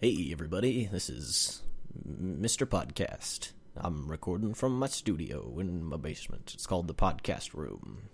Hey, 0.00 0.28
everybody, 0.32 0.86
this 0.86 1.08
is 1.08 1.62
Mr. 2.06 2.66
Podcast. 2.66 3.52
I'm 3.76 4.08
recording 4.08 4.54
from 4.54 4.78
my 4.78 4.86
studio 4.86 5.58
in 5.58 5.84
my 5.84 5.96
basement. 5.96 6.52
It's 6.54 6.66
called 6.66 6.86
the 6.86 6.94
Podcast 6.94 7.54
Room. 7.54 8.08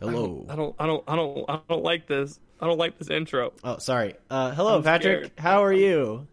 Hello. 0.00 0.46
I 0.48 0.56
don't, 0.56 0.74
I 0.78 0.86
don't, 0.86 1.04
I 1.08 1.16
don't, 1.16 1.44
I 1.50 1.60
don't 1.68 1.82
like 1.82 2.06
this. 2.06 2.38
I 2.60 2.66
don't 2.66 2.78
like 2.78 2.98
this 2.98 3.10
intro. 3.10 3.52
Oh, 3.62 3.78
sorry. 3.78 4.14
Uh, 4.30 4.52
hello, 4.52 4.76
I'm 4.76 4.82
Patrick. 4.82 5.18
scared. 5.26 5.32
How 5.38 5.64
are 5.64 5.72
you? 5.72 6.26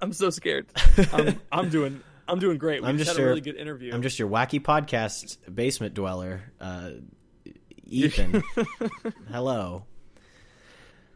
I'm 0.00 0.12
so 0.12 0.30
scared. 0.30 0.66
I'm, 1.12 1.40
I'm 1.50 1.68
doing, 1.70 2.00
I'm 2.28 2.38
doing 2.38 2.58
great. 2.58 2.82
We 2.82 2.88
I'm 2.88 2.98
just, 2.98 3.16
your- 3.16 3.26
a 3.26 3.28
really 3.30 3.40
good 3.40 3.56
interview. 3.56 3.94
I'm 3.94 4.02
just 4.02 4.18
your 4.18 4.28
wacky 4.28 4.60
podcast 4.60 5.38
basement 5.52 5.94
dweller, 5.94 6.52
uh, 6.60 6.90
Ethan. 7.86 8.42
hello. 9.30 9.84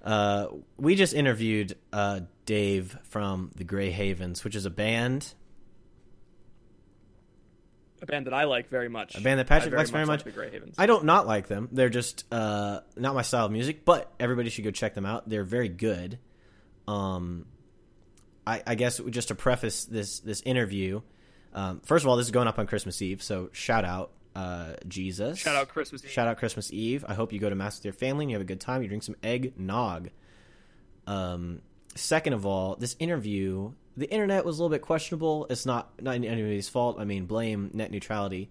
Uh, 0.07 0.47
we 0.77 0.95
just 0.95 1.13
interviewed 1.13 1.77
uh, 1.93 2.21
Dave 2.47 2.97
from 3.03 3.51
the 3.57 3.65
Gray 3.65 3.91
Havens, 3.91 4.45
which 4.45 4.55
is 4.55 4.65
a 4.65 4.71
band 4.71 5.35
a 8.03 8.07
band 8.07 8.27
that 8.27 8.35
I 8.35 8.45
like 8.45 8.69
very 8.69 8.89
much. 8.89 9.17
A 9.17 9.21
band 9.21 9.41
that 9.41 9.47
Patrick 9.47 9.75
I 9.75 9.79
likes 9.79 9.91
very 9.91 10.05
like 10.05 10.19
much. 10.19 10.25
The 10.25 10.31
Gray 10.31 10.51
Havens. 10.51 10.77
I 10.79 10.87
don't 10.87 11.05
not 11.05 11.27
like 11.27 11.49
them. 11.49 11.69
They're 11.73 11.89
just 11.89 12.25
uh, 12.31 12.81
not 12.97 13.15
my 13.15 13.23
style 13.23 13.47
of 13.47 13.53
music, 13.53 13.85
but 13.85 14.13
everybody 14.21 14.51
should 14.51 14.65
go 14.65 14.71
check 14.71 14.95
them 14.95 15.07
out. 15.07 15.29
They're 15.29 15.45
very 15.45 15.69
good. 15.69 16.19
Um, 16.87 17.47
I, 18.47 18.63
I 18.67 18.75
guess 18.75 19.01
just 19.11 19.29
to 19.29 19.35
preface 19.35 19.87
this 19.87 20.21
this 20.21 20.41
interview, 20.43 21.01
um, 21.53 21.81
first 21.81 22.05
of 22.05 22.09
all, 22.09 22.17
this 22.17 22.27
is 22.27 22.33
going 22.33 22.49
up 22.49 22.59
on 22.59 22.67
Christmas 22.67 23.01
Eve, 23.03 23.23
so 23.23 23.51
shout 23.53 23.85
out 23.85 24.13
uh, 24.37 24.75
Jesus. 24.87 25.39
Shout 25.39 25.57
out 25.57 25.69
Christmas 25.69 26.05
Eve. 26.05 26.11
Shout 26.11 26.29
out 26.29 26.37
Christmas 26.37 26.71
Eve. 26.73 27.05
I 27.09 27.15
hope 27.15 27.33
you 27.33 27.39
go 27.39 27.49
to 27.49 27.57
mass 27.57 27.79
with 27.79 27.87
your 27.87 27.95
family 27.95 28.25
and 28.25 28.31
you 28.31 28.35
have 28.37 28.43
a 28.43 28.47
good 28.47 28.61
time. 28.61 28.83
You 28.83 28.89
drink 28.89 29.03
some 29.03 29.17
eggnog. 29.23 30.11
Um, 31.07 31.63
second 31.95 32.35
of 32.35 32.45
all, 32.45 32.77
this 32.77 32.97
interview, 32.99 33.73
the 33.97 34.11
internet 34.11 34.45
was 34.45 34.59
a 34.59 34.63
little 34.63 34.75
bit 34.75 34.83
questionable. 34.83 35.47
It's 35.49 35.65
not 35.65 36.03
not 36.03 36.17
anybody's 36.17 36.69
fault. 36.69 36.97
I 36.99 37.05
mean, 37.05 37.25
blame 37.27 37.71
net 37.73 37.91
neutrality. 37.91 38.51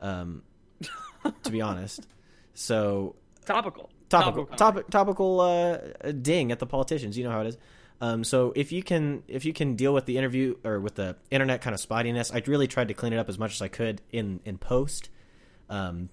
Um, 0.00 0.42
to 1.44 1.50
be 1.52 1.60
honest, 1.60 2.06
so 2.54 3.14
Topical. 3.44 3.90
topical 4.08 4.44
comment. 4.46 4.58
topic 4.58 4.90
topical 4.90 5.40
uh, 5.40 5.78
ding 6.10 6.50
at 6.50 6.58
the 6.58 6.66
politicians. 6.66 7.16
You 7.16 7.24
know 7.24 7.30
how 7.30 7.42
it 7.42 7.48
is. 7.48 7.58
Um, 8.00 8.24
so 8.24 8.52
if 8.56 8.72
you 8.72 8.82
can 8.82 9.22
if 9.28 9.44
you 9.44 9.52
can 9.52 9.76
deal 9.76 9.92
with 9.92 10.06
the 10.06 10.16
interview 10.16 10.56
or 10.64 10.80
with 10.80 10.94
the 10.96 11.16
internet 11.30 11.60
kind 11.60 11.74
of 11.74 11.80
spottiness, 11.80 12.34
I 12.34 12.42
really 12.50 12.66
tried 12.66 12.88
to 12.88 12.94
clean 12.94 13.12
it 13.12 13.18
up 13.18 13.28
as 13.28 13.38
much 13.38 13.52
as 13.52 13.62
I 13.62 13.68
could 13.68 14.00
in 14.10 14.40
in 14.44 14.58
post. 14.58 15.10
Um, 15.70 16.10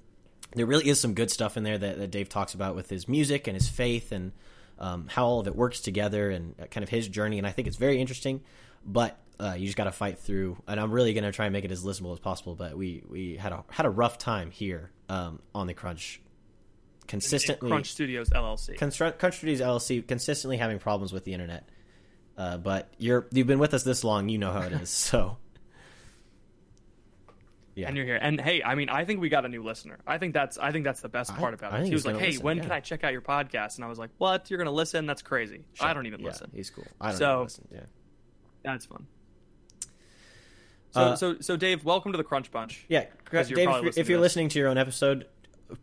there 0.56 0.66
really 0.66 0.88
is 0.88 1.00
some 1.00 1.14
good 1.14 1.30
stuff 1.30 1.58
in 1.58 1.64
there 1.64 1.78
that, 1.78 1.98
that 1.98 2.12
Dave 2.12 2.30
talks 2.30 2.54
about 2.54 2.76
with 2.76 2.90
his 2.90 3.08
music 3.08 3.48
and 3.48 3.56
his 3.56 3.68
faith 3.68 4.12
and 4.12 4.32
um, 4.80 5.08
how 5.10 5.26
all 5.26 5.40
of 5.40 5.48
it 5.48 5.56
works 5.56 5.82
together 5.82 6.30
and 6.30 6.56
uh, 6.62 6.66
kind 6.66 6.84
of 6.84 6.90
his 6.90 7.08
journey. 7.08 7.38
And 7.38 7.46
I 7.46 7.52
think 7.52 7.68
it's 7.68 7.78
very 7.78 8.00
interesting, 8.00 8.42
but 8.86 9.20
uh, 9.40 9.56
you 9.58 9.66
just 9.66 9.78
got 9.78 9.86
to 9.86 9.92
fight 9.92 10.20
through. 10.20 10.58
And 10.68 10.80
I'm 10.80 10.92
really 10.92 11.14
going 11.14 11.24
to 11.24 11.32
try 11.32 11.46
and 11.46 11.54
make 11.54 11.66
it 11.66 11.72
as 11.72 11.84
listenable 11.84 12.14
as 12.14 12.20
possible. 12.20 12.56
But 12.56 12.78
we 12.78 13.04
we 13.08 13.36
had 13.36 13.52
a 13.52 13.64
had 13.70 13.86
a 13.86 13.90
rough 13.90 14.18
time 14.18 14.52
here 14.52 14.92
um, 15.10 15.40
on 15.54 15.68
the 15.68 15.74
Crunch. 15.74 16.22
Consistently, 17.08 17.70
Crunch 17.70 17.92
Studios 17.92 18.30
LLC. 18.30 18.78
Constru- 18.78 19.18
Crunch 19.18 19.38
Studios 19.38 19.62
LLC 19.62 20.06
consistently 20.06 20.58
having 20.58 20.78
problems 20.78 21.14
with 21.14 21.24
the 21.24 21.34
internet. 21.34 21.70
Uh, 22.38 22.58
but 22.58 22.90
you're 22.98 23.28
you've 23.32 23.48
been 23.48 23.60
with 23.60 23.74
us 23.74 23.84
this 23.84 24.04
long, 24.04 24.30
you 24.30 24.38
know 24.38 24.52
how 24.52 24.62
it 24.62 24.74
is. 24.74 24.90
So 25.08 25.38
yeah, 27.78 27.88
and 27.88 27.96
you're 27.96 28.06
here. 28.06 28.18
And 28.20 28.42
hey, 28.42 28.64
I 28.64 28.74
mean, 28.76 28.90
I 28.90 29.06
think 29.06 29.22
we 29.22 29.30
got 29.30 29.46
a 29.46 29.48
new 29.48 29.62
listener. 29.64 30.00
I 30.08 30.18
think 30.18 30.34
that's 30.34 30.58
I 30.58 30.72
think 30.72 30.84
that's 30.84 31.02
the 31.02 31.10
best 31.10 31.32
I- 31.32 31.38
part 31.38 31.54
about 31.54 31.74
I 31.74 31.82
it. 31.82 31.86
He 31.86 31.94
was 31.94 32.06
like, 32.06 32.18
"Hey, 32.18 32.28
listen, 32.32 32.44
when 32.44 32.58
yeah. 32.58 32.64
can 32.64 32.72
I 32.72 32.80
check 32.80 33.04
out 33.04 33.12
your 33.12 33.22
podcast?" 33.22 33.76
And 33.76 33.86
I 33.86 33.88
was 33.88 34.00
like, 34.00 34.10
"What? 34.18 34.50
You're 34.50 34.58
gonna 34.58 34.72
listen? 34.72 35.06
That's 35.06 35.22
crazy. 35.22 35.64
I 35.80 35.94
don't 35.94 36.08
even 36.08 36.20
yeah, 36.20 36.28
listen. 36.28 36.52
He's 36.54 36.70
cool. 36.72 36.88
I 37.00 37.10
don't 37.10 37.18
So- 37.18 37.32
even 37.34 37.44
listen. 37.44 37.68
Yeah, 37.72 37.80
That's 38.64 38.86
fun." 38.88 39.06
So, 40.92 41.02
Uh, 41.02 41.16
so, 41.16 41.40
so, 41.42 41.58
Dave, 41.58 41.84
welcome 41.86 42.14
to 42.14 42.18
the 42.18 42.24
Crunch 42.24 42.50
Bunch. 42.50 42.86
yeah. 42.88 43.06
You're 43.32 43.44
Dave, 43.44 43.50
if, 43.70 43.84
listening 43.84 43.94
if 43.98 44.10
you're 44.10 44.20
listening 44.20 44.50
to 44.50 44.58
your 44.60 44.70
own 44.70 44.78
episode, 44.78 45.28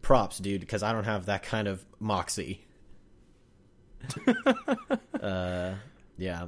props, 0.03 0.39
dude, 0.39 0.61
because 0.63 0.83
I 0.83 0.93
don't 0.93 1.05
have 1.05 1.27
that 1.27 1.43
kind 1.43 1.69
of 1.69 1.85
moxie. 2.01 2.65
uh, 5.23 5.75
yeah. 6.17 6.47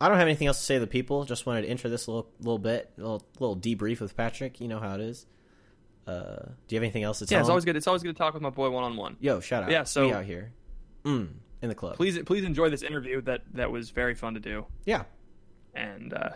I 0.00 0.08
don't 0.08 0.18
have 0.18 0.26
anything 0.28 0.46
else 0.46 0.58
to 0.58 0.64
say 0.64 0.74
to 0.74 0.80
the 0.80 0.86
people. 0.86 1.24
Just 1.24 1.44
wanted 1.46 1.62
to 1.62 1.68
intro 1.68 1.90
this 1.90 2.06
a 2.06 2.10
little, 2.10 2.30
little 2.40 2.58
bit, 2.58 2.92
a 2.98 3.00
little, 3.00 3.26
little 3.40 3.56
debrief 3.56 4.00
with 4.00 4.16
Patrick. 4.16 4.60
You 4.60 4.68
know 4.68 4.78
how 4.78 4.94
it 4.94 5.00
is. 5.00 5.26
Uh, 6.06 6.36
do 6.66 6.74
you 6.74 6.76
have 6.76 6.84
anything 6.84 7.02
else 7.02 7.18
to 7.18 7.26
tell? 7.26 7.36
Yeah, 7.36 7.40
it's 7.40 7.48
him? 7.48 7.52
always 7.52 7.64
good. 7.64 7.76
It's 7.76 7.86
always 7.86 8.02
good 8.02 8.14
to 8.14 8.18
talk 8.18 8.32
with 8.32 8.42
my 8.42 8.50
boy 8.50 8.70
one 8.70 8.84
on 8.84 8.96
one. 8.96 9.16
Yo, 9.20 9.40
shout 9.40 9.64
out. 9.64 9.70
Yeah, 9.70 9.82
so- 9.84 10.06
we 10.06 10.12
out 10.12 10.24
here, 10.24 10.52
mm, 11.04 11.28
in 11.60 11.68
the 11.68 11.74
club. 11.74 11.96
Please, 11.96 12.18
please 12.20 12.44
enjoy 12.44 12.70
this 12.70 12.82
interview. 12.82 13.20
That 13.22 13.42
that 13.54 13.70
was 13.70 13.90
very 13.90 14.14
fun 14.14 14.34
to 14.34 14.40
do. 14.40 14.64
Yeah. 14.84 15.04
And 15.74 16.14
uh, 16.14 16.30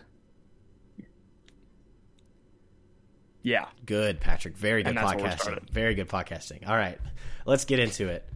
yeah, 3.42 3.66
Good, 3.86 4.20
Patrick. 4.20 4.56
Very 4.56 4.82
good 4.82 4.90
And 4.90 4.98
that's 4.98 5.14
where 5.14 5.24
we 5.24 5.30
podcasting. 5.30 5.70
Very 5.70 5.94
good 5.94 6.08
podcasting. 6.08 6.68
All 6.68 6.76
right, 6.76 6.98
let's 7.46 7.64
get 7.64 7.78
into 7.78 8.08
it. 8.08 8.28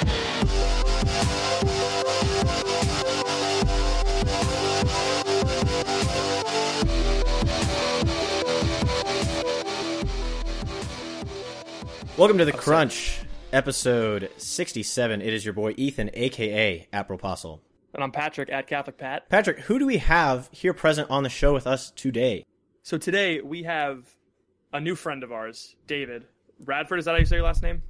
Welcome 12.16 12.38
to 12.38 12.44
the 12.44 12.52
Crunch, 12.52 13.20
episode 13.52 14.30
67. 14.36 15.20
It 15.20 15.32
is 15.34 15.44
your 15.44 15.52
boy 15.54 15.74
Ethan, 15.76 16.10
aka 16.14 16.86
Apostle. 16.92 17.60
and 17.92 18.04
I'm 18.04 18.12
Patrick 18.12 18.50
at 18.52 18.66
Catholic 18.66 18.98
Pat. 18.98 19.28
Patrick, 19.28 19.60
who 19.60 19.78
do 19.78 19.86
we 19.86 19.98
have 19.98 20.48
here 20.52 20.72
present 20.72 21.10
on 21.10 21.22
the 21.24 21.28
show 21.28 21.52
with 21.52 21.66
us 21.66 21.90
today? 21.90 22.44
So 22.82 22.98
today 22.98 23.40
we 23.40 23.64
have 23.64 24.14
a 24.72 24.80
new 24.80 24.94
friend 24.94 25.22
of 25.24 25.32
ours, 25.32 25.74
David 25.86 26.24
Radford. 26.64 26.98
Is 27.00 27.04
that 27.06 27.12
how 27.12 27.18
you 27.18 27.26
say 27.26 27.36
your 27.36 27.44
last 27.44 27.62
name? 27.62 27.82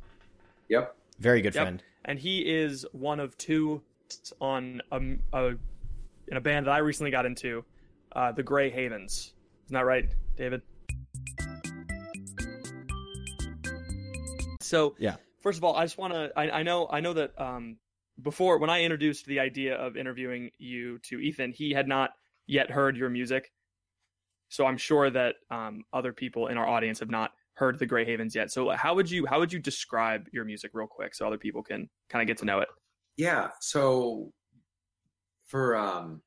Yep. 0.68 0.94
Very 1.18 1.42
good 1.42 1.54
Yep. 1.54 1.62
friend. 1.62 1.82
And 2.06 2.18
he 2.18 2.40
is 2.40 2.86
one 2.92 3.20
of 3.20 3.36
two 3.36 3.82
on 4.40 4.80
a, 4.90 5.00
a 5.32 5.48
in 6.28 6.36
a 6.36 6.40
band 6.40 6.66
that 6.66 6.72
I 6.72 6.78
recently 6.78 7.10
got 7.10 7.26
into, 7.26 7.64
uh, 8.12 8.32
the 8.32 8.42
Gray 8.42 8.70
Havens. 8.70 9.34
Isn't 9.66 9.74
that 9.74 9.84
right, 9.84 10.08
David? 10.36 10.62
So 14.74 14.96
Yeah. 14.98 15.16
first 15.40 15.58
of 15.58 15.64
all, 15.64 15.76
I 15.76 15.84
just 15.84 15.98
want 15.98 16.12
to. 16.14 16.32
I, 16.36 16.60
I 16.60 16.62
know. 16.64 16.88
I 16.90 17.00
know 17.00 17.12
that 17.12 17.30
um, 17.40 17.78
before 18.20 18.58
when 18.58 18.70
I 18.70 18.82
introduced 18.82 19.24
the 19.26 19.38
idea 19.38 19.76
of 19.76 19.96
interviewing 19.96 20.50
you 20.58 20.98
to 21.10 21.20
Ethan, 21.20 21.52
he 21.52 21.70
had 21.72 21.86
not 21.86 22.10
yet 22.46 22.70
heard 22.70 22.96
your 22.96 23.08
music. 23.08 23.52
So 24.48 24.66
I'm 24.66 24.76
sure 24.76 25.10
that 25.10 25.36
um, 25.50 25.84
other 25.92 26.12
people 26.12 26.48
in 26.48 26.58
our 26.58 26.66
audience 26.66 26.98
have 27.00 27.10
not 27.10 27.32
heard 27.54 27.78
the 27.78 27.86
Gray 27.86 28.04
Havens 28.04 28.34
yet. 28.34 28.50
So 28.50 28.70
how 28.70 28.94
would 28.96 29.08
you 29.08 29.26
how 29.26 29.38
would 29.38 29.52
you 29.52 29.60
describe 29.60 30.26
your 30.32 30.44
music 30.44 30.72
real 30.74 30.88
quick 30.88 31.14
so 31.14 31.24
other 31.26 31.38
people 31.38 31.62
can 31.62 31.88
kind 32.08 32.22
of 32.22 32.26
get 32.26 32.38
to 32.38 32.44
know 32.44 32.58
it? 32.58 32.68
Yeah. 33.16 33.50
So 33.60 34.32
for 35.46 35.76
um 35.76 36.22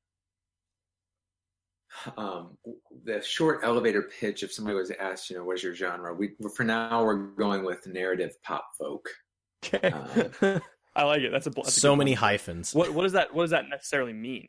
um 2.18 2.58
the 3.04 3.22
short 3.22 3.62
elevator 3.64 4.10
pitch, 4.20 4.44
if 4.44 4.52
somebody 4.52 4.78
was 4.78 4.92
asked, 4.92 5.30
you 5.30 5.38
know, 5.38 5.44
what's 5.44 5.64
your 5.64 5.76
genre? 5.76 6.14
We 6.14 6.32
for 6.56 6.64
now 6.64 7.04
we're 7.04 7.18
going 7.18 7.64
with 7.64 7.86
narrative 7.88 8.36
pop 8.44 8.70
folk. 8.78 9.08
Okay. 9.66 9.92
Um, 9.92 10.62
I 10.96 11.04
like 11.04 11.22
it. 11.22 11.32
That's 11.32 11.48
a 11.48 11.52
that's 11.52 11.74
so 11.74 11.94
a 11.94 11.98
many 11.98 12.12
one. 12.12 12.18
hyphens. 12.20 12.74
What 12.74 12.94
what 12.94 13.04
does 13.04 13.14
that 13.14 13.34
what 13.34 13.44
does 13.44 13.52
that 13.52 13.70
necessarily 13.70 14.14
mean? 14.14 14.48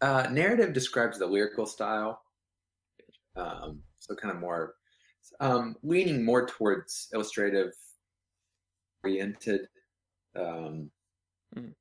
Uh, 0.00 0.28
narrative 0.30 0.72
describes 0.72 1.18
the 1.18 1.26
lyrical 1.26 1.66
style. 1.66 2.22
Um, 3.36 3.80
so 3.98 4.14
kind 4.14 4.32
of 4.32 4.40
more 4.40 4.74
um, 5.40 5.76
leaning 5.82 6.24
more 6.24 6.46
towards 6.46 7.08
illustrative 7.12 7.72
oriented. 9.04 9.62
Um, 10.36 10.90
mm. 11.56 11.72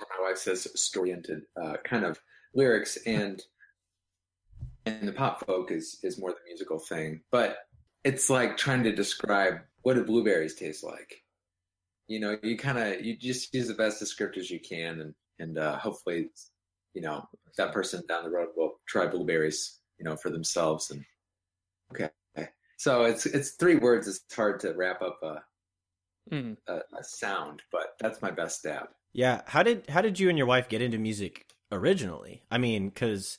Or 0.00 0.06
my 0.18 0.28
wife 0.28 0.38
says 0.38 0.68
story 0.80 1.10
oriented 1.10 1.42
uh, 1.62 1.76
kind 1.84 2.04
of 2.04 2.18
lyrics, 2.54 2.98
and 3.06 3.42
and 4.86 5.06
the 5.06 5.12
pop 5.12 5.44
folk 5.46 5.70
is 5.70 5.98
is 6.02 6.18
more 6.18 6.30
the 6.30 6.38
musical 6.46 6.78
thing. 6.78 7.22
But 7.30 7.58
it's 8.04 8.28
like 8.30 8.56
trying 8.56 8.82
to 8.84 8.94
describe 8.94 9.60
what 9.82 9.94
do 9.94 10.04
blueberries 10.04 10.54
taste 10.54 10.84
like. 10.84 11.22
You 12.08 12.20
know, 12.20 12.36
you 12.42 12.58
kind 12.58 12.78
of 12.78 13.04
you 13.04 13.16
just 13.16 13.54
use 13.54 13.68
the 13.68 13.74
best 13.74 14.02
descriptors 14.02 14.50
you 14.50 14.60
can, 14.60 15.00
and 15.00 15.14
and 15.38 15.58
uh, 15.58 15.78
hopefully, 15.78 16.30
you 16.94 17.02
know, 17.02 17.24
that 17.56 17.72
person 17.72 18.02
down 18.08 18.24
the 18.24 18.30
road 18.30 18.48
will 18.56 18.80
try 18.86 19.06
blueberries, 19.06 19.80
you 19.98 20.04
know, 20.04 20.16
for 20.16 20.30
themselves. 20.30 20.90
And 20.90 21.04
okay, 21.92 22.10
so 22.76 23.04
it's 23.04 23.26
it's 23.26 23.52
three 23.52 23.76
words. 23.76 24.08
It's 24.08 24.34
hard 24.34 24.60
to 24.60 24.72
wrap 24.74 25.02
up 25.02 25.18
a, 25.22 26.34
mm. 26.34 26.56
a, 26.66 26.74
a 26.74 27.04
sound, 27.04 27.62
but 27.70 27.94
that's 28.00 28.20
my 28.20 28.30
best 28.30 28.58
stab. 28.58 28.88
Yeah. 29.12 29.42
How 29.46 29.62
did 29.62 29.88
how 29.88 30.00
did 30.00 30.18
you 30.18 30.28
and 30.28 30.38
your 30.38 30.46
wife 30.46 30.68
get 30.68 30.82
into 30.82 30.98
music 30.98 31.46
originally? 31.70 32.42
I 32.50 32.58
mean, 32.58 32.88
because 32.88 33.38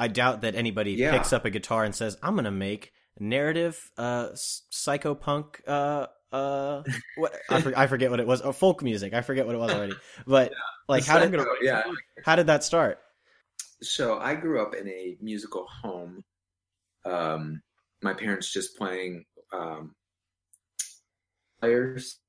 I 0.00 0.08
doubt 0.08 0.40
that 0.40 0.54
anybody 0.54 0.92
Yeah. 0.92 1.12
picks 1.12 1.32
up 1.32 1.44
a 1.44 1.50
guitar 1.50 1.84
and 1.84 1.94
says, 1.94 2.16
"I'm 2.22 2.34
gonna 2.34 2.50
make 2.50 2.92
narrative, 3.18 3.90
uh, 3.96 4.30
psychopunk, 4.30 5.60
uh." 5.66 6.06
Uh, 6.32 6.84
what 7.16 7.34
I, 7.48 7.60
for, 7.60 7.76
I 7.76 7.88
forget 7.88 8.08
what 8.08 8.20
it 8.20 8.26
was. 8.26 8.40
Oh, 8.40 8.52
folk 8.52 8.84
music. 8.84 9.12
I 9.14 9.20
forget 9.20 9.46
what 9.46 9.56
it 9.56 9.58
was 9.58 9.72
already. 9.72 9.96
But 10.28 10.52
like, 10.88 11.04
how 11.04 11.18
did 11.18 11.34
So, 11.34 11.44
yeah? 11.60 11.82
how 12.24 12.36
did 12.36 12.46
that 12.46 12.62
start? 12.62 13.00
So 13.82 14.16
I 14.18 14.36
grew 14.36 14.62
up 14.62 14.72
in 14.74 14.86
a 14.88 15.16
musical 15.20 15.66
home. 15.82 16.22
Um, 17.04 17.62
my 18.00 18.14
parents 18.14 18.52
just 18.52 18.76
playing 18.76 19.24
um, 19.52 19.96
players. 21.60 22.20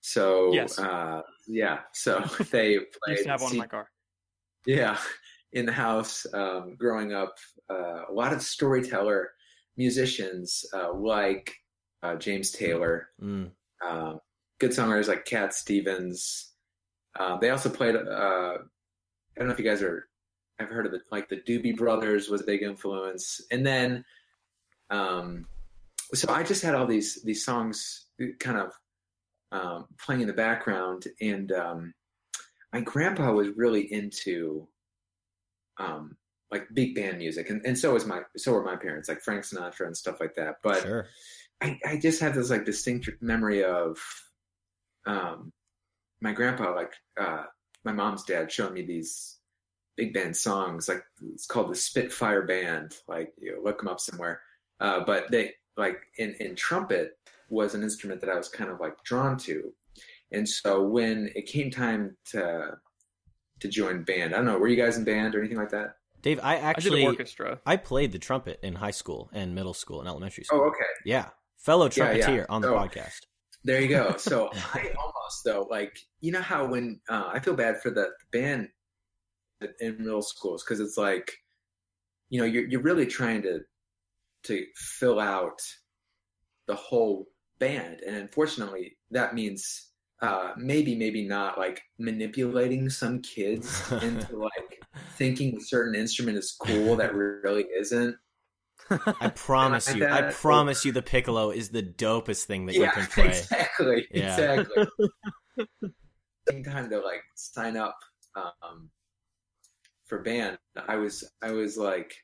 So 0.00 0.52
Yes. 0.52 0.78
uh, 0.78 1.22
yeah, 1.46 1.80
so 1.92 2.18
they 2.50 2.78
I 2.78 2.80
used 3.10 3.22
to 3.24 3.30
have 3.30 3.42
one 3.42 3.52
in 3.52 3.58
my 3.58 3.66
car. 3.68 3.88
Yeah, 4.66 4.98
in 5.52 5.66
the 5.66 5.72
house, 5.72 6.26
um, 6.34 6.76
growing 6.76 7.12
up, 7.12 7.34
uh, 7.70 8.02
a 8.08 8.12
lot 8.12 8.32
of 8.32 8.42
storyteller 8.42 9.30
musicians 9.76 10.64
uh, 10.74 10.92
like 10.92 11.54
uh, 12.02 12.16
James 12.16 12.50
Taylor, 12.50 13.08
Mm. 13.22 13.50
um, 13.84 14.20
good 14.58 14.70
songwriters 14.72 15.08
like 15.08 15.24
Cat 15.24 15.54
Stevens. 15.54 16.52
Uh, 17.18 17.36
they 17.38 17.50
also 17.50 17.70
played. 17.70 17.96
Uh, 17.96 18.58
I 18.58 19.38
don't 19.38 19.48
know 19.48 19.52
if 19.54 19.58
you 19.58 19.64
guys 19.64 19.82
are. 19.82 20.08
I've 20.60 20.68
heard 20.68 20.86
of 20.86 20.92
it. 20.94 21.02
Like 21.10 21.28
the 21.28 21.36
Doobie 21.36 21.76
Brothers 21.76 22.28
was 22.28 22.40
a 22.42 22.44
big 22.44 22.62
influence, 22.62 23.40
and 23.50 23.64
then, 23.66 24.04
um, 24.90 25.46
so 26.14 26.32
I 26.32 26.42
just 26.42 26.62
had 26.62 26.74
all 26.74 26.86
these 26.86 27.22
these 27.24 27.44
songs 27.44 28.06
kind 28.40 28.58
of 28.58 28.72
um, 29.52 29.86
playing 30.04 30.20
in 30.22 30.26
the 30.26 30.32
background, 30.32 31.06
and 31.20 31.50
um, 31.52 31.94
my 32.72 32.80
grandpa 32.80 33.32
was 33.32 33.48
really 33.56 33.92
into 33.92 34.68
um, 35.78 36.16
like 36.50 36.66
big 36.72 36.94
band 36.94 37.18
music, 37.18 37.50
and, 37.50 37.64
and 37.64 37.78
so 37.78 37.92
was 37.92 38.06
my 38.06 38.22
so 38.36 38.52
were 38.52 38.64
my 38.64 38.76
parents, 38.76 39.08
like 39.08 39.20
Frank 39.20 39.44
Sinatra 39.44 39.86
and 39.86 39.96
stuff 39.96 40.20
like 40.20 40.34
that. 40.36 40.56
But 40.62 40.82
Sure. 40.82 41.06
I, 41.60 41.78
I 41.84 41.96
just 41.98 42.20
have 42.20 42.34
this 42.34 42.50
like 42.50 42.64
distinct 42.64 43.10
memory 43.20 43.64
of 43.64 43.98
um, 45.06 45.52
my 46.20 46.32
grandpa, 46.32 46.74
like 46.74 46.92
uh, 47.20 47.44
my 47.84 47.92
mom's 47.92 48.24
dad, 48.24 48.50
showing 48.50 48.74
me 48.74 48.82
these 48.82 49.38
big 49.96 50.14
band 50.14 50.36
songs. 50.36 50.88
Like 50.88 51.02
it's 51.32 51.46
called 51.46 51.70
the 51.70 51.74
Spitfire 51.74 52.42
Band. 52.42 52.94
Like 53.08 53.32
you 53.38 53.52
know, 53.52 53.62
look 53.62 53.78
them 53.78 53.88
up 53.88 54.00
somewhere. 54.00 54.40
Uh, 54.80 55.00
but 55.04 55.30
they 55.30 55.52
like 55.76 55.98
in 56.16 56.34
in 56.40 56.54
trumpet 56.54 57.18
was 57.50 57.74
an 57.74 57.82
instrument 57.82 58.20
that 58.20 58.30
I 58.30 58.36
was 58.36 58.48
kind 58.48 58.70
of 58.70 58.80
like 58.80 59.02
drawn 59.04 59.36
to, 59.38 59.72
and 60.32 60.48
so 60.48 60.82
when 60.82 61.30
it 61.34 61.46
came 61.46 61.70
time 61.70 62.16
to 62.30 62.76
to 63.60 63.68
join 63.68 64.02
band, 64.04 64.34
I 64.34 64.38
don't 64.38 64.46
know, 64.46 64.58
were 64.58 64.68
you 64.68 64.76
guys 64.76 64.96
in 64.96 65.04
band 65.04 65.34
or 65.34 65.40
anything 65.40 65.58
like 65.58 65.70
that? 65.70 65.96
Dave, 66.22 66.40
I 66.42 66.54
I 66.54 66.56
did 66.56 66.64
actually 66.64 67.02
an 67.02 67.08
orchestra. 67.08 67.60
I 67.64 67.76
played 67.76 68.12
the 68.12 68.18
trumpet 68.18 68.58
in 68.62 68.74
high 68.74 68.90
school 68.90 69.30
and 69.32 69.54
middle 69.54 69.74
school 69.74 70.00
and 70.00 70.08
elementary 70.08 70.44
school. 70.44 70.60
Oh, 70.62 70.68
okay. 70.68 70.84
Yeah, 71.04 71.28
fellow 71.58 71.88
Yeah, 71.94 72.12
yeah. 72.12 72.24
trumpeter 72.24 72.46
on 72.50 72.62
the 72.62 72.68
So- 72.68 72.74
podcast. 72.76 73.20
There 73.64 73.80
you 73.80 73.88
go. 73.88 74.14
So 74.18 74.50
I 74.52 74.92
almost 74.98 75.44
though, 75.44 75.66
like 75.70 75.98
you 76.20 76.32
know 76.32 76.40
how 76.40 76.66
when 76.66 77.00
uh, 77.08 77.30
I 77.32 77.40
feel 77.40 77.54
bad 77.54 77.80
for 77.82 77.90
the 77.90 78.08
band 78.32 78.68
in 79.80 79.98
middle 79.98 80.22
schools 80.22 80.62
because 80.64 80.78
it's 80.80 80.96
like, 80.96 81.32
you 82.30 82.38
know, 82.40 82.46
you're 82.46 82.66
you're 82.66 82.80
really 82.82 83.06
trying 83.06 83.42
to 83.42 83.60
to 84.44 84.64
fill 84.76 85.18
out 85.20 85.58
the 86.66 86.76
whole 86.76 87.26
band, 87.58 88.00
and 88.06 88.14
unfortunately, 88.16 88.96
that 89.10 89.34
means 89.34 89.87
uh, 90.20 90.52
maybe 90.56 90.94
maybe 90.96 91.26
not 91.26 91.58
like 91.58 91.82
manipulating 91.98 92.90
some 92.90 93.20
kids 93.22 93.82
into 94.02 94.36
like 94.38 94.82
thinking 95.16 95.56
a 95.56 95.60
certain 95.60 95.94
instrument 95.94 96.36
is 96.38 96.56
cool 96.60 96.96
that 96.96 97.14
really 97.14 97.64
isn't. 97.78 98.16
I 99.20 99.28
promise 99.28 99.94
you, 99.94 100.06
I 100.06 100.32
promise 100.32 100.84
you, 100.84 100.92
the 100.92 101.02
piccolo 101.02 101.50
is 101.50 101.68
the 101.68 101.82
dopest 101.82 102.44
thing 102.44 102.66
that 102.66 102.74
you 102.74 102.90
can 102.90 103.06
play. 103.12 103.26
exactly, 103.28 104.06
Yeah. 104.10 104.60
exactly. 104.60 104.86
Same 106.48 106.64
time 106.64 106.88
to 106.90 106.98
like 107.00 107.22
sign 107.34 107.76
up 107.76 107.98
um, 108.34 108.88
for 110.06 110.22
band, 110.22 110.58
I 110.88 110.96
was 110.96 111.30
I 111.42 111.50
was 111.52 111.76
like 111.76 112.14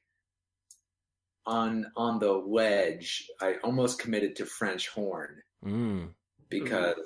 on 1.46 1.86
on 1.96 2.18
the 2.18 2.38
wedge. 2.38 3.28
I 3.40 3.56
almost 3.62 3.98
committed 3.98 4.36
to 4.36 4.46
French 4.46 4.88
horn 4.88 5.42
Mm. 5.64 6.10
because, 6.48 6.96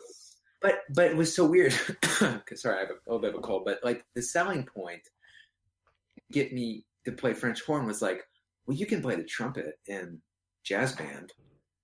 but 0.61 0.81
but 0.95 1.07
it 1.07 1.17
was 1.17 1.35
so 1.35 1.47
weird. 1.47 1.73
Sorry, 2.03 2.77
I 2.77 2.81
have 2.81 2.91
a 2.91 2.95
little 3.07 3.21
bit 3.21 3.35
of 3.35 3.39
a 3.39 3.43
cold, 3.43 3.65
but 3.65 3.79
like 3.83 4.05
the 4.15 4.23
selling 4.23 4.65
point 4.65 5.03
to 5.05 6.23
get 6.33 6.53
me 6.53 6.85
to 7.05 7.13
play 7.13 7.33
French 7.33 7.63
horn 7.63 7.87
was 7.87 8.03
like, 8.03 8.23
well, 8.67 8.77
you 8.77 8.87
can 8.87 9.03
play 9.03 9.17
the 9.17 9.25
trumpet 9.25 9.79
in 9.87 10.21
jazz 10.65 10.93
band 10.95 11.33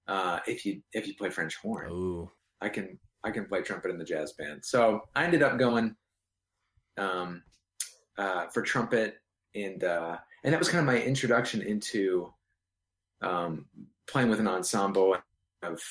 uh, 0.08 0.40
if 0.46 0.66
you 0.66 0.82
if 0.92 1.06
you 1.06 1.14
play 1.14 1.30
French 1.30 1.56
horn. 1.56 1.90
Ooh. 1.90 2.30
I 2.60 2.68
can 2.68 2.98
I 3.22 3.30
can 3.30 3.46
play 3.46 3.62
trumpet 3.62 3.90
in 3.90 3.98
the 3.98 4.04
jazz 4.04 4.32
band. 4.32 4.64
So 4.64 5.02
I 5.14 5.24
ended 5.24 5.42
up 5.42 5.58
going 5.58 5.96
um, 6.98 7.42
uh, 8.18 8.46
for 8.48 8.62
trumpet, 8.62 9.16
and 9.54 9.82
uh, 9.82 10.18
and 10.42 10.52
that 10.52 10.58
was 10.58 10.68
kind 10.68 10.80
of 10.80 10.86
my 10.86 11.00
introduction 11.00 11.62
into 11.62 12.32
um, 13.22 13.66
playing 14.06 14.28
with 14.28 14.40
an 14.40 14.48
ensemble 14.48 15.16
of 15.62 15.82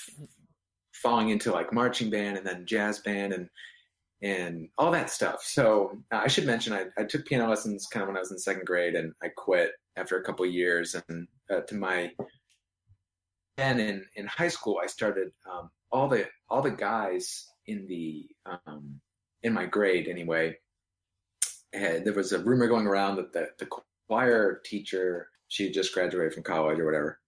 falling 1.03 1.29
into 1.29 1.51
like 1.51 1.73
marching 1.73 2.09
band 2.09 2.37
and 2.37 2.47
then 2.47 2.65
jazz 2.65 2.99
band 2.99 3.33
and 3.33 3.49
and 4.23 4.69
all 4.77 4.89
that 4.91 5.09
stuff. 5.09 5.43
So 5.43 5.97
uh, 6.11 6.21
I 6.23 6.27
should 6.29 6.45
mention 6.45 6.71
I, 6.71 6.85
I 6.97 7.03
took 7.03 7.25
piano 7.25 7.49
lessons 7.49 7.87
kind 7.91 8.01
of 8.01 8.07
when 8.07 8.15
I 8.15 8.21
was 8.21 8.31
in 8.31 8.39
second 8.39 8.65
grade, 8.65 8.95
and 8.95 9.13
I 9.21 9.27
quit 9.27 9.71
after 9.97 10.17
a 10.17 10.23
couple 10.23 10.45
years. 10.45 10.95
And 11.09 11.27
uh, 11.51 11.59
to 11.61 11.75
my 11.75 12.11
then 13.57 13.79
in 13.79 14.05
in 14.15 14.25
high 14.25 14.47
school, 14.47 14.79
I 14.81 14.87
started 14.87 15.31
um, 15.51 15.69
all 15.91 16.07
the 16.07 16.27
all 16.49 16.61
the 16.61 16.71
guys 16.71 17.47
in 17.67 17.85
the 17.87 18.25
um, 18.45 18.99
in 19.43 19.53
my 19.53 19.65
grade 19.65 20.07
anyway. 20.07 20.57
There 21.73 22.13
was 22.13 22.31
a 22.31 22.39
rumor 22.39 22.67
going 22.67 22.85
around 22.85 23.15
that 23.15 23.33
the, 23.33 23.49
the 23.57 23.67
choir 24.07 24.61
teacher 24.63 25.29
she 25.47 25.65
had 25.65 25.73
just 25.73 25.93
graduated 25.93 26.33
from 26.33 26.43
college 26.43 26.79
or 26.79 26.85
whatever, 26.85 27.19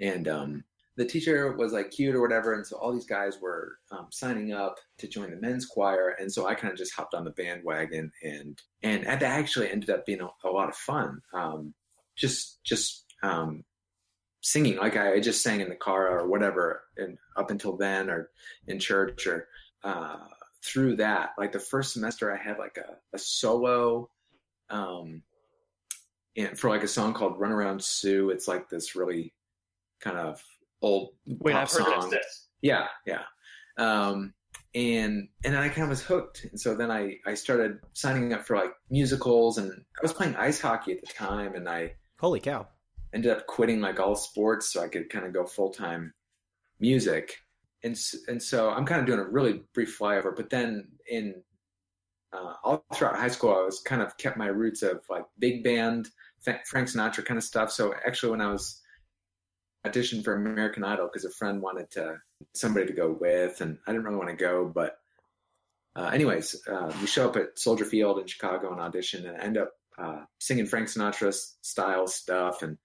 and 0.00 0.28
um, 0.28 0.64
the 0.98 1.04
teacher 1.04 1.52
was 1.52 1.72
like 1.72 1.92
cute 1.92 2.16
or 2.16 2.20
whatever, 2.20 2.54
and 2.54 2.66
so 2.66 2.76
all 2.76 2.92
these 2.92 3.06
guys 3.06 3.38
were 3.40 3.78
um, 3.92 4.08
signing 4.10 4.52
up 4.52 4.78
to 4.98 5.06
join 5.06 5.30
the 5.30 5.36
men's 5.36 5.64
choir, 5.64 6.16
and 6.18 6.30
so 6.30 6.48
I 6.48 6.56
kind 6.56 6.72
of 6.72 6.76
just 6.76 6.92
hopped 6.92 7.14
on 7.14 7.24
the 7.24 7.30
bandwagon, 7.30 8.10
and 8.20 8.60
and 8.82 9.06
that 9.06 9.22
actually 9.22 9.70
ended 9.70 9.90
up 9.90 10.04
being 10.04 10.20
a, 10.20 10.28
a 10.44 10.50
lot 10.50 10.68
of 10.68 10.74
fun. 10.74 11.20
Um, 11.32 11.72
just 12.16 12.64
just 12.64 13.04
um, 13.22 13.62
singing 14.40 14.78
like 14.78 14.96
I 14.96 15.20
just 15.20 15.40
sang 15.40 15.60
in 15.60 15.68
the 15.68 15.76
car 15.76 16.18
or 16.18 16.26
whatever, 16.26 16.82
and 16.96 17.16
up 17.36 17.52
until 17.52 17.76
then, 17.76 18.10
or 18.10 18.30
in 18.66 18.80
church, 18.80 19.28
or 19.28 19.46
uh, 19.84 20.18
through 20.64 20.96
that. 20.96 21.30
Like 21.38 21.52
the 21.52 21.60
first 21.60 21.92
semester, 21.92 22.34
I 22.34 22.42
had 22.42 22.58
like 22.58 22.76
a, 22.76 22.96
a 23.14 23.18
solo, 23.20 24.10
um, 24.68 25.22
and 26.36 26.58
for 26.58 26.70
like 26.70 26.82
a 26.82 26.88
song 26.88 27.14
called 27.14 27.38
"Run 27.38 27.52
Around 27.52 27.84
Sue." 27.84 28.30
It's 28.30 28.48
like 28.48 28.68
this 28.68 28.96
really 28.96 29.32
kind 30.00 30.18
of 30.18 30.42
old 30.82 31.10
Wait, 31.26 31.52
pop 31.52 31.62
I've 31.62 31.70
heard 31.70 32.02
song. 32.02 32.10
this. 32.10 32.48
Yeah, 32.62 32.86
yeah. 33.06 33.22
Um, 33.76 34.34
and 34.74 35.28
and 35.44 35.54
then 35.54 35.62
I 35.62 35.68
kind 35.68 35.84
of 35.84 35.88
was 35.88 36.02
hooked, 36.02 36.44
and 36.50 36.60
so 36.60 36.74
then 36.74 36.90
I 36.90 37.16
I 37.26 37.34
started 37.34 37.78
signing 37.94 38.32
up 38.32 38.46
for 38.46 38.56
like 38.56 38.72
musicals, 38.90 39.58
and 39.58 39.72
I 39.72 40.00
was 40.02 40.12
playing 40.12 40.36
ice 40.36 40.60
hockey 40.60 40.92
at 40.92 41.00
the 41.00 41.12
time, 41.12 41.54
and 41.54 41.68
I 41.68 41.94
Holy 42.18 42.40
cow! 42.40 42.66
ended 43.14 43.30
up 43.32 43.46
quitting 43.46 43.80
like 43.80 43.98
all 43.98 44.14
sports 44.14 44.72
so 44.72 44.82
I 44.82 44.88
could 44.88 45.08
kind 45.10 45.24
of 45.26 45.32
go 45.32 45.46
full 45.46 45.70
time 45.70 46.12
music, 46.80 47.36
and 47.82 47.98
and 48.28 48.42
so 48.42 48.70
I'm 48.70 48.84
kind 48.84 49.00
of 49.00 49.06
doing 49.06 49.20
a 49.20 49.24
really 49.28 49.62
brief 49.74 49.96
flyover, 49.98 50.34
but 50.36 50.50
then 50.50 50.88
in 51.08 51.42
uh, 52.32 52.54
all 52.62 52.84
throughout 52.94 53.16
high 53.16 53.28
school, 53.28 53.50
I 53.50 53.64
was 53.64 53.80
kind 53.80 54.02
of 54.02 54.16
kept 54.18 54.36
my 54.36 54.48
roots 54.48 54.82
of 54.82 55.00
like 55.08 55.24
big 55.38 55.64
band, 55.64 56.08
Frank 56.42 56.88
Sinatra 56.88 57.24
kind 57.24 57.38
of 57.38 57.44
stuff. 57.44 57.72
So 57.72 57.94
actually, 58.06 58.32
when 58.32 58.40
I 58.42 58.52
was 58.52 58.82
auditioned 59.86 60.24
for 60.24 60.34
American 60.34 60.84
Idol, 60.84 61.06
because 61.06 61.24
a 61.24 61.30
friend 61.30 61.62
wanted 61.62 61.90
to 61.92 62.16
somebody 62.54 62.86
to 62.86 62.92
go 62.92 63.16
with, 63.18 63.60
and 63.60 63.78
I 63.86 63.92
didn't 63.92 64.04
really 64.04 64.18
want 64.18 64.30
to 64.30 64.36
go, 64.36 64.70
but 64.72 64.98
uh, 65.96 66.10
anyways, 66.12 66.62
uh, 66.68 66.92
we 67.00 67.06
show 67.06 67.28
up 67.28 67.36
at 67.36 67.58
Soldier 67.58 67.84
Field 67.84 68.20
in 68.20 68.26
Chicago 68.26 68.70
and 68.70 68.80
audition, 68.80 69.26
and 69.26 69.36
I 69.36 69.40
end 69.40 69.58
up 69.58 69.72
uh, 69.98 70.20
singing 70.38 70.66
Frank 70.66 70.88
Sinatra 70.88 71.34
style 71.62 72.06
stuff, 72.06 72.62
and 72.62 72.78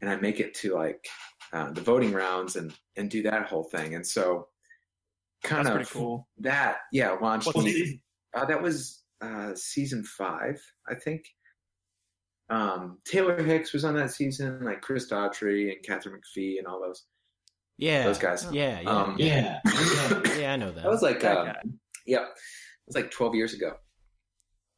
and 0.00 0.10
I 0.10 0.16
make 0.16 0.40
it 0.40 0.54
to 0.56 0.74
like 0.74 1.06
uh, 1.52 1.70
the 1.70 1.80
voting 1.80 2.12
rounds 2.12 2.56
and 2.56 2.72
and 2.96 3.08
do 3.08 3.22
that 3.22 3.46
whole 3.46 3.64
thing, 3.64 3.94
and 3.94 4.04
so 4.04 4.48
kind 5.44 5.66
That's 5.66 5.88
of 5.88 5.94
cool. 5.94 6.28
that 6.38 6.78
yeah 6.92 7.12
launched 7.12 7.54
me. 7.56 8.02
Uh, 8.34 8.44
that 8.46 8.62
was 8.62 9.02
uh, 9.20 9.52
season 9.54 10.02
five, 10.02 10.60
I 10.88 10.94
think. 10.94 11.26
Um, 12.52 12.98
Taylor 13.06 13.42
Hicks 13.42 13.72
was 13.72 13.82
on 13.84 13.94
that 13.94 14.10
season, 14.10 14.62
like 14.62 14.82
Chris 14.82 15.10
Daughtry 15.10 15.72
and 15.72 15.82
Katharine 15.82 16.20
McPhee 16.20 16.58
and 16.58 16.66
all 16.66 16.80
those. 16.80 17.04
Yeah, 17.78 18.04
Those 18.04 18.18
guys. 18.18 18.46
Yeah, 18.52 18.80
yeah, 18.80 18.90
Um, 18.90 19.16
yeah. 19.18 19.58
yeah. 19.64 20.20
yeah, 20.38 20.52
I 20.52 20.56
know 20.56 20.70
that. 20.70 20.82
That 20.82 20.90
was 20.90 21.00
like, 21.00 21.20
That 21.20 21.38
um, 21.38 21.78
yeah, 22.06 22.24
it 22.24 22.28
was 22.86 22.94
like 22.94 23.10
12 23.10 23.34
years 23.34 23.54
ago. 23.54 23.72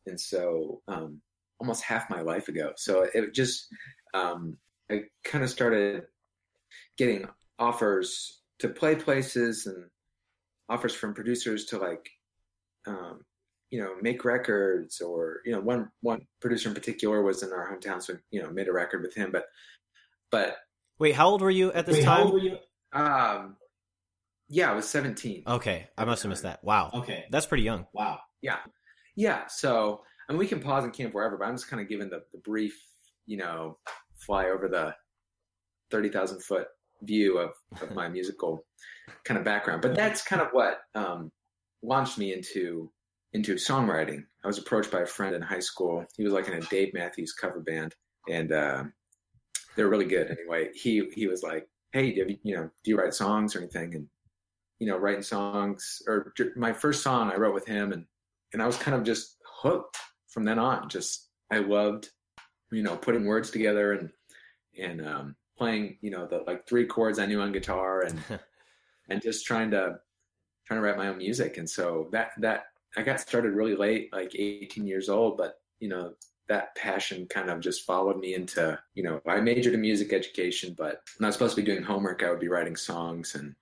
And 0.07 0.19
so, 0.21 0.83
um, 0.87 1.21
almost 1.59 1.83
half 1.83 2.09
my 2.09 2.21
life 2.21 2.47
ago. 2.49 2.73
So 2.77 3.07
it 3.13 3.35
just, 3.35 3.67
um, 4.15 4.57
I 4.91 5.03
kind 5.25 5.43
of 5.43 5.51
started 5.51 6.05
getting 6.97 7.27
offers 7.59 8.41
to 8.61 8.69
play 8.69 8.95
places 8.95 9.67
and 9.67 9.87
offers 10.69 10.95
from 10.95 11.13
producers 11.13 11.65
to 11.67 11.79
like, 11.79 12.09
um, 12.87 13.23
you 13.71 13.81
know, 13.81 13.95
make 14.01 14.25
records 14.25 15.01
or, 15.01 15.41
you 15.45 15.53
know, 15.53 15.61
one, 15.61 15.91
one 16.01 16.27
producer 16.41 16.69
in 16.69 16.75
particular 16.75 17.23
was 17.23 17.43
in 17.43 17.51
our 17.53 17.69
hometown. 17.75 18.03
So, 18.03 18.15
you 18.31 18.43
know, 18.43 18.51
made 18.51 18.69
a 18.69 18.73
record 18.73 19.03
with 19.03 19.15
him, 19.15 19.31
but, 19.33 19.47
but, 20.31 20.57
Wait, 20.99 21.15
how 21.15 21.29
old 21.29 21.43
were 21.43 21.51
you 21.51 21.73
at 21.73 21.87
this 21.87 21.97
Wait, 21.97 22.05
time? 22.05 22.19
how 22.19 22.25
old 22.25 22.33
were 22.35 22.39
you? 22.39 22.57
um, 22.93 23.57
yeah, 24.49 24.71
I 24.71 24.75
was 24.75 24.89
17. 24.89 25.43
Okay, 25.47 25.89
I 25.99 26.05
must 26.05 26.23
have 26.23 26.31
missed 26.31 26.43
that. 26.45 26.63
Wow, 26.63 26.91
Okay. 26.95 27.25
that's 27.31 27.47
pretty 27.47 27.65
young. 27.65 27.87
Wow. 27.93 28.21
Yeah. 28.43 28.59
Yeah. 29.17 29.47
So, 29.49 30.03
I 30.29 30.33
mean, 30.33 30.39
we 30.39 30.47
can 30.47 30.61
pause 30.61 30.85
and 30.85 30.93
camp 30.93 31.15
wherever, 31.15 31.37
but 31.37 31.47
I'm 31.47 31.55
just 31.55 31.69
kind 31.69 31.83
of 31.83 31.89
giving 31.89 32.11
the, 32.11 32.23
the 32.33 32.39
brief, 32.39 32.79
you 33.27 33.39
know, 33.39 33.79
fly 34.17 34.47
over 34.51 34.69
the 34.69 34.95
30,000 35.91 36.43
foot 36.43 36.69
view 37.03 37.39
of, 37.39 37.51
of 37.81 37.91
my 37.95 38.09
musical 38.09 38.65
kind 39.25 39.39
of 39.39 39.45
background. 39.45 39.83
But 39.83 39.97
that's 39.97 40.23
kind 40.23 40.43
of 40.43 40.49
what 40.53 40.79
um, 40.95 41.33
launched 41.83 42.19
me 42.19 42.33
into 42.33 42.91
into 43.35 43.57
songwriting. 43.57 44.25
I 44.43 44.47
was 44.47 44.59
approached 44.59 44.91
by 44.91 45.01
a 45.01 45.07
friend 45.07 45.35
in 45.35 45.43
high 45.43 45.61
school. 45.61 46.07
He 46.17 46.25
was 46.25 46.33
like 46.33 46.49
in 46.49 46.55
a 46.55 46.61
Dave 46.61 46.95
Matthews 46.95 47.33
cover 47.33 47.61
band, 47.61 47.95
and 48.29 48.53
uh, 48.53 48.85
they 49.77 49.83
were 49.83 49.91
really 49.91 50.07
good. 50.07 50.31
Anyway, 50.31 50.71
he 50.75 51.11
he 51.15 51.27
was 51.27 51.43
like, 51.43 51.69
"Hey, 51.93 52.13
do 52.13 52.25
you, 52.29 52.39
you 52.43 52.57
know, 52.57 52.71
do 52.83 52.91
you 52.91 52.97
write 52.97 53.13
songs 53.13 53.55
or 53.55 53.59
anything?" 53.59 53.95
And 53.95 54.07
you 54.79 54.87
know, 54.87 54.97
writing 54.97 55.23
songs 55.23 56.01
or 56.07 56.33
my 56.57 56.73
first 56.73 57.03
song 57.03 57.31
I 57.31 57.37
wrote 57.37 57.55
with 57.55 57.67
him, 57.67 57.93
and 57.93 58.07
and 58.53 58.63
I 58.63 58.67
was 58.67 58.77
kind 58.77 58.97
of 58.97 59.03
just 59.03 59.37
hooked 59.45 59.99
from 60.29 60.45
then 60.45 60.59
on. 60.59 60.89
Just 60.89 61.29
I 61.51 61.59
loved, 61.59 62.11
you 62.71 62.83
know, 62.83 62.97
putting 62.97 63.27
words 63.27 63.51
together 63.51 63.93
and 63.93 64.11
and 64.81 65.07
um, 65.07 65.37
playing, 65.59 65.99
you 66.03 66.11
know, 66.11 66.27
the 66.27 66.45
like 66.47 66.69
three 66.69 66.87
chords 66.87 67.19
I 67.19 67.27
knew 67.27 67.41
on 67.41 67.53
guitar 67.53 68.01
and 68.01 68.21
and 69.09 69.21
just 69.23 69.45
trying 69.45 69.73
to 69.73 69.97
trying 70.67 70.81
to 70.81 70.87
write 70.87 70.97
my 70.97 71.09
own 71.09 71.19
music. 71.19 71.59
And 71.59 71.69
so 71.69 72.09
that 72.13 72.31
that 72.39 72.67
I 72.97 73.03
got 73.03 73.21
started 73.21 73.55
really 73.55 73.77
late, 73.77 74.13
like 74.13 74.35
18 74.35 74.87
years 74.87 75.09
old, 75.09 75.37
but 75.37 75.55
you 75.81 75.89
know 75.89 76.15
that 76.49 76.75
passion 76.77 77.27
kind 77.27 77.49
of 77.49 77.61
just 77.61 77.85
followed 77.87 78.19
me 78.19 78.35
into 78.35 78.79
you 78.95 79.03
know 79.03 79.21
I 79.27 79.41
majored 79.41 79.75
in 79.75 79.81
music 79.81 80.13
education, 80.13 80.75
but 80.77 81.01
when 81.19 81.25
I 81.25 81.29
was 81.29 81.35
supposed 81.37 81.57
to 81.57 81.63
be 81.63 81.67
doing 81.67 81.83
homework, 81.83 82.23
I 82.23 82.31
would 82.31 82.41
be 82.41 82.49
writing 82.49 82.77
songs 82.77 83.35
and 83.35 83.55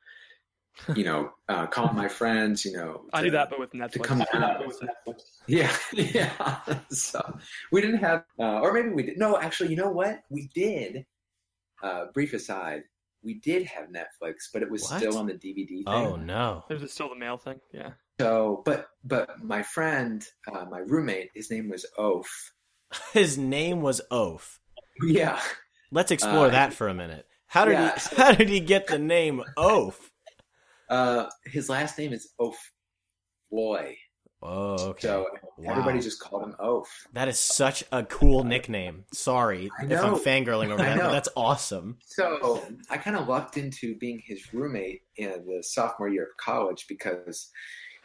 you 0.97 1.05
know 1.05 1.31
uh, 1.49 1.67
calling 1.67 1.95
my 1.97 2.09
friends, 2.09 2.65
you 2.65 2.73
know. 2.73 3.03
I 3.13 3.23
do 3.23 3.31
that, 3.33 3.51
but 3.51 3.59
with 3.59 3.73
Netflix. 3.73 4.03
come 4.05 4.25
down. 4.33 4.63
Yeah, 5.47 5.75
yeah. 5.93 6.31
so 6.91 7.39
we 7.71 7.81
didn't 7.81 7.99
have, 7.99 8.25
uh, 8.39 8.61
or 8.61 8.73
maybe 8.73 8.89
we 8.91 9.03
did. 9.03 9.19
No, 9.19 9.39
actually, 9.39 9.71
you 9.71 9.77
know 9.77 9.91
what? 9.91 10.21
We 10.31 10.49
did. 10.55 11.05
Uh, 11.83 12.07
brief 12.15 12.33
aside, 12.33 12.85
we 13.25 13.35
did 13.35 13.65
have 13.65 13.89
Netflix, 13.89 14.49
but 14.53 14.63
it 14.63 14.71
was 14.71 14.83
What? 14.83 14.99
still 14.99 15.19
on 15.19 15.27
the 15.27 15.35
DVD 15.35 15.67
thing. 15.67 15.85
Oh 15.87 16.17
no. 16.17 16.65
There's 16.69 16.91
still 16.93 17.09
the 17.09 17.17
mail 17.17 17.37
thing. 17.37 17.61
Yeah. 17.73 17.91
So, 18.21 18.63
but 18.65 18.89
but 19.05 19.43
my 19.43 19.63
friend, 19.63 20.25
uh, 20.53 20.65
my 20.71 20.79
roommate, 20.81 21.31
his 21.35 21.51
name 21.51 21.69
was 21.69 21.87
Oaf. 21.99 22.27
His 23.15 23.39
name 23.39 23.81
was 23.81 24.01
Oaf. 24.11 24.61
Yeah, 25.07 25.41
Let's 25.91 26.11
explore 26.11 26.47
Uh, 26.47 26.51
that 26.51 26.75
for 26.75 26.89
a 26.89 26.95
minute. 26.95 27.27
How 27.47 27.65
did 27.65 27.73
yeah, 27.73 27.95
he? 27.95 28.01
so- 28.01 28.17
How 28.17 28.33
did 28.33 28.49
he 28.51 28.61
get 28.61 28.87
the 28.87 28.99
name 28.99 29.43
Oaf? 29.57 30.11
uh, 30.91 31.27
his 31.47 31.69
last 31.71 31.99
name 31.99 32.13
is 32.13 32.29
Oaf 32.39 32.57
Floy. 33.51 33.97
Oh, 34.45 34.89
okay. 34.91 35.07
So 35.09 35.27
Wow. 35.57 35.71
everybody 35.71 36.01
just 36.01 36.19
called 36.21 36.43
him 36.43 36.55
Oaf. 36.59 36.87
That 37.13 37.29
is 37.29 37.39
such 37.39 37.85
a 37.93 38.03
cool 38.05 38.43
nickname. 38.45 39.05
Sorry 39.15 39.71
if 39.81 40.03
I'm 40.03 40.17
fangirling 40.17 40.71
over 40.71 40.77
that, 40.83 40.99
but 40.99 41.13
that's 41.13 41.29
awesome. 41.37 41.99
So 42.07 42.63
I 42.91 42.97
kind 42.99 43.17
of 43.17 43.29
lucked 43.29 43.57
into 43.57 43.97
being 43.99 44.21
his 44.25 44.53
roommate 44.53 45.03
in 45.17 45.31
the 45.47 45.63
sophomore 45.63 46.09
year 46.09 46.25
of 46.25 46.37
college 46.39 46.87
because 46.89 47.51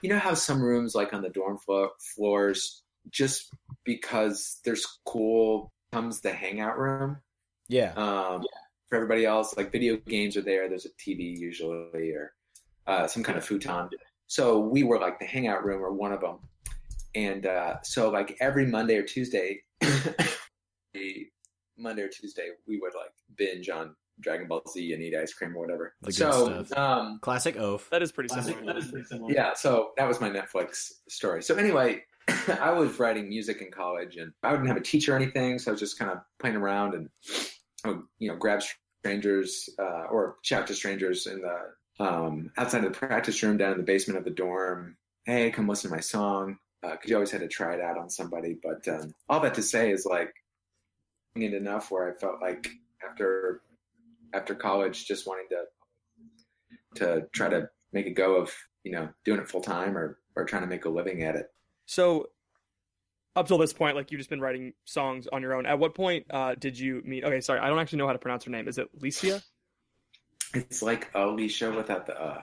you 0.01 0.09
know 0.09 0.19
how 0.19 0.33
some 0.33 0.61
rooms, 0.61 0.95
like 0.95 1.13
on 1.13 1.21
the 1.21 1.29
dorm 1.29 1.57
flo- 1.57 1.91
floors, 2.15 2.83
just 3.09 3.53
because 3.83 4.59
there's 4.63 4.85
cool 5.05 5.71
comes 5.91 6.21
the 6.21 6.31
hangout 6.31 6.77
room. 6.77 7.17
Yeah. 7.67 7.93
Um, 7.93 8.43
For 8.89 8.95
everybody 8.95 9.25
else, 9.25 9.55
like 9.57 9.71
video 9.71 9.97
games 9.97 10.37
are 10.37 10.41
there. 10.41 10.69
There's 10.69 10.85
a 10.85 10.89
TV 10.89 11.37
usually 11.37 12.11
or 12.11 12.33
uh, 12.85 13.07
some 13.07 13.23
kind 13.23 13.37
of 13.37 13.45
futon. 13.45 13.89
So 14.27 14.59
we 14.59 14.83
were 14.83 14.99
like 14.99 15.19
the 15.19 15.25
hangout 15.25 15.65
room 15.65 15.81
or 15.81 15.93
one 15.93 16.11
of 16.11 16.21
them. 16.21 16.39
And 17.15 17.45
uh, 17.45 17.81
so 17.83 18.09
like 18.09 18.37
every 18.39 18.65
Monday 18.65 18.97
or 18.97 19.03
Tuesday, 19.03 19.61
Monday 21.77 22.01
or 22.01 22.09
Tuesday, 22.09 22.49
we 22.67 22.79
would 22.79 22.93
like 22.93 23.11
binge 23.37 23.69
on 23.69 23.95
Dragon 24.19 24.47
Ball 24.47 24.62
Z 24.71 24.93
and 24.93 25.01
eat 25.03 25.15
ice 25.15 25.33
cream 25.33 25.55
or 25.55 25.62
whatever. 25.62 25.93
The 26.01 26.07
good 26.07 26.15
so 26.15 26.63
stuff. 26.63 26.77
um, 26.77 27.19
Classic 27.21 27.55
Oaf. 27.57 27.89
That 27.91 28.01
is 28.01 28.12
pretty 28.12 28.29
Classic. 28.29 28.55
similar. 28.55 28.74
That 28.74 28.83
is 28.83 28.91
pretty 28.91 29.05
similar. 29.07 29.31
yeah, 29.31 29.53
so 29.53 29.91
that 29.97 30.07
was 30.07 30.19
my 30.19 30.29
Netflix 30.29 30.91
story. 31.07 31.43
So 31.43 31.55
anyway, 31.55 32.03
I 32.59 32.71
was 32.71 33.00
writing 33.00 33.29
music 33.29 33.62
in 33.62 33.71
college, 33.71 34.17
and 34.17 34.31
I 34.43 34.51
didn't 34.51 34.67
have 34.67 34.77
a 34.77 34.81
teacher 34.81 35.13
or 35.13 35.15
anything, 35.17 35.59
so 35.59 35.71
I 35.71 35.74
was 35.74 35.79
just 35.79 36.00
kind 36.00 36.12
of 36.12 36.19
playing 36.39 36.55
around 36.55 36.93
and 36.95 37.09
I 37.83 37.89
would, 37.89 38.01
you 38.19 38.29
know 38.29 38.36
grab 38.38 38.62
strangers 39.01 39.69
uh, 39.79 40.05
or 40.12 40.38
chat 40.43 40.67
to 40.67 40.75
strangers 40.75 41.27
in 41.27 41.41
the 41.41 42.05
um, 42.05 42.51
outside 42.57 42.83
of 42.83 42.91
the 42.93 42.97
practice 42.97 43.41
room 43.41 43.57
down 43.57 43.71
in 43.71 43.77
the 43.77 43.83
basement 43.83 44.17
of 44.17 44.25
the 44.25 44.31
dorm. 44.31 44.97
Hey, 45.25 45.51
come 45.51 45.67
listen 45.67 45.89
to 45.89 45.95
my 45.95 46.01
song 46.01 46.57
because 46.81 47.09
you 47.09 47.15
always 47.15 47.31
had 47.31 47.41
to 47.41 47.47
try 47.47 47.74
it 47.74 47.81
out 47.81 47.97
on 47.97 48.09
somebody. 48.09 48.57
But 48.62 48.88
um, 48.88 49.13
all 49.29 49.39
that 49.41 49.55
to 49.55 49.63
say 49.63 49.91
is 49.91 50.05
like 50.05 50.33
it 51.36 51.53
enough 51.53 51.91
where 51.91 52.09
I 52.09 52.19
felt 52.19 52.41
like 52.41 52.67
after 53.07 53.62
after 54.34 54.55
college, 54.55 55.05
just 55.05 55.27
wanting 55.27 55.48
to 55.50 55.63
to 56.96 57.27
try 57.34 57.50
to 57.50 57.69
make 57.93 58.07
a 58.07 58.12
go 58.12 58.38
of 58.38 58.53
you 58.84 58.91
know 58.91 59.10
doing 59.25 59.39
it 59.39 59.50
full 59.50 59.62
time 59.62 59.98
or 59.98 60.19
or 60.36 60.46
trying 60.46 60.63
to 60.63 60.67
make 60.67 60.86
a 60.86 60.89
living 60.89 61.24
at 61.24 61.36
it. 61.36 61.48
So, 61.86 62.27
up 63.36 63.48
till 63.48 63.57
this 63.57 63.74
point, 63.74 63.96
like 63.96 64.12
you've 64.12 64.19
just 64.19 64.29
been 64.29 64.41
writing 64.41 64.74
songs 64.86 65.27
on 65.31 65.41
your 65.41 65.53
own. 65.53 65.65
At 65.65 65.79
what 65.79 65.96
point 65.96 66.25
uh, 66.29 66.55
did 66.55 66.77
you 66.77 67.01
meet? 67.05 67.24
Okay, 67.24 67.41
sorry, 67.41 67.60
I 67.60 67.67
don't 67.67 67.79
actually 67.79 68.00
know 68.00 68.07
how 68.07 68.13
to 68.13 68.19
pronounce 68.19 68.43
her 68.46 68.51
name. 68.51 68.67
Is 68.67 68.77
it 68.77 68.88
Licia? 69.00 69.41
It's 70.53 70.81
like 70.81 71.10
Alicia 71.13 71.72
without 71.72 72.05
the 72.07 72.19
uh. 72.19 72.41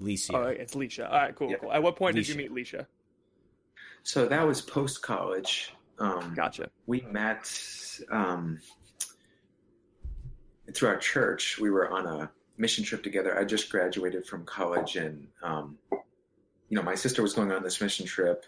Licia. 0.00 0.34
Oh, 0.34 0.42
it's 0.48 0.74
Licia. 0.74 1.06
All 1.10 1.16
right, 1.16 1.34
cool, 1.34 1.50
Yeah. 1.50 1.56
cool. 1.60 1.72
At 1.72 1.82
what 1.82 1.96
point 1.96 2.16
did 2.16 2.28
you 2.28 2.34
meet 2.34 2.50
Licia? 2.52 2.86
So 4.02 4.26
that 4.26 4.46
was 4.46 4.60
post 4.60 5.02
college. 5.02 5.72
Um, 5.98 6.34
Gotcha. 6.34 6.68
we 6.86 7.00
met 7.00 7.50
um 8.10 8.60
through 10.76 10.90
our 10.90 10.98
church, 10.98 11.58
we 11.58 11.70
were 11.70 11.90
on 11.90 12.06
a 12.06 12.30
mission 12.58 12.84
trip 12.84 13.02
together. 13.02 13.38
I 13.38 13.44
just 13.44 13.70
graduated 13.70 14.26
from 14.26 14.44
college, 14.44 14.96
and 14.96 15.26
um, 15.42 15.78
you 15.90 16.76
know, 16.76 16.82
my 16.82 16.94
sister 16.94 17.22
was 17.22 17.34
going 17.34 17.52
on 17.52 17.62
this 17.62 17.80
mission 17.80 18.06
trip, 18.06 18.44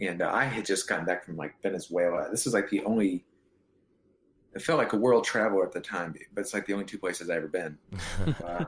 and 0.00 0.22
uh, 0.22 0.30
I 0.32 0.44
had 0.44 0.64
just 0.64 0.88
gotten 0.88 1.04
back 1.04 1.24
from 1.24 1.36
like 1.36 1.54
Venezuela. 1.62 2.28
This 2.30 2.44
was 2.44 2.54
like 2.54 2.70
the 2.70 2.82
only. 2.84 3.24
It 4.54 4.62
felt 4.62 4.78
like 4.78 4.92
a 4.92 4.96
world 4.96 5.24
traveler 5.24 5.66
at 5.66 5.72
the 5.72 5.80
time, 5.80 6.14
but 6.32 6.42
it's 6.42 6.54
like 6.54 6.66
the 6.66 6.74
only 6.74 6.84
two 6.84 6.98
places 6.98 7.30
I 7.30 7.36
ever 7.36 7.48
been. 7.48 7.78
Uh, 8.44 8.64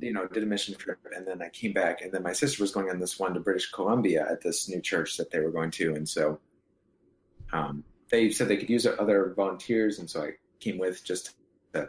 you 0.00 0.12
know, 0.12 0.26
did 0.26 0.42
a 0.42 0.46
mission 0.46 0.74
trip, 0.74 0.98
and 1.14 1.24
then 1.24 1.40
I 1.40 1.48
came 1.50 1.72
back, 1.72 2.02
and 2.02 2.10
then 2.10 2.22
my 2.22 2.32
sister 2.32 2.62
was 2.62 2.72
going 2.72 2.90
on 2.90 2.98
this 2.98 3.18
one 3.18 3.32
to 3.34 3.40
British 3.40 3.70
Columbia 3.70 4.26
at 4.28 4.40
this 4.40 4.68
new 4.68 4.80
church 4.80 5.16
that 5.18 5.30
they 5.30 5.38
were 5.38 5.52
going 5.52 5.70
to, 5.72 5.94
and 5.94 6.08
so 6.08 6.40
um, 7.52 7.84
they 8.10 8.30
said 8.30 8.48
they 8.48 8.56
could 8.56 8.68
use 8.68 8.86
other 8.86 9.32
volunteers, 9.36 10.00
and 10.00 10.10
so 10.10 10.22
I 10.22 10.30
came 10.64 10.78
with 10.78 11.04
just 11.04 11.34
to, 11.74 11.88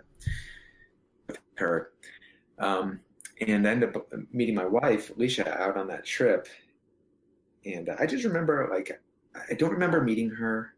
her, 1.56 1.92
um, 2.60 3.00
and 3.42 3.68
I 3.68 3.72
ended 3.72 3.96
up 3.96 4.12
meeting 4.32 4.56
my 4.56 4.66
wife 4.66 5.16
Alicia 5.16 5.62
out 5.62 5.78
on 5.78 5.88
that 5.88 6.06
trip, 6.06 6.48
and 7.66 7.90
I 7.90 8.06
just 8.06 8.26
remember 8.26 8.68
like 8.72 9.00
I 9.50 9.54
don't 9.54 9.72
remember 9.72 10.02
meeting 10.02 10.30
her. 10.32 10.74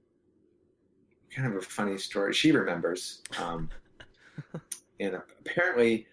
Kind 1.29 1.53
of 1.53 1.61
a 1.61 1.65
funny 1.65 1.97
story. 1.97 2.33
She 2.33 2.51
remembers, 2.51 3.21
um, 3.37 3.69
and 4.99 5.21
apparently 5.39 6.07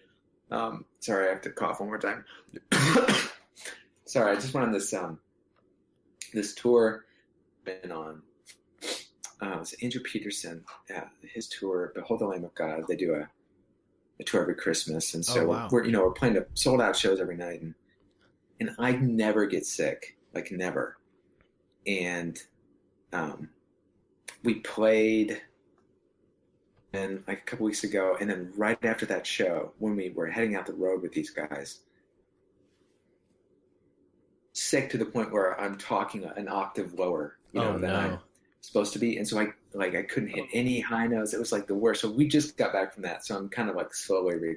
um, 0.51 0.85
sorry, 0.99 1.27
I 1.27 1.29
have 1.29 1.41
to 1.41 1.49
cough 1.49 1.79
one 1.79 1.89
more 1.89 1.97
time. 1.97 2.23
sorry, 4.05 4.31
I 4.31 4.35
just 4.35 4.53
went 4.53 4.67
on 4.67 4.73
this 4.73 4.93
um, 4.93 5.19
this 6.33 6.53
tour. 6.53 7.05
Been 7.63 7.91
on. 7.91 8.21
Uh, 9.41 9.57
it's 9.61 9.73
Andrew 9.83 10.01
Peterson. 10.01 10.63
Yeah, 10.89 11.05
his 11.21 11.47
tour, 11.47 11.91
Behold 11.95 12.21
the 12.21 12.25
Lamb 12.27 12.45
of 12.45 12.55
God. 12.55 12.83
They 12.87 12.95
do 12.95 13.13
a, 13.15 13.29
a 14.19 14.23
tour 14.23 14.41
every 14.41 14.55
Christmas, 14.55 15.13
and 15.13 15.25
so 15.25 15.41
Oh, 15.41 15.45
wow. 15.47 15.69
we're 15.71 15.85
you 15.85 15.91
know 15.91 16.01
we're 16.03 16.11
playing 16.11 16.35
the 16.35 16.47
sold 16.53 16.81
out 16.81 16.95
shows 16.95 17.19
every 17.19 17.35
night, 17.37 17.61
and 17.61 17.75
and 18.59 18.71
I 18.79 18.93
never 18.93 19.45
get 19.45 19.65
sick, 19.65 20.17
like 20.33 20.51
never. 20.51 20.97
And 21.85 22.39
um, 23.13 23.49
we 24.43 24.55
played 24.55 25.41
and 26.93 27.23
like 27.27 27.39
a 27.39 27.43
couple 27.43 27.65
weeks 27.65 27.83
ago, 27.83 28.15
and 28.19 28.29
then 28.29 28.53
right 28.55 28.83
after 28.85 29.05
that 29.07 29.27
show, 29.27 29.73
when 29.79 29.97
we 29.97 30.09
were 30.11 30.27
heading 30.27 30.55
out 30.55 30.65
the 30.65 30.73
road 30.73 31.01
with 31.01 31.11
these 31.11 31.29
guys, 31.29 31.79
sick 34.53 34.89
to 34.91 34.97
the 34.97 35.05
point 35.05 35.33
where 35.33 35.59
I'm 35.59 35.77
talking 35.77 36.23
an 36.23 36.47
octave 36.47 36.93
lower, 36.93 37.37
you 37.51 37.59
know, 37.59 37.69
oh 37.71 37.73
than 37.73 37.81
no. 37.81 38.19
Supposed 38.67 38.93
to 38.93 38.99
be, 38.99 39.17
and 39.17 39.27
so 39.27 39.39
I 39.39 39.47
like 39.73 39.95
I 39.95 40.03
couldn't 40.03 40.29
hit 40.29 40.45
any 40.53 40.79
high 40.79 41.07
notes. 41.07 41.33
It 41.33 41.39
was 41.39 41.51
like 41.51 41.67
the 41.67 41.75
worst. 41.75 42.01
So 42.01 42.09
we 42.11 42.27
just 42.27 42.57
got 42.57 42.73
back 42.73 42.93
from 42.93 43.03
that, 43.03 43.25
so 43.25 43.35
I'm 43.37 43.49
kind 43.49 43.69
of 43.69 43.75
like 43.75 43.93
slowly. 43.93 44.35
Re- 44.35 44.55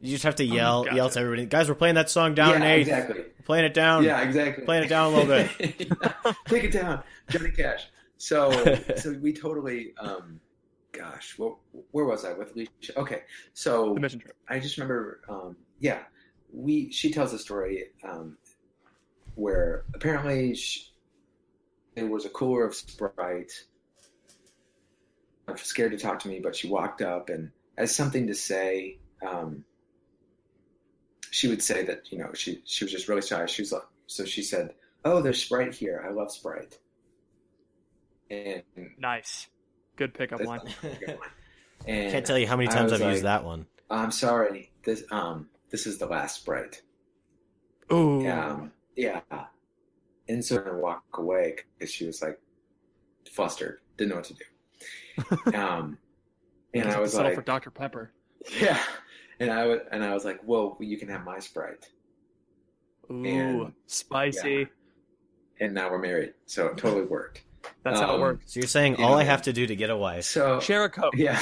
You 0.00 0.10
just 0.10 0.24
have 0.24 0.34
to 0.36 0.48
Oh, 0.50 0.54
yell, 0.54 0.84
gotcha. 0.84 0.96
yell 0.96 1.10
to 1.10 1.20
everybody. 1.20 1.46
Guys, 1.46 1.68
we're 1.68 1.74
playing 1.76 1.94
that 1.96 2.10
song 2.10 2.34
down 2.34 2.50
yeah, 2.50 2.56
in 2.56 2.62
eighth. 2.62 2.88
exactly. 2.88 3.22
Playing 3.44 3.64
it 3.66 3.74
down. 3.74 4.04
Yeah, 4.04 4.20
exactly. 4.22 4.64
Playing 4.64 4.84
it 4.84 4.88
down 4.88 5.12
a 5.12 5.16
little 5.16 5.26
bit. 5.26 5.90
Take 6.46 6.64
it 6.64 6.72
down, 6.72 7.02
Johnny 7.28 7.50
Cash. 7.50 7.86
So, 8.18 8.50
so 8.96 9.12
we 9.20 9.32
totally. 9.32 9.94
um 9.98 10.40
Gosh, 10.92 11.36
well, 11.38 11.58
where 11.92 12.04
was 12.04 12.26
I 12.26 12.34
with 12.34 12.52
Alicia? 12.54 12.98
Okay, 12.98 13.22
so 13.54 13.94
The 13.94 14.00
mission 14.00 14.20
trip. 14.20 14.36
I 14.46 14.58
just 14.60 14.76
remember, 14.76 15.22
um, 15.26 15.56
yeah, 15.80 16.00
we. 16.52 16.92
She 16.92 17.10
tells 17.10 17.32
a 17.32 17.38
story 17.38 17.84
um, 18.04 18.36
where 19.36 19.84
apparently 19.94 20.54
she, 20.54 20.91
there 21.94 22.06
was 22.06 22.24
a 22.24 22.30
cooler 22.30 22.64
of 22.64 22.74
Sprite. 22.74 23.52
I'm 25.48 25.56
scared 25.56 25.92
to 25.92 25.98
talk 25.98 26.20
to 26.20 26.28
me, 26.28 26.40
but 26.40 26.54
she 26.56 26.68
walked 26.68 27.02
up 27.02 27.28
and, 27.28 27.50
as 27.76 27.94
something 27.94 28.26
to 28.28 28.34
say, 28.34 28.98
um, 29.26 29.64
she 31.30 31.48
would 31.48 31.62
say 31.62 31.84
that 31.84 32.12
you 32.12 32.18
know 32.18 32.32
she 32.34 32.60
she 32.64 32.84
was 32.84 32.92
just 32.92 33.08
really 33.08 33.22
shy. 33.22 33.46
She 33.46 33.62
was 33.62 33.72
like, 33.72 33.82
so 34.06 34.24
she 34.24 34.42
said, 34.42 34.74
"Oh, 35.04 35.22
there's 35.22 35.42
Sprite 35.42 35.74
here. 35.74 36.04
I 36.06 36.12
love 36.12 36.30
Sprite." 36.30 36.78
And 38.30 38.62
Nice. 38.98 39.48
Good 39.96 40.14
pickup 40.14 40.40
line. 40.44 40.60
good 40.82 41.18
one. 41.18 41.18
And 41.84 42.12
Can't 42.12 42.24
tell 42.24 42.38
you 42.38 42.46
how 42.46 42.56
many 42.56 42.68
times 42.68 42.92
I've 42.92 43.00
used 43.00 43.24
that 43.24 43.44
one. 43.44 43.66
I'm 43.90 44.12
sorry. 44.12 44.70
This 44.84 45.02
um 45.10 45.48
this 45.70 45.86
is 45.86 45.98
the 45.98 46.06
last 46.06 46.36
Sprite. 46.42 46.80
Oh 47.90 48.24
Um, 48.28 48.72
yeah. 48.94 49.20
And 50.28 50.44
so 50.44 50.62
I 50.64 50.70
walk 50.74 51.02
away 51.14 51.56
because 51.78 51.92
she 51.92 52.06
was 52.06 52.22
like 52.22 52.38
flustered, 53.30 53.80
didn't 53.96 54.10
know 54.10 54.16
what 54.16 54.24
to 54.24 54.34
do. 54.34 54.44
Um, 55.58 55.98
and 56.74 56.88
I 56.88 56.98
was 57.00 57.12
settle 57.12 57.26
like, 57.26 57.34
for 57.34 57.42
Dr. 57.42 57.70
Pepper. 57.70 58.12
yeah. 58.60 58.82
And 59.40 59.50
I 59.50 59.66
was, 59.66 59.80
and 59.90 60.02
I 60.04 60.14
was 60.14 60.24
like, 60.24 60.40
well, 60.44 60.76
you 60.80 60.96
can 60.96 61.08
have 61.08 61.24
my 61.24 61.38
Sprite. 61.38 61.86
Ooh, 63.10 63.24
And- 63.26 63.72
spicy. 63.86 64.68
And 65.60 65.74
now 65.74 65.90
we're 65.90 65.98
married, 65.98 66.32
so 66.46 66.66
it 66.68 66.78
totally 66.78 67.04
worked. 67.04 67.42
That's 67.84 68.00
how 68.00 68.12
it 68.12 68.14
Um, 68.14 68.20
works. 68.20 68.52
So 68.54 68.60
you're 68.60 68.66
saying 68.68 68.96
you 68.98 69.04
all 69.04 69.14
I 69.14 69.22
have 69.24 69.42
to 69.42 69.52
do 69.52 69.66
to 69.66 69.76
get 69.76 69.90
a 69.90 69.96
wife? 69.96 70.24
So 70.24 70.58
Share 70.60 70.84
a 70.84 70.90
coke. 70.90 71.14
yeah, 71.16 71.36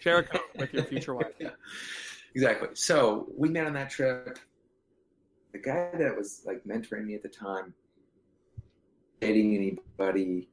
Share 0.00 0.18
a 0.18 0.22
coke 0.22 0.42
with 0.56 0.72
your 0.72 0.84
future 0.84 1.14
wife. 1.14 1.32
Yeah, 1.40 1.50
exactly. 2.34 2.68
So 2.74 3.26
we 3.36 3.48
met 3.48 3.66
on 3.66 3.72
that 3.72 3.90
trip. 3.90 4.38
The 5.52 5.58
guy 5.58 5.90
that 5.98 6.16
was 6.16 6.42
like 6.46 6.62
mentoring 6.64 7.06
me 7.06 7.14
at 7.14 7.22
the 7.22 7.28
time, 7.28 7.74
dating 9.20 9.56
anybody, 9.56 10.48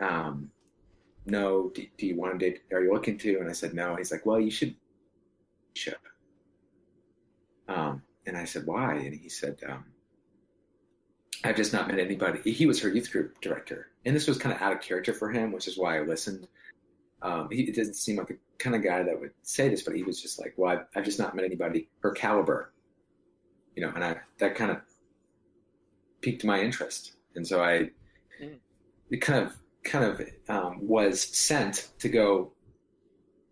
um, 0.00 0.50
no, 1.26 1.70
do, 1.74 1.86
do 1.98 2.06
you 2.06 2.16
want 2.16 2.38
to 2.38 2.50
date? 2.50 2.62
Are 2.72 2.82
you 2.82 2.92
looking 2.92 3.18
to? 3.18 3.38
And 3.38 3.48
I 3.48 3.52
said 3.52 3.74
no. 3.74 3.96
He's 3.96 4.10
like, 4.10 4.26
well, 4.26 4.40
you 4.40 4.50
should. 4.50 4.74
Um, 7.68 8.02
and 8.26 8.36
I 8.36 8.44
said, 8.44 8.66
why? 8.66 8.94
And 8.94 9.14
he 9.14 9.28
said, 9.28 9.58
um, 9.68 9.84
I've 11.44 11.56
just 11.56 11.72
not 11.72 11.88
met 11.88 11.98
anybody. 11.98 12.50
He 12.50 12.66
was 12.66 12.80
her 12.82 12.88
youth 12.88 13.10
group 13.10 13.40
director, 13.40 13.88
and 14.04 14.14
this 14.14 14.28
was 14.28 14.38
kind 14.38 14.54
of 14.54 14.62
out 14.62 14.72
of 14.72 14.80
character 14.80 15.12
for 15.12 15.30
him, 15.30 15.52
which 15.52 15.66
is 15.66 15.76
why 15.76 15.98
I 15.98 16.02
listened. 16.02 16.46
Um, 17.20 17.48
he 17.50 17.70
doesn't 17.70 17.94
seem 17.94 18.16
like 18.16 18.28
the 18.28 18.38
kind 18.58 18.76
of 18.76 18.82
guy 18.82 19.02
that 19.02 19.20
would 19.20 19.32
say 19.42 19.68
this, 19.68 19.82
but 19.82 19.96
he 19.96 20.04
was 20.04 20.22
just 20.22 20.38
like, 20.38 20.54
"Well, 20.56 20.72
I've, 20.72 20.86
I've 20.94 21.04
just 21.04 21.18
not 21.18 21.34
met 21.34 21.44
anybody 21.44 21.88
her 22.00 22.12
caliber," 22.12 22.72
you 23.74 23.82
know, 23.84 23.92
and 23.92 24.04
I 24.04 24.20
that 24.38 24.54
kind 24.54 24.70
of 24.70 24.78
piqued 26.20 26.44
my 26.44 26.60
interest, 26.60 27.14
and 27.34 27.46
so 27.46 27.62
I 27.62 27.90
Mm. 28.40 28.58
it 29.10 29.18
kind 29.18 29.44
of 29.46 29.56
kind 29.84 30.04
of 30.04 30.20
um, 30.48 30.78
was 30.86 31.20
sent 31.22 31.90
to 31.98 32.08
go 32.08 32.52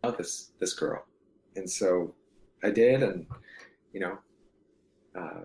oh 0.03 0.11
this 0.13 0.53
this 0.59 0.73
girl, 0.75 1.05
and 1.57 1.69
so 1.69 2.15
I 2.65 2.71
did, 2.71 3.03
and 3.03 3.27
you 3.93 4.01
know, 4.01 4.19
uh, 5.15 5.43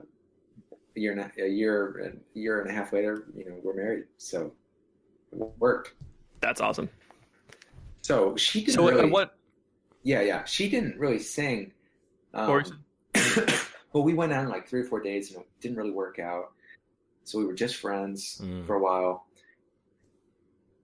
a 0.95 0.99
year 0.99 1.11
and 1.11 1.21
a, 1.21 1.43
a 1.43 1.49
year 1.49 1.97
and 2.05 2.21
a 2.35 2.39
year 2.39 2.61
and 2.61 2.69
a 2.69 2.73
half 2.73 2.93
later, 2.93 3.27
you 3.35 3.45
know, 3.45 3.55
we're 3.63 3.73
married, 3.75 4.05
so 4.17 4.51
it 5.31 5.37
worked. 5.59 5.93
That's 6.39 6.61
awesome. 6.61 6.89
So 8.01 8.35
she 8.37 8.61
didn't 8.61 8.75
So, 8.75 8.87
really. 8.89 9.09
what? 9.09 9.35
Yeah, 10.03 10.21
yeah. 10.21 10.43
She 10.45 10.69
didn't 10.69 10.97
really 10.99 11.19
sing. 11.19 11.71
Um, 12.33 12.49
Or- 12.51 12.63
well, 13.93 14.03
we 14.03 14.13
went 14.13 14.31
on 14.31 14.47
like 14.49 14.67
three 14.67 14.81
or 14.81 14.85
four 14.85 15.01
days 15.01 15.31
and 15.31 15.41
it 15.41 15.47
didn't 15.59 15.77
really 15.77 15.91
work 15.91 16.19
out. 16.19 16.51
So 17.25 17.39
we 17.39 17.45
were 17.45 17.53
just 17.55 17.75
friends 17.77 18.41
Mm. 18.41 18.65
for 18.67 18.75
a 18.75 18.79
while. 18.81 19.27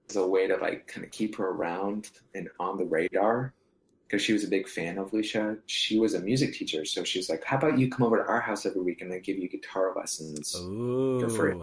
As 0.09 0.17
a 0.17 0.27
way 0.27 0.47
to 0.47 0.57
like 0.57 0.87
kind 0.87 1.05
of 1.05 1.11
keep 1.11 1.37
her 1.37 1.49
around 1.51 2.11
and 2.35 2.49
on 2.59 2.77
the 2.77 2.85
radar 2.85 3.53
because 4.07 4.21
she 4.21 4.33
was 4.33 4.43
a 4.43 4.47
big 4.49 4.67
fan 4.67 4.97
of 4.97 5.13
Lucia. 5.13 5.57
She 5.67 5.99
was 5.99 6.15
a 6.15 6.19
music 6.21 6.53
teacher, 6.53 6.83
so 6.85 7.03
she 7.05 7.19
was 7.19 7.29
like, 7.29 7.43
"How 7.45 7.57
about 7.57 7.79
you 7.79 7.89
come 7.89 8.05
over 8.05 8.17
to 8.17 8.23
our 8.27 8.41
house 8.41 8.65
every 8.65 8.81
week 8.81 9.01
and 9.01 9.13
I 9.13 9.19
give 9.19 9.37
you 9.37 9.47
guitar 9.49 9.93
lessons?" 9.95 10.53
Ooh. 10.55 11.29
free. 11.29 11.53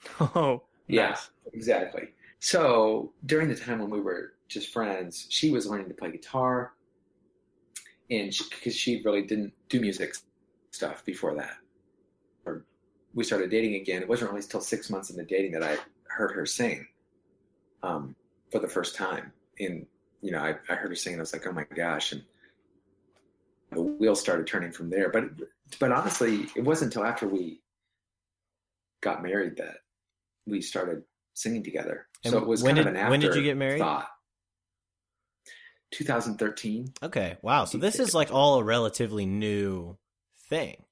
Oh, 0.20 0.62
Yeah, 0.86 1.10
nice. 1.10 1.30
exactly. 1.54 2.08
So 2.40 3.14
during 3.24 3.48
the 3.48 3.56
time 3.56 3.78
when 3.80 3.90
we 3.90 4.00
were 4.00 4.34
just 4.48 4.72
friends, 4.72 5.26
she 5.30 5.50
was 5.50 5.66
learning 5.66 5.88
to 5.88 5.94
play 5.94 6.10
guitar, 6.12 6.74
and 8.10 8.32
because 8.50 8.76
she, 8.76 9.02
really 9.02 9.22
didn't 9.22 9.54
do 9.68 9.80
music 9.80 10.14
stuff 10.72 11.04
before 11.04 11.34
that, 11.36 11.56
we 13.14 13.24
started 13.24 13.50
dating 13.50 13.76
again. 13.76 14.02
It 14.02 14.08
wasn't 14.08 14.30
really 14.30 14.42
until 14.42 14.60
six 14.60 14.90
months 14.90 15.10
into 15.10 15.24
dating 15.24 15.52
that 15.52 15.62
I 15.62 15.76
heard 16.08 16.32
her 16.32 16.44
sing, 16.46 16.86
um, 17.82 18.14
for 18.50 18.58
the 18.58 18.68
first 18.68 18.94
time. 18.96 19.32
And 19.58 19.86
you 20.20 20.32
know, 20.32 20.38
I, 20.38 20.54
I 20.68 20.74
heard 20.74 20.90
her 20.90 20.96
sing, 20.96 21.14
and 21.14 21.20
I 21.20 21.22
was 21.22 21.32
like, 21.32 21.46
oh 21.46 21.52
my 21.52 21.64
gosh, 21.74 22.12
and 22.12 22.22
the 23.72 23.82
wheels 23.82 24.20
started 24.20 24.46
turning 24.46 24.72
from 24.72 24.90
there. 24.90 25.10
But 25.10 25.24
but 25.78 25.92
honestly, 25.92 26.46
it 26.56 26.64
wasn't 26.64 26.94
until 26.94 27.06
after 27.08 27.28
we 27.28 27.60
got 29.00 29.22
married 29.22 29.56
that 29.58 29.76
we 30.46 30.60
started 30.60 31.02
singing 31.34 31.62
together. 31.62 32.06
so 32.24 32.38
it 32.38 32.46
was 32.46 32.62
when 32.62 32.76
kind 32.76 32.86
did- 32.86 32.96
of 32.96 33.02
an 33.04 33.10
when 33.10 33.20
did 33.20 33.34
you 33.34 33.42
get 33.42 33.56
married? 33.56 33.78
Thought. 33.80 34.08
2013. 35.92 36.92
Okay. 37.04 37.36
Wow. 37.42 37.66
So 37.66 37.78
this 37.78 38.00
is 38.00 38.14
like 38.14 38.32
all 38.32 38.58
a 38.58 38.64
relatively 38.64 39.26
new 39.26 39.96
thing. 40.48 40.83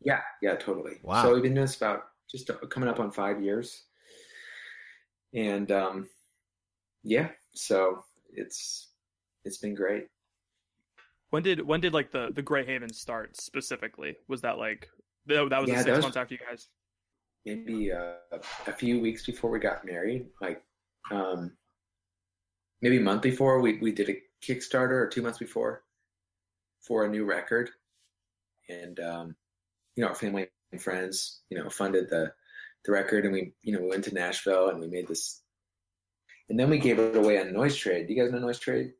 Yeah, 0.00 0.20
yeah, 0.42 0.54
totally. 0.56 0.98
Wow. 1.02 1.22
So 1.22 1.34
we've 1.34 1.42
been 1.42 1.54
doing 1.54 1.66
this 1.66 1.76
about 1.76 2.04
just 2.30 2.50
coming 2.70 2.88
up 2.88 3.00
on 3.00 3.10
five 3.10 3.42
years, 3.42 3.84
and 5.34 5.70
um, 5.72 6.08
yeah, 7.02 7.28
so 7.54 8.04
it's 8.32 8.92
it's 9.44 9.58
been 9.58 9.74
great. 9.74 10.06
When 11.30 11.42
did 11.42 11.60
when 11.66 11.80
did 11.80 11.92
like 11.92 12.10
the 12.12 12.30
the 12.34 12.42
Grey 12.42 12.64
Haven 12.64 12.92
start 12.92 13.36
specifically? 13.40 14.16
Was 14.28 14.40
that 14.42 14.58
like 14.58 14.88
that 15.26 15.48
that 15.50 15.60
was 15.60 15.68
Yeah, 15.68 15.78
the 15.78 15.84
that 15.84 15.84
six 15.84 15.96
was- 15.96 16.04
months 16.04 16.16
after 16.16 16.34
you 16.34 16.40
guys? 16.48 16.68
maybe 17.46 17.90
uh, 17.90 18.12
a 18.66 18.72
few 18.72 19.00
weeks 19.00 19.24
before 19.24 19.50
we 19.50 19.58
got 19.58 19.82
married, 19.82 20.26
like 20.42 20.62
um, 21.10 21.50
maybe 22.82 22.98
a 22.98 23.00
month 23.00 23.22
before, 23.22 23.60
we, 23.60 23.78
we 23.78 23.90
did 23.90 24.10
a 24.10 24.16
Kickstarter 24.44 24.90
or 24.90 25.06
two 25.06 25.22
months 25.22 25.38
before 25.38 25.82
for 26.86 27.06
a 27.06 27.08
new 27.08 27.24
record. 27.24 27.70
And, 28.68 29.00
um, 29.00 29.36
you 29.98 30.04
know, 30.04 30.10
our 30.10 30.14
family 30.14 30.46
and 30.70 30.80
friends, 30.80 31.40
you 31.50 31.58
know, 31.58 31.68
funded 31.68 32.08
the, 32.08 32.32
the 32.84 32.92
record 32.92 33.24
and 33.24 33.32
we, 33.32 33.52
you 33.62 33.72
know, 33.72 33.80
we 33.82 33.88
went 33.88 34.04
to 34.04 34.14
Nashville 34.14 34.68
and 34.68 34.78
we 34.78 34.86
made 34.86 35.08
this. 35.08 35.42
And 36.48 36.56
then 36.58 36.70
we 36.70 36.78
gave 36.78 37.00
it 37.00 37.16
away 37.16 37.40
on 37.40 37.48
NoiseTrade. 37.48 38.06
Do 38.06 38.14
you 38.14 38.22
guys 38.22 38.30
know 38.32 38.38
NoiseTrade? 38.38 38.92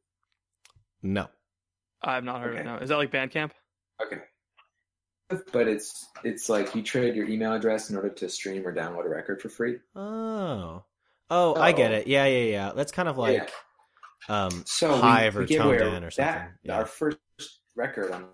No. 1.05 1.29
I 2.03 2.17
have 2.17 2.25
not 2.25 2.41
heard 2.43 2.55
of 2.55 2.61
it. 2.61 2.65
No, 2.65 2.79
is 2.79 2.89
that 2.89 2.97
like 2.97 3.13
Bandcamp? 3.13 3.53
Okay. 4.05 4.19
But 5.53 5.69
it's 5.69 6.09
it's 6.25 6.49
like 6.49 6.75
you 6.75 6.83
trade 6.83 7.15
your 7.15 7.29
email 7.29 7.53
address 7.53 7.91
in 7.91 7.97
order 7.97 8.09
to 8.09 8.29
stream 8.29 8.67
or 8.67 8.75
download 8.75 9.05
a 9.07 9.09
record 9.09 9.41
for 9.41 9.49
free. 9.51 9.77
Oh. 9.95 10.83
Oh, 11.31 11.55
I 11.55 11.71
get 11.73 11.93
it. 11.93 12.07
Yeah, 12.09 12.25
yeah, 12.27 12.45
yeah. 12.51 12.73
That's 12.75 12.91
kind 12.91 13.09
of 13.09 13.19
like 13.19 13.53
um 14.29 14.65
So 14.67 14.95
we- 14.95 15.01
Hive 15.01 15.37
we 15.37 15.43
or 15.45 15.47
gave 15.47 15.59
Tone 15.59 15.67
away 15.75 15.79
or 15.79 16.11
something. 16.11 16.25
That, 16.25 16.51
Yeah. 16.65 16.77
Our 16.79 16.87
first 16.87 17.19
record 17.77 18.11
on 18.11 18.27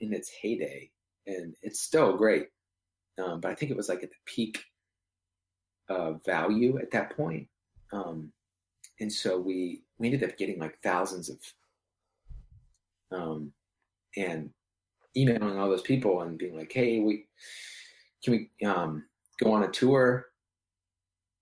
in 0.00 0.12
its 0.12 0.28
heyday, 0.30 0.90
and 1.26 1.54
it's 1.62 1.80
still 1.80 2.16
great. 2.16 2.48
Um, 3.22 3.40
but 3.40 3.50
I 3.50 3.54
think 3.54 3.70
it 3.70 3.76
was 3.76 3.88
like 3.88 4.02
at 4.02 4.10
the 4.10 4.16
peak 4.26 4.64
uh, 5.88 6.12
value 6.24 6.78
at 6.78 6.90
that 6.92 7.16
point. 7.16 7.48
Um, 7.92 8.32
and 9.00 9.12
so 9.12 9.38
we 9.38 9.82
we 9.98 10.08
ended 10.08 10.28
up 10.28 10.36
getting 10.36 10.58
like 10.58 10.78
thousands 10.82 11.28
of 11.28 11.38
um, 13.12 13.52
and 14.16 14.50
emailing 15.16 15.58
all 15.58 15.68
those 15.68 15.82
people 15.82 16.22
and 16.22 16.38
being 16.38 16.56
like, 16.56 16.72
"Hey, 16.72 17.00
we 17.00 17.26
can 18.22 18.32
we 18.32 18.66
um, 18.66 19.04
go 19.42 19.52
on 19.52 19.64
a 19.64 19.70
tour? 19.70 20.26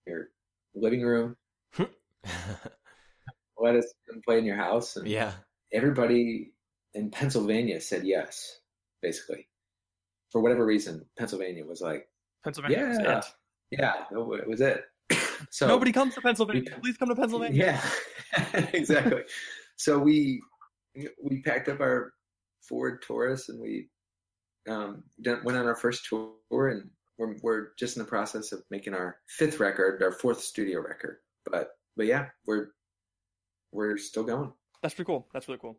Your 0.06 0.28
living 0.74 1.02
room? 1.02 1.36
Let 3.58 3.76
us 3.76 3.92
play 4.26 4.38
in 4.38 4.44
your 4.44 4.56
house." 4.56 4.96
And 4.96 5.06
yeah. 5.06 5.32
everybody 5.72 6.52
in 6.94 7.10
Pennsylvania 7.10 7.80
said 7.80 8.04
yes, 8.04 8.58
basically. 9.00 9.48
For 10.32 10.40
whatever 10.40 10.64
reason, 10.64 11.04
Pennsylvania 11.18 11.64
was 11.64 11.80
like, 11.80 12.08
Pennsylvania. 12.42 12.88
was 12.88 12.98
Yeah. 12.98 13.18
it. 13.18 13.24
yeah, 13.70 14.04
it 14.40 14.48
was 14.48 14.60
it. 14.62 14.82
so 15.50 15.66
Nobody 15.68 15.92
comes 15.92 16.14
to 16.14 16.20
Pennsylvania. 16.22 16.62
we- 16.76 16.80
Please 16.80 16.96
come 16.96 17.08
to 17.10 17.14
Pennsylvania. 17.14 17.80
Yeah, 18.34 18.60
exactly. 18.72 19.22
so 19.76 19.98
we 19.98 20.42
we 21.22 21.42
packed 21.42 21.68
up 21.68 21.80
our 21.80 22.12
Ford 22.68 23.02
Taurus 23.02 23.48
and 23.48 23.60
we 23.60 23.88
um, 24.68 25.02
went 25.44 25.58
on 25.58 25.66
our 25.66 25.74
first 25.76 26.06
tour, 26.08 26.68
and 26.68 26.88
we're 27.18 27.36
we're 27.42 27.68
just 27.78 27.96
in 27.96 28.02
the 28.02 28.08
process 28.08 28.52
of 28.52 28.62
making 28.70 28.94
our 28.94 29.18
fifth 29.28 29.60
record, 29.60 30.02
our 30.02 30.12
fourth 30.12 30.40
studio 30.40 30.80
record. 30.80 31.18
But 31.50 31.70
but 31.96 32.06
yeah, 32.06 32.26
we're 32.46 32.68
we're 33.72 33.98
still 33.98 34.24
going. 34.24 34.52
That's 34.82 34.94
pretty 34.94 35.06
cool. 35.06 35.26
That's 35.32 35.46
really 35.48 35.60
cool. 35.60 35.78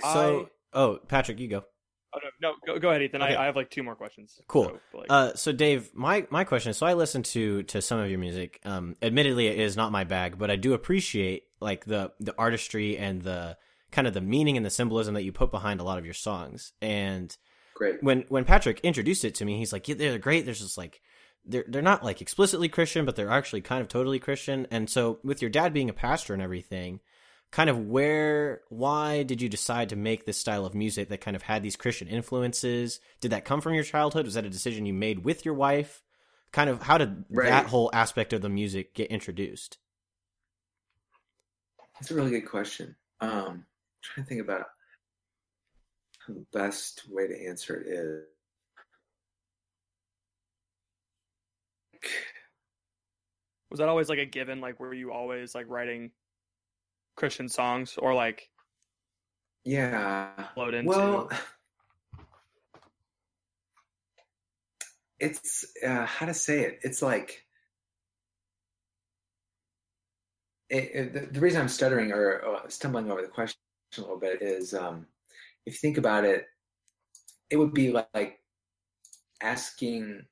So, 0.00 0.50
oh, 0.74 0.98
Patrick, 1.08 1.38
you 1.40 1.48
go. 1.48 1.64
Oh 2.14 2.18
no, 2.40 2.50
no, 2.50 2.54
go, 2.66 2.78
go 2.78 2.90
ahead, 2.90 3.02
Ethan. 3.02 3.22
Okay. 3.22 3.34
I, 3.34 3.42
I 3.42 3.46
have 3.46 3.56
like 3.56 3.70
two 3.70 3.82
more 3.82 3.94
questions. 3.94 4.40
Cool. 4.48 4.78
So, 4.92 4.98
like, 4.98 5.06
Uh, 5.10 5.34
so 5.34 5.52
Dave, 5.52 5.90
my 5.94 6.26
my 6.30 6.44
question 6.44 6.70
is: 6.70 6.76
so 6.76 6.86
I 6.86 6.94
listen 6.94 7.22
to 7.24 7.62
to 7.64 7.82
some 7.82 7.98
of 7.98 8.08
your 8.08 8.18
music. 8.18 8.60
Um, 8.64 8.96
admittedly, 9.02 9.48
it 9.48 9.58
is 9.58 9.76
not 9.76 9.92
my 9.92 10.04
bag, 10.04 10.38
but 10.38 10.50
I 10.50 10.56
do 10.56 10.72
appreciate 10.74 11.44
like 11.60 11.84
the 11.84 12.12
the 12.20 12.34
artistry 12.38 12.96
and 12.96 13.22
the 13.22 13.56
kind 13.90 14.06
of 14.06 14.14
the 14.14 14.20
meaning 14.20 14.56
and 14.56 14.64
the 14.64 14.70
symbolism 14.70 15.14
that 15.14 15.22
you 15.24 15.32
put 15.32 15.50
behind 15.50 15.80
a 15.80 15.84
lot 15.84 15.98
of 15.98 16.04
your 16.04 16.14
songs. 16.14 16.72
And 16.80 17.36
Great. 17.74 18.02
when 18.02 18.24
when 18.28 18.44
Patrick 18.44 18.80
introduced 18.80 19.24
it 19.24 19.34
to 19.36 19.44
me, 19.44 19.58
he's 19.58 19.72
like, 19.72 19.88
yeah, 19.88 19.96
"They're 19.96 20.18
great." 20.18 20.44
There's 20.44 20.60
just 20.60 20.78
like 20.78 21.00
they're 21.44 21.64
they're 21.68 21.82
not 21.82 22.04
like 22.04 22.20
explicitly 22.20 22.68
Christian, 22.68 23.04
but 23.04 23.16
they're 23.16 23.30
actually 23.30 23.60
kind 23.60 23.82
of 23.82 23.88
totally 23.88 24.18
Christian. 24.18 24.66
And 24.70 24.88
so, 24.88 25.18
with 25.22 25.42
your 25.42 25.50
dad 25.50 25.72
being 25.72 25.90
a 25.90 25.94
pastor 25.94 26.34
and 26.34 26.42
everything, 26.42 27.00
kind 27.56 27.70
of 27.70 27.78
where 27.86 28.60
why 28.68 29.22
did 29.22 29.40
you 29.40 29.48
decide 29.48 29.88
to 29.88 29.96
make 29.96 30.26
this 30.26 30.36
style 30.36 30.66
of 30.66 30.74
music 30.74 31.08
that 31.08 31.22
kind 31.22 31.34
of 31.34 31.40
had 31.40 31.62
these 31.62 31.74
Christian 31.74 32.06
influences? 32.06 33.00
Did 33.22 33.30
that 33.30 33.46
come 33.46 33.62
from 33.62 33.72
your 33.72 33.82
childhood? 33.82 34.26
Was 34.26 34.34
that 34.34 34.44
a 34.44 34.50
decision 34.50 34.84
you 34.84 34.92
made 34.92 35.24
with 35.24 35.46
your 35.46 35.54
wife? 35.54 36.02
Kind 36.52 36.68
of 36.68 36.82
how 36.82 36.98
did 36.98 37.24
Right. 37.30 37.48
that 37.48 37.64
whole 37.64 37.88
aspect 37.94 38.34
of 38.34 38.42
the 38.42 38.50
music 38.50 38.92
get 38.92 39.10
introduced? 39.10 39.78
That's 41.94 42.10
a 42.10 42.14
really 42.14 42.28
good 42.28 42.46
question. 42.46 42.94
Um, 43.22 43.64
trying 44.02 44.26
to 44.26 44.28
think 44.28 44.42
about 44.42 44.66
how 46.26 46.34
the 46.34 46.44
best 46.52 47.08
way 47.08 47.26
to 47.26 47.46
answer 47.46 47.74
it 47.74 47.86
is. 47.86 48.26
was 53.70 53.78
that 53.78 53.88
always 53.88 54.10
like 54.10 54.18
a 54.18 54.26
given? 54.26 54.60
Like, 54.60 54.78
were 54.78 54.92
you 54.92 55.10
always 55.10 55.54
like 55.54 55.64
writing 55.70 56.10
Christian 57.16 57.48
songs 57.48 57.96
or 57.98 58.14
like 58.14 58.48
Yeah. 59.64 60.30
flowed 60.54 60.74
into? 60.74 60.88
Well, 60.90 61.30
it's 65.18 65.64
uh, 65.86 66.04
how 66.06 66.26
to 66.26 66.34
say 66.34 66.60
it. 66.62 66.78
It's 66.82 67.02
like 67.02 67.44
it, 70.68 70.90
it- 70.94 71.12
the, 71.14 71.20
the 71.32 71.40
reason 71.40 71.60
I'm 71.60 71.68
stuttering 71.68 72.12
or 72.12 72.42
uh, 72.56 72.68
stumbling 72.68 73.10
over 73.10 73.22
the 73.22 73.28
question 73.28 73.56
a 73.96 74.00
little 74.00 74.18
bit 74.18 74.42
is 74.42 74.74
um, 74.74 75.06
if 75.64 75.74
you 75.74 75.78
think 75.78 75.98
about 75.98 76.24
it, 76.24 76.44
it 77.50 77.56
would 77.56 77.72
be 77.72 77.90
like, 77.92 78.08
like 78.12 78.40
asking 79.42 80.22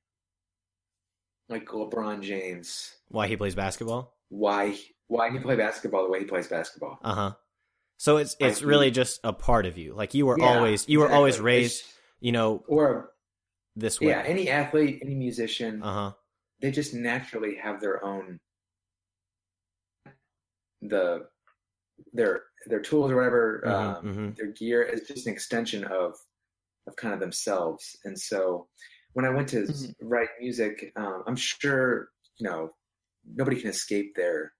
like 1.48 1.66
LeBron 1.66 2.22
James 2.22 2.94
Why 3.08 3.26
he 3.28 3.36
plays 3.36 3.54
basketball? 3.54 4.12
why 4.30 4.76
why 5.08 5.30
he 5.30 5.38
play 5.38 5.56
basketball 5.56 6.04
the 6.04 6.10
way 6.10 6.20
he 6.20 6.24
plays 6.24 6.46
basketball. 6.48 6.98
Uh 7.02 7.14
huh. 7.14 7.32
So 7.98 8.16
it's 8.16 8.36
it's 8.40 8.62
really 8.62 8.90
just 8.90 9.20
a 9.24 9.32
part 9.32 9.66
of 9.66 9.78
you. 9.78 9.94
Like 9.94 10.14
you 10.14 10.26
were 10.26 10.38
Yeah, 10.38 10.46
always 10.56 10.88
you 10.88 10.98
were 10.98 11.04
exactly. 11.06 11.16
always 11.16 11.34
It's- 11.36 11.44
raised, 11.44 11.84
you 12.20 12.32
know, 12.32 12.64
or 12.66 13.12
this 13.76 14.00
way. 14.00 14.08
yeah, 14.08 14.22
any 14.26 14.48
athlete, 14.50 15.00
any 15.02 15.14
musician, 15.14 15.82
Uh 15.82 15.92
huh. 15.92 16.12
they 16.60 16.70
just 16.70 16.94
naturally 16.94 17.56
have 17.56 17.80
their 17.80 18.04
own 18.04 18.40
the 20.82 21.26
their 22.12 22.42
their 22.66 22.80
tools 22.80 23.10
or 23.10 23.16
whatever 23.16 23.62
Mhm, 23.64 23.70
um, 23.72 24.04
mhm. 24.04 24.36
their 24.36 24.48
gear 24.48 24.82
is 24.82 25.06
just 25.06 25.26
an 25.26 25.32
extension 25.32 25.84
of 25.84 26.14
of 26.86 26.96
kind 26.96 27.14
of 27.14 27.20
themselves 27.20 27.96
and 28.04 28.18
so 28.18 28.68
when 29.14 29.24
i 29.24 29.30
went 29.30 29.48
to 29.48 29.62
Mhm. 29.62 29.94
write 30.02 30.28
music 30.40 30.92
um, 30.96 31.22
i'm 31.26 31.36
sure 31.36 32.10
you 32.36 32.48
know 32.48 32.74
nobody 33.26 33.58
can 33.60 33.70
escape 33.70 34.14
their 34.14 34.52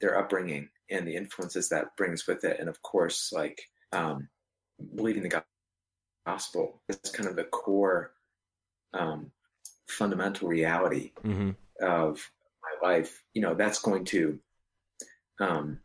their 0.00 0.18
upbringing 0.18 0.68
and 0.90 1.06
the 1.06 1.14
influences 1.14 1.68
that 1.68 1.96
brings 1.96 2.26
with 2.26 2.44
it. 2.44 2.58
And 2.60 2.68
of 2.68 2.80
course 2.82 3.32
like 3.32 3.60
um 3.92 4.28
believing 4.94 5.22
the 5.22 5.42
gospel 6.26 6.82
is 6.88 7.10
kind 7.10 7.28
of 7.28 7.36
the 7.36 7.44
core 7.44 8.12
um 8.92 9.30
fundamental 9.88 10.48
reality 10.48 11.12
hmm 11.22 11.50
of 11.80 12.30
my 12.62 12.88
life, 12.88 13.22
you 13.34 13.42
know, 13.42 13.54
that's 13.54 13.80
going 13.80 14.04
to 14.06 14.38
um, 15.40 15.78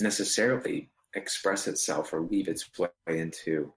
necessarily 0.00 0.90
express 1.14 1.66
itself 1.66 2.12
or 2.12 2.22
weave 2.22 2.48
its 2.48 2.68
way 2.78 2.88
into 3.06 3.72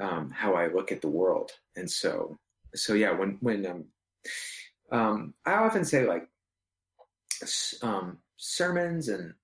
um, 0.00 0.30
how 0.30 0.54
I 0.54 0.68
look 0.68 0.92
at 0.92 1.00
the 1.00 1.08
world. 1.08 1.52
And 1.76 1.90
so, 1.90 2.38
so 2.74 2.94
yeah, 2.94 3.12
when 3.12 3.38
when 3.40 3.66
um, 3.66 3.84
um, 4.92 5.34
I 5.44 5.54
often 5.54 5.84
say 5.84 6.06
like 6.06 6.28
um, 7.82 8.18
sermons 8.42 9.08
and 9.08 9.34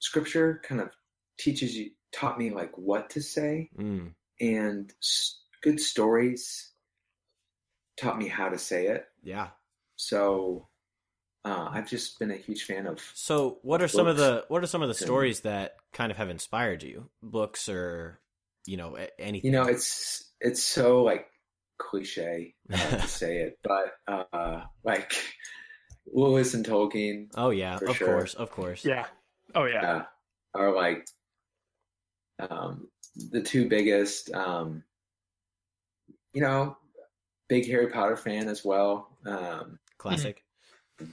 scripture 0.00 0.60
kind 0.68 0.80
of 0.80 0.90
teaches 1.38 1.76
you 1.76 1.90
taught 2.12 2.38
me 2.38 2.50
like 2.50 2.76
what 2.76 3.08
to 3.10 3.22
say 3.22 3.70
Mm. 3.78 4.14
and 4.40 4.92
s- 5.00 5.40
good 5.62 5.78
stories 5.80 6.72
taught 8.00 8.18
me 8.18 8.28
how 8.28 8.48
to 8.48 8.58
say 8.58 8.86
it 8.88 9.04
Yeah. 9.22 9.48
so 9.96 10.68
uh, 11.44 11.68
I've 11.70 11.88
just 11.88 12.18
been 12.18 12.32
a 12.32 12.36
huge 12.36 12.64
fan 12.64 12.88
of. 12.88 13.00
So, 13.14 13.60
what 13.62 13.80
are 13.80 13.86
some 13.86 14.08
of 14.08 14.16
the 14.16 14.44
what 14.48 14.64
are 14.64 14.66
some 14.66 14.82
of 14.82 14.88
the 14.88 14.96
and- 15.00 15.06
stories 15.06 15.42
that 15.42 15.76
kind 15.92 16.10
of 16.10 16.18
have 16.18 16.28
inspired 16.28 16.82
you? 16.82 17.08
Books 17.22 17.68
or 17.68 18.18
you 18.66 18.76
know 18.76 18.96
anything? 19.16 19.46
You 19.46 19.52
know, 19.56 19.62
it's 19.66 20.28
it's 20.40 20.60
so 20.60 21.04
like 21.04 21.28
cliche 21.78 22.56
to 22.72 23.00
say 23.06 23.42
it, 23.42 23.60
but 23.62 23.94
uh, 24.32 24.62
like 24.82 25.12
Lewis 26.12 26.54
and 26.54 26.64
Tolkien 26.64 27.28
oh 27.34 27.50
yeah, 27.50 27.76
of 27.76 27.96
sure. 27.96 28.06
course, 28.06 28.34
of 28.34 28.50
course. 28.50 28.84
yeah. 28.84 29.06
Oh 29.54 29.64
yeah. 29.64 29.90
uh, 29.92 30.04
are 30.54 30.74
like 30.74 31.06
um, 32.38 32.88
the 33.30 33.42
two 33.42 33.68
biggest. 33.68 34.32
Um, 34.32 34.82
you 36.32 36.42
know, 36.42 36.76
big 37.48 37.66
Harry 37.66 37.88
Potter 37.88 38.16
fan 38.16 38.48
as 38.48 38.62
well. 38.62 39.08
Um, 39.24 39.78
Classic. 39.96 40.44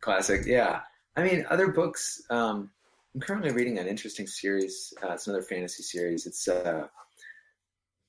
classic, 0.00 0.42
yeah. 0.44 0.80
I 1.16 1.22
mean, 1.22 1.46
other 1.48 1.68
books. 1.68 2.20
Um, 2.28 2.70
I'm 3.14 3.20
currently 3.20 3.52
reading 3.52 3.78
an 3.78 3.86
interesting 3.86 4.26
series. 4.26 4.92
Uh, 5.02 5.12
it's 5.12 5.28
another 5.28 5.42
fantasy 5.42 5.82
series. 5.84 6.26
It's 6.26 6.48
uh, 6.48 6.88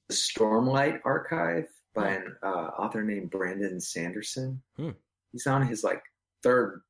the 0.08 0.14
Stormlight 0.14 1.00
Archive 1.06 1.68
by 1.94 2.10
an 2.10 2.36
uh, 2.42 2.72
author 2.80 3.04
named 3.04 3.30
Brandon 3.30 3.80
Sanderson. 3.80 4.62
Hmm. 4.78 4.92
He's 5.32 5.48
on 5.48 5.66
his 5.68 5.84
like 5.84 6.02
third 6.44 6.82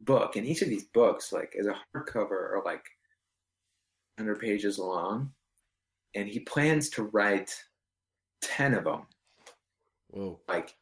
book, 0.00 0.36
and 0.36 0.46
each 0.46 0.62
of 0.62 0.68
these 0.68 0.84
books, 0.84 1.32
like, 1.32 1.52
is 1.54 1.66
a 1.66 1.76
hardcover 1.94 2.30
or 2.30 2.62
like 2.64 2.84
100 4.16 4.40
pages 4.40 4.78
long, 4.78 5.32
and 6.14 6.28
he 6.28 6.40
plans 6.40 6.90
to 6.90 7.04
write 7.04 7.54
10 8.42 8.74
of 8.74 8.84
them. 8.84 9.06
Whoa. 10.08 10.40
Like 10.48 10.74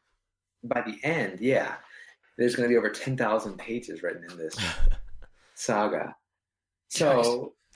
by 0.63 0.81
the 0.81 0.97
end, 1.03 1.39
yeah, 1.39 1.75
there's 2.37 2.55
going 2.55 2.67
to 2.67 2.73
be 2.73 2.77
over 2.77 2.89
10,000 2.89 3.57
pages 3.57 4.03
written 4.03 4.29
in 4.29 4.37
this 4.37 4.55
saga. 5.55 6.15
So. 6.89 7.53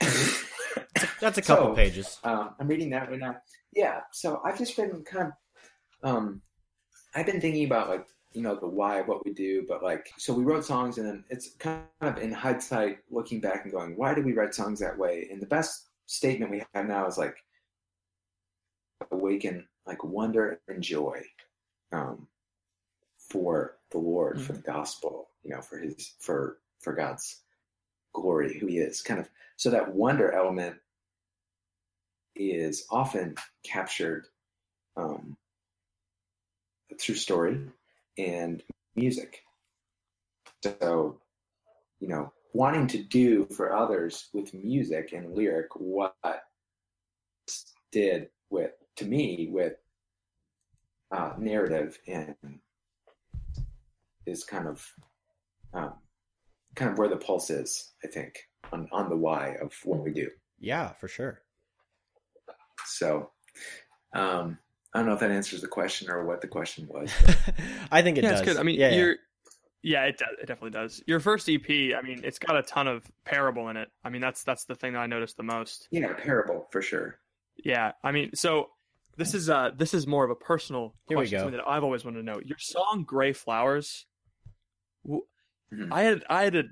That's 1.20 1.38
a 1.38 1.42
couple 1.42 1.68
So, 1.68 1.74
pages. 1.74 2.18
Um, 2.24 2.50
I'm 2.60 2.68
reading 2.68 2.90
that 2.90 3.10
right 3.10 3.18
now. 3.18 3.36
Yeah, 3.72 4.00
so 4.12 4.40
I've 4.44 4.58
just 4.58 4.76
been 4.76 5.02
kind 5.04 5.32
of, 6.02 6.08
um, 6.08 6.42
I've 7.14 7.26
been 7.26 7.40
thinking 7.40 7.64
about 7.64 7.88
like 7.88 8.06
you 8.36 8.42
know 8.42 8.54
the 8.54 8.66
why 8.66 8.98
of 8.98 9.08
what 9.08 9.24
we 9.24 9.32
do, 9.32 9.64
but 9.66 9.82
like 9.82 10.10
so 10.18 10.34
we 10.34 10.44
wrote 10.44 10.64
songs 10.64 10.98
and 10.98 11.06
then 11.06 11.24
it's 11.30 11.50
kind 11.58 11.82
of 12.02 12.18
in 12.18 12.30
hindsight 12.30 12.98
looking 13.10 13.40
back 13.40 13.64
and 13.64 13.72
going, 13.72 13.96
why 13.96 14.12
did 14.12 14.24
we 14.24 14.34
write 14.34 14.54
songs 14.54 14.78
that 14.80 14.98
way? 14.98 15.28
And 15.30 15.40
the 15.40 15.46
best 15.46 15.86
statement 16.04 16.50
we 16.50 16.62
have 16.74 16.86
now 16.86 17.06
is 17.06 17.18
like 17.18 17.36
awaken 19.10 19.66
like 19.86 20.04
wonder 20.04 20.60
and 20.68 20.82
joy 20.82 21.22
um, 21.92 22.26
for 23.18 23.78
the 23.90 23.98
Lord, 23.98 24.40
for 24.40 24.52
the 24.52 24.62
gospel, 24.62 25.28
you 25.42 25.50
know, 25.50 25.62
for 25.62 25.78
His 25.78 26.14
for 26.18 26.58
for 26.80 26.92
God's 26.92 27.40
glory, 28.12 28.58
who 28.58 28.66
He 28.66 28.78
is, 28.78 29.00
kind 29.00 29.20
of 29.20 29.28
so 29.56 29.70
that 29.70 29.94
wonder 29.94 30.32
element 30.32 30.76
is 32.34 32.84
often 32.90 33.34
captured 33.64 34.26
um, 34.96 35.36
through 37.00 37.14
story 37.14 37.60
and 38.18 38.62
music. 38.94 39.42
So, 40.62 41.20
you 42.00 42.08
know, 42.08 42.32
wanting 42.52 42.86
to 42.88 43.02
do 43.02 43.46
for 43.46 43.74
others 43.74 44.28
with 44.32 44.54
music 44.54 45.12
and 45.12 45.34
lyric 45.34 45.68
what 45.74 46.16
did 47.92 48.28
with 48.50 48.72
to 48.96 49.04
me 49.04 49.48
with 49.50 49.74
uh, 51.10 51.32
narrative 51.38 51.98
and 52.06 52.34
is 54.26 54.44
kind 54.44 54.66
of 54.66 54.84
um, 55.72 55.94
kind 56.74 56.90
of 56.90 56.98
where 56.98 57.08
the 57.08 57.16
pulse 57.16 57.50
is. 57.50 57.92
I 58.04 58.08
think 58.08 58.38
on 58.72 58.88
on 58.92 59.08
the 59.08 59.16
why 59.16 59.56
of 59.62 59.72
what 59.84 60.02
we 60.02 60.12
do. 60.12 60.28
Yeah, 60.58 60.92
for 60.94 61.08
sure. 61.08 61.42
So, 62.86 63.30
um, 64.14 64.58
I 64.96 64.98
don't 65.00 65.06
know 65.08 65.14
if 65.14 65.20
that 65.20 65.30
answers 65.30 65.60
the 65.60 65.68
question 65.68 66.10
or 66.10 66.24
what 66.24 66.40
the 66.40 66.48
question 66.48 66.86
was. 66.88 67.12
I 67.92 68.02
think 68.02 68.18
it 68.18 68.24
yeah, 68.24 68.30
does. 68.30 68.40
it's 68.40 68.48
good. 68.48 68.56
I 68.58 68.62
mean, 68.62 68.78
yeah, 68.80 68.90
yeah. 68.90 68.96
you're. 68.96 69.16
Yeah, 69.82 70.04
it 70.04 70.18
does. 70.18 70.28
It 70.42 70.46
definitely 70.46 70.70
does. 70.70 71.00
Your 71.06 71.20
first 71.20 71.48
EP, 71.48 71.62
I 71.68 72.00
mean, 72.02 72.22
it's 72.24 72.40
got 72.40 72.56
a 72.56 72.62
ton 72.62 72.88
of 72.88 73.04
parable 73.24 73.68
in 73.68 73.76
it. 73.76 73.88
I 74.02 74.08
mean, 74.08 74.20
that's 74.20 74.42
that's 74.42 74.64
the 74.64 74.74
thing 74.74 74.94
that 74.94 74.98
I 74.98 75.06
noticed 75.06 75.36
the 75.36 75.44
most. 75.44 75.86
yeah, 75.92 76.12
parable 76.14 76.66
for 76.72 76.82
sure. 76.82 77.20
Yeah, 77.64 77.92
I 78.02 78.10
mean, 78.10 78.30
so 78.34 78.70
this 79.16 79.32
is 79.32 79.48
uh 79.48 79.70
this 79.76 79.94
is 79.94 80.06
more 80.06 80.24
of 80.24 80.30
a 80.30 80.34
personal 80.34 80.94
Here 81.08 81.16
question 81.16 81.38
to 81.38 81.44
go. 81.52 81.56
that 81.56 81.68
I've 81.68 81.84
always 81.84 82.04
wanted 82.04 82.18
to 82.18 82.24
know. 82.24 82.40
Your 82.44 82.58
song 82.58 83.04
"Gray 83.06 83.32
Flowers," 83.32 84.06
w- 85.04 85.22
Mhm. 85.72 85.92
I 85.92 86.02
had 86.02 86.24
I 86.30 86.44
had 86.44 86.56
a 86.56 86.62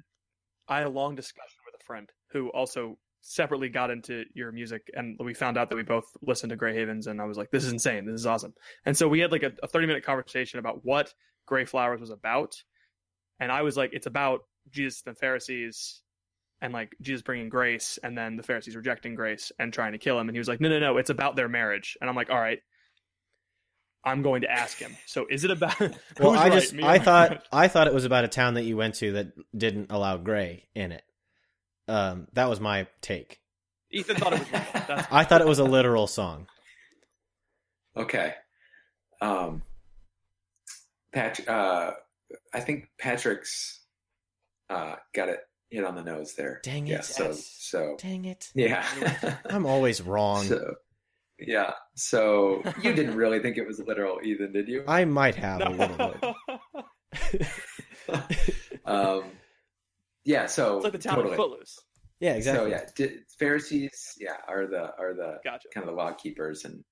I 0.68 0.78
had 0.78 0.86
a 0.86 0.90
long 0.90 1.14
discussion 1.14 1.58
with 1.66 1.80
a 1.80 1.84
friend 1.84 2.10
who 2.32 2.48
also 2.48 2.96
separately 3.24 3.68
got 3.68 3.90
into 3.90 4.24
your 4.34 4.52
music, 4.52 4.90
and 4.94 5.18
we 5.18 5.34
found 5.34 5.58
out 5.58 5.70
that 5.70 5.76
we 5.76 5.82
both 5.82 6.04
listened 6.22 6.50
to 6.50 6.56
Gray 6.56 6.74
Havens, 6.74 7.06
and 7.06 7.20
I 7.20 7.24
was 7.24 7.36
like, 7.36 7.50
"This 7.50 7.64
is 7.64 7.72
insane! 7.72 8.06
This 8.06 8.20
is 8.20 8.26
awesome!" 8.26 8.54
And 8.84 8.96
so 8.96 9.08
we 9.08 9.20
had 9.20 9.32
like 9.32 9.42
a, 9.42 9.52
a 9.62 9.68
thirty 9.68 9.86
minute 9.86 10.04
conversation 10.04 10.58
about 10.58 10.84
what 10.84 11.12
Gray 11.46 11.64
Flowers 11.64 12.00
was 12.00 12.10
about, 12.10 12.54
and 13.40 13.50
I 13.50 13.62
was 13.62 13.76
like, 13.76 13.90
"It's 13.92 14.06
about 14.06 14.40
Jesus 14.70 15.02
and 15.04 15.16
the 15.16 15.18
Pharisees." 15.18 16.00
And 16.60 16.72
like 16.72 16.96
Jesus 17.02 17.20
bringing 17.20 17.50
grace, 17.50 17.98
and 18.02 18.16
then 18.16 18.36
the 18.36 18.42
Pharisees 18.42 18.74
rejecting 18.74 19.14
grace 19.14 19.52
and 19.58 19.70
trying 19.70 19.92
to 19.92 19.98
kill 19.98 20.18
him. 20.18 20.28
And 20.28 20.36
he 20.36 20.38
was 20.38 20.48
like, 20.48 20.60
"No, 20.60 20.68
no, 20.68 20.78
no! 20.78 20.96
It's 20.96 21.10
about 21.10 21.36
their 21.36 21.48
marriage." 21.48 21.98
And 22.00 22.08
I'm 22.08 22.16
like, 22.16 22.30
"All 22.30 22.38
right, 22.38 22.60
I'm 24.04 24.22
going 24.22 24.42
to 24.42 24.50
ask 24.50 24.78
him. 24.78 24.96
So 25.06 25.26
is 25.30 25.44
it 25.44 25.50
about? 25.50 25.78
Well, 26.20 26.30
I 26.30 26.48
right, 26.48 26.52
just 26.52 26.74
I 26.74 26.98
thought 26.98 27.28
friend? 27.28 27.42
I 27.52 27.68
thought 27.68 27.86
it 27.86 27.94
was 27.94 28.04
about 28.04 28.24
a 28.24 28.28
town 28.28 28.54
that 28.54 28.64
you 28.64 28.76
went 28.76 28.94
to 28.96 29.12
that 29.12 29.32
didn't 29.56 29.90
allow 29.90 30.16
gray 30.16 30.68
in 30.74 30.92
it. 30.92 31.02
Um, 31.88 32.26
that 32.32 32.48
was 32.48 32.60
my 32.60 32.86
take. 33.00 33.40
Ethan 33.90 34.16
thought 34.16 34.32
it 34.32 34.40
was. 34.40 34.48
That's 34.88 35.08
I 35.12 35.24
thought 35.24 35.40
it 35.40 35.46
was 35.46 35.58
a 35.58 35.64
literal 35.64 36.06
song. 36.06 36.46
Okay. 37.96 38.34
Um, 39.20 39.62
Patrick, 41.12 41.48
uh, 41.48 41.92
I 42.52 42.60
think 42.60 42.88
Patrick's 42.98 43.82
uh, 44.68 44.96
got 45.14 45.28
it 45.28 45.40
hit 45.70 45.84
on 45.84 45.94
the 45.94 46.02
nose 46.02 46.34
there. 46.34 46.60
Dang 46.64 46.86
Yeah. 46.86 46.96
it. 46.98 47.04
So, 47.04 47.26
Yes. 47.28 47.56
so 47.60 47.96
Dang 48.00 48.24
it! 48.24 48.50
yeah. 48.54 48.84
I'm 49.50 49.66
always 49.66 50.00
wrong. 50.02 50.44
So, 50.44 50.74
yeah. 51.38 51.72
So 51.94 52.62
you 52.82 52.92
didn't 52.94 53.14
really 53.22 53.38
think 53.40 53.56
it 53.58 53.66
was 53.66 53.78
literal, 53.78 54.18
Ethan, 54.24 54.52
did 54.52 54.66
you? 54.68 54.84
I 54.88 55.04
might 55.04 55.36
have 55.36 55.60
a 55.60 55.70
little 55.70 56.14
bit. 57.28 57.46
um, 58.84 59.24
yeah. 60.24 60.46
So 60.46 60.76
it's 60.76 60.84
like 60.84 60.92
the 60.92 60.98
town 60.98 61.16
totally. 61.16 61.34
of 61.34 61.36
Footloose. 61.38 61.78
Yeah, 62.20 62.34
exactly. 62.34 62.70
So 62.70 62.76
yeah, 62.76 62.86
di- 62.94 63.18
Pharisees, 63.38 64.14
yeah, 64.18 64.36
are 64.48 64.66
the 64.66 64.94
are 64.98 65.14
the 65.14 65.40
Gotcha. 65.44 65.68
kind 65.72 65.86
of 65.88 65.94
the 65.94 66.00
law 66.00 66.12
keepers 66.12 66.64
and 66.64 66.84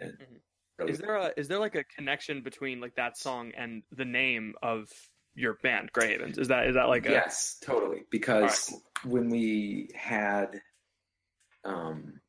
and 0.00 0.12
Mhm. 0.12 0.40
really- 0.78 0.92
Is 0.92 0.98
there 0.98 1.16
a 1.16 1.32
is 1.36 1.48
there 1.48 1.58
like 1.58 1.74
a 1.74 1.84
connection 1.84 2.42
between 2.42 2.80
like 2.80 2.94
that 2.96 3.16
song 3.18 3.52
and 3.56 3.82
the 3.92 4.04
name 4.04 4.54
of 4.62 4.88
your 5.34 5.54
band, 5.62 5.92
Gray 5.92 6.08
Havens? 6.12 6.38
Is 6.38 6.48
that 6.48 6.66
is 6.66 6.74
that 6.74 6.88
like 6.88 7.06
a 7.06 7.10
yes, 7.10 7.58
totally. 7.62 8.04
Because 8.10 8.74
when 9.04 9.28
we 9.28 9.90
had, 9.94 10.60
um, 11.64 12.20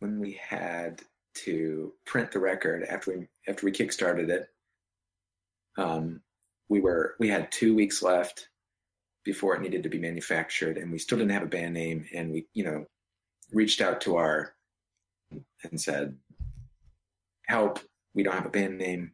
when 0.00 0.18
we 0.20 0.32
had 0.32 1.00
to 1.34 1.94
print 2.04 2.32
the 2.32 2.38
record 2.40 2.82
after 2.84 3.12
we 3.16 3.28
after 3.48 3.64
we 3.64 3.72
kickstarted 3.72 4.28
it, 4.28 4.48
um, 5.78 6.22
we 6.68 6.80
were 6.80 7.14
we 7.18 7.28
had 7.28 7.50
two 7.52 7.74
weeks 7.74 8.02
left 8.02 8.48
before 9.26 9.54
it 9.54 9.60
needed 9.60 9.82
to 9.82 9.90
be 9.90 9.98
manufactured, 9.98 10.78
and 10.78 10.90
we 10.90 10.98
still 10.98 11.18
didn't 11.18 11.32
have 11.32 11.42
a 11.42 11.46
band 11.46 11.74
name, 11.74 12.06
and 12.14 12.32
we 12.32 12.46
you 12.54 12.64
know 12.64 12.86
reached 13.52 13.82
out 13.82 14.00
to 14.02 14.16
our 14.16 14.54
and 15.62 15.78
said, 15.78 16.16
"Help! 17.46 17.80
We 18.14 18.22
don't 18.22 18.34
have 18.34 18.46
a 18.46 18.50
band 18.50 18.78
name. 18.78 19.12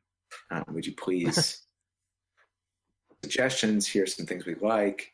Um, 0.50 0.64
would 0.68 0.86
you 0.86 0.94
please?" 0.94 1.62
suggestions. 3.24 3.86
Here's 3.86 4.14
some 4.16 4.26
things 4.26 4.46
we 4.46 4.54
like, 4.56 5.12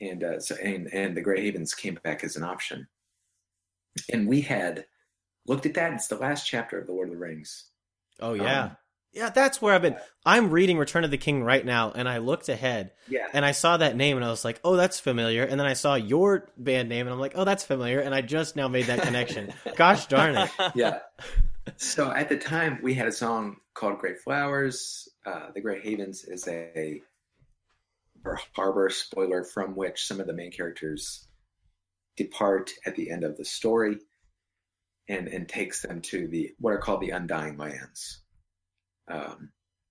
and 0.00 0.24
uh, 0.24 0.40
so 0.40 0.56
and 0.56 0.92
and 0.92 1.16
the 1.16 1.20
Grey 1.20 1.42
Havens 1.42 1.74
came 1.74 1.98
back 2.02 2.24
as 2.24 2.36
an 2.36 2.42
option. 2.42 2.88
And 4.12 4.28
we 4.28 4.42
had 4.42 4.86
looked 5.46 5.66
at 5.66 5.74
that. 5.74 5.92
It's 5.94 6.08
the 6.08 6.16
last 6.16 6.46
chapter 6.46 6.78
of 6.78 6.86
the 6.86 6.92
Lord 6.92 7.08
of 7.08 7.14
the 7.14 7.20
Rings. 7.20 7.70
Oh 8.20 8.34
yeah, 8.34 8.64
Um, 8.64 8.76
yeah. 9.16 9.30
That's 9.30 9.60
where 9.60 9.74
I've 9.74 9.82
been. 9.82 9.96
I'm 10.24 10.50
reading 10.50 10.78
Return 10.78 11.04
of 11.04 11.10
the 11.10 11.18
King 11.18 11.42
right 11.42 11.64
now, 11.64 11.92
and 11.92 12.08
I 12.08 12.18
looked 12.18 12.48
ahead 12.48 12.92
Yeah, 13.08 13.26
and 13.32 13.44
I 13.44 13.52
saw 13.52 13.76
that 13.76 13.96
name, 13.96 14.16
and 14.16 14.24
I 14.24 14.30
was 14.30 14.44
like, 14.44 14.60
"Oh, 14.62 14.76
that's 14.76 15.00
familiar." 15.00 15.42
And 15.42 15.58
then 15.58 15.66
I 15.66 15.72
saw 15.72 15.94
your 15.94 16.48
band 16.56 16.88
name, 16.88 17.06
and 17.06 17.14
I'm 17.14 17.20
like, 17.20 17.32
"Oh, 17.34 17.44
that's 17.44 17.64
familiar." 17.64 18.00
And 18.00 18.14
I 18.14 18.20
just 18.20 18.56
now 18.56 18.68
made 18.68 18.86
that 18.86 19.02
connection. 19.02 19.52
Gosh 19.76 20.06
darn 20.06 20.36
it! 20.36 20.50
yeah. 20.74 21.00
So 21.78 22.12
at 22.12 22.28
the 22.28 22.38
time, 22.38 22.78
we 22.80 22.94
had 22.94 23.08
a 23.08 23.12
song 23.12 23.56
called 23.74 23.98
"Gray 23.98 24.14
Flowers." 24.14 25.08
Uh, 25.26 25.50
the 25.52 25.60
Grey 25.60 25.80
Havens 25.80 26.22
is 26.22 26.46
a 26.46 27.02
harbor 28.54 28.88
spoiler 28.88 29.44
from 29.44 29.74
which 29.74 30.06
some 30.06 30.20
of 30.20 30.26
the 30.26 30.32
main 30.32 30.52
characters 30.52 31.26
depart 32.16 32.70
at 32.84 32.96
the 32.96 33.10
end 33.10 33.24
of 33.24 33.36
the 33.36 33.44
story, 33.44 33.98
and 35.08 35.28
and 35.28 35.48
takes 35.48 35.82
them 35.82 36.00
to 36.02 36.28
the 36.28 36.54
what 36.58 36.72
are 36.72 36.78
called 36.78 37.00
the 37.00 37.10
Undying 37.10 37.58
Lands, 37.58 38.22
um, 39.08 39.50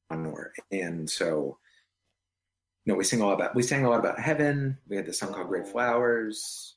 on 0.10 0.34
And 0.72 1.10
so, 1.10 1.58
you 2.86 2.94
know, 2.94 2.98
we 2.98 3.04
sing 3.04 3.22
all 3.22 3.32
about 3.34 3.56
we 3.56 3.64
sang 3.64 3.86
a 3.86 3.90
lot 3.90 4.00
about 4.00 4.20
heaven. 4.20 4.78
We 4.88 4.96
had 4.96 5.06
this 5.06 5.20
song 5.20 5.34
called 5.34 5.48
"Gray 5.48 5.64
Flowers," 5.64 6.76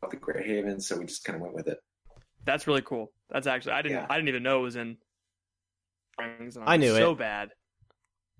about 0.00 0.10
the 0.10 0.16
Grey 0.18 0.46
Havens. 0.46 0.86
So 0.86 0.98
we 0.98 1.06
just 1.06 1.24
kind 1.24 1.36
of 1.36 1.42
went 1.42 1.54
with 1.54 1.68
it. 1.68 1.78
That's 2.44 2.66
really 2.66 2.82
cool. 2.82 3.12
That's 3.30 3.46
actually 3.46 3.72
I 3.72 3.82
didn't 3.82 3.98
Yeah. 3.98 4.06
I 4.10 4.16
didn't 4.16 4.28
even 4.28 4.42
know 4.42 4.60
it 4.60 4.62
was 4.64 4.76
in. 4.76 4.98
Rings, 6.18 6.56
and 6.56 6.68
I 6.68 6.74
I'm 6.74 6.80
knew 6.80 6.94
so 6.94 7.12
it. 7.12 7.18
bad. 7.18 7.50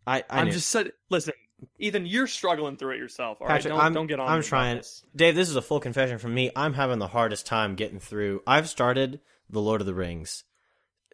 I, 0.07 0.19
I 0.29 0.41
I'm 0.41 0.47
knew. 0.47 0.53
just 0.53 0.69
said, 0.69 0.93
listen, 1.11 1.33
Ethan, 1.79 2.07
you're 2.07 2.27
struggling 2.27 2.77
through 2.77 2.95
it 2.95 2.99
yourself. 2.99 3.39
All 3.41 3.47
right, 3.47 3.55
Patrick, 3.55 3.73
don't 3.73 3.81
I'm, 3.83 3.93
don't 3.95 4.07
get 4.07 4.21
on. 4.21 4.29
I'm 4.29 4.43
trying. 4.43 4.79
this. 4.79 5.05
Dave, 5.17 5.35
this 5.35 5.49
is 5.49 5.57
a 5.57 5.63
full 5.63 5.81
confession 5.81 6.19
from 6.19 6.35
me. 6.35 6.51
I'm 6.55 6.75
having 6.75 6.99
the 6.99 7.09
hardest 7.09 7.47
time 7.47 7.75
getting 7.75 7.99
through. 8.01 8.43
I've 8.47 8.69
started 8.69 9.21
The 9.49 9.61
Lord 9.61 9.81
of 9.81 9.87
the 9.87 9.95
Rings 9.95 10.45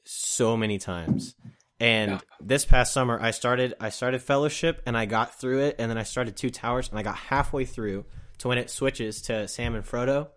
so 0.05 0.57
many 0.57 0.79
times, 0.79 1.35
And 1.81 2.12
Yeah. 2.12 2.21
this 2.41 2.64
past 2.64 2.93
summer, 2.93 3.19
I 3.21 3.31
started 3.31 3.75
I 3.81 3.91
started 3.91 4.21
Fellowship 4.23 4.83
and 4.87 4.97
I 4.97 5.07
got 5.07 5.38
through 5.41 5.61
it, 5.61 5.77
and 5.79 5.91
then 5.91 5.99
I 5.99 6.03
started 6.03 6.37
Two 6.37 6.51
Towers 6.51 6.88
and 6.88 6.99
I 6.99 7.03
got 7.03 7.17
halfway 7.17 7.64
through 7.64 8.05
to 8.38 8.49
when 8.49 8.59
it 8.59 8.71
switches 8.71 9.23
to 9.23 9.47
Sam 9.49 9.75
and 9.75 9.85
Frodo, 9.85 10.29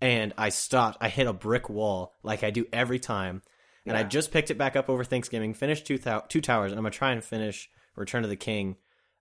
and 0.00 0.32
I 0.38 0.48
stopped. 0.48 0.98
I 1.00 1.08
hit 1.08 1.26
a 1.26 1.32
brick 1.32 1.68
wall 1.68 2.14
like 2.22 2.42
I 2.44 2.50
do 2.50 2.66
every 2.72 2.98
time, 2.98 3.42
and 3.86 3.96
I 3.96 4.02
just 4.04 4.32
picked 4.32 4.50
it 4.50 4.56
back 4.58 4.74
up 4.76 4.88
over 4.88 5.04
Thanksgiving. 5.04 5.52
Finished 5.54 5.86
Two, 5.86 5.98
two 6.28 6.40
Towers, 6.40 6.72
and 6.72 6.78
I'm 6.78 6.84
gonna 6.84 6.90
try 6.92 7.12
and 7.12 7.22
finish 7.24 7.68
Return 7.96 8.24
of 8.24 8.30
the 8.30 8.36
King. 8.36 8.76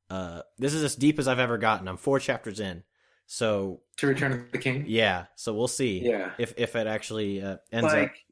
Uh, 0.10 0.42
this 0.58 0.74
is 0.74 0.84
as 0.84 0.96
deep 0.96 1.20
as 1.20 1.28
I've 1.28 1.40
ever 1.40 1.58
gotten. 1.58 1.88
I'm 1.90 1.98
four 1.98 2.20
chapters 2.20 2.60
in, 2.62 2.84
so 3.26 3.82
To 3.98 4.08
Return 4.08 4.32
of 4.32 4.52
the 4.52 4.58
King. 4.60 4.86
yeah. 4.88 5.26
So 5.36 5.54
we'll 5.54 5.68
see. 5.68 6.00
Yeah. 6.06 6.32
If 6.38 6.54
if 6.58 6.76
it 6.78 6.88
actually 6.88 7.42
uh, 7.44 7.58
ends 7.72 7.88
up. 7.92 8.00
like, 8.00 8.26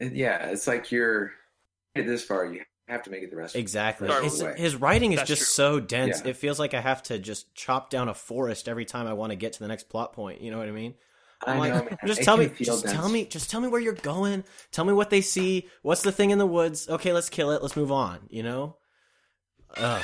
it- 0.00 0.14
yeah, 0.14 0.46
it's 0.46 0.66
like 0.66 0.90
you're 0.90 1.32
it 2.00 2.06
this 2.06 2.24
far, 2.24 2.44
you 2.46 2.62
have 2.88 3.02
to 3.04 3.10
make 3.10 3.22
it 3.22 3.30
the 3.30 3.36
rest. 3.36 3.54
Exactly. 3.56 4.08
the 4.08 4.14
His, 4.22 4.34
of 4.34 4.38
the 4.40 4.44
way. 4.46 4.54
his 4.58 4.76
writing 4.76 5.12
is 5.12 5.18
That's 5.20 5.28
just 5.28 5.42
true. 5.42 5.46
so 5.76 5.80
dense. 5.80 6.22
Yeah. 6.24 6.30
It 6.30 6.36
feels 6.36 6.58
like 6.58 6.74
I 6.74 6.80
have 6.80 7.02
to 7.04 7.18
just 7.18 7.54
chop 7.54 7.90
down 7.90 8.08
a 8.08 8.14
forest 8.14 8.68
every 8.68 8.84
time 8.84 9.06
I 9.06 9.12
want 9.12 9.30
to 9.30 9.36
get 9.36 9.52
to 9.54 9.58
the 9.60 9.68
next 9.68 9.88
plot 9.88 10.12
point. 10.12 10.40
You 10.40 10.50
know 10.50 10.58
what 10.58 10.68
I 10.68 10.72
mean? 10.72 10.94
I 11.46 11.52
I'm 11.52 11.56
know, 11.56 11.62
like, 11.62 11.90
man. 11.90 11.98
just 12.06 12.20
It 12.20 12.24
tell 12.24 12.36
me, 12.36 12.50
just 12.60 12.84
dense. 12.84 12.94
tell 12.94 13.08
me, 13.08 13.24
just 13.24 13.50
tell 13.50 13.60
me 13.60 13.68
where 13.68 13.80
you're 13.80 13.92
going. 13.94 14.44
Tell 14.72 14.84
me 14.84 14.92
what 14.92 15.08
they 15.10 15.20
see. 15.22 15.68
What's 15.82 16.02
the 16.02 16.12
thing 16.12 16.30
in 16.30 16.38
the 16.38 16.46
woods? 16.46 16.88
Okay, 16.88 17.12
let's 17.12 17.30
kill 17.30 17.50
it. 17.52 17.62
Let's 17.62 17.76
move 17.76 17.90
on. 17.92 18.18
You 18.28 18.42
know? 18.42 18.76
Ugh, 19.76 20.02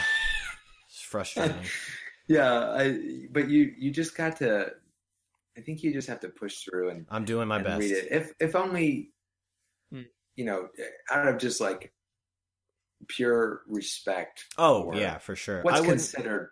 it's 0.88 1.00
frustrating. 1.00 1.56
Yeah, 2.28 2.58
I, 2.72 2.98
but 3.30 3.48
you 3.48 3.72
you 3.78 3.92
just 3.92 4.16
got 4.16 4.38
to. 4.38 4.72
I 5.56 5.60
think 5.60 5.84
you 5.84 5.92
just 5.92 6.08
have 6.08 6.18
to 6.20 6.28
push 6.28 6.58
through 6.64 6.90
and, 6.90 7.06
I'm 7.08 7.24
doing 7.24 7.46
my 7.46 7.56
and 7.58 7.64
best. 7.64 7.80
read 7.80 7.92
it. 7.92 8.08
If 8.10 8.32
if 8.40 8.56
only. 8.56 9.10
You 10.36 10.44
know, 10.44 10.68
out 11.10 11.26
of 11.28 11.38
just 11.38 11.60
like 11.60 11.92
pure 13.08 13.62
respect. 13.68 14.44
Oh 14.58 14.84
for 14.92 14.96
yeah, 14.96 15.18
for 15.18 15.36
sure. 15.36 15.62
what's 15.62 15.78
I 15.78 15.80
wouldn't. 15.80 15.98
considered, 15.98 16.50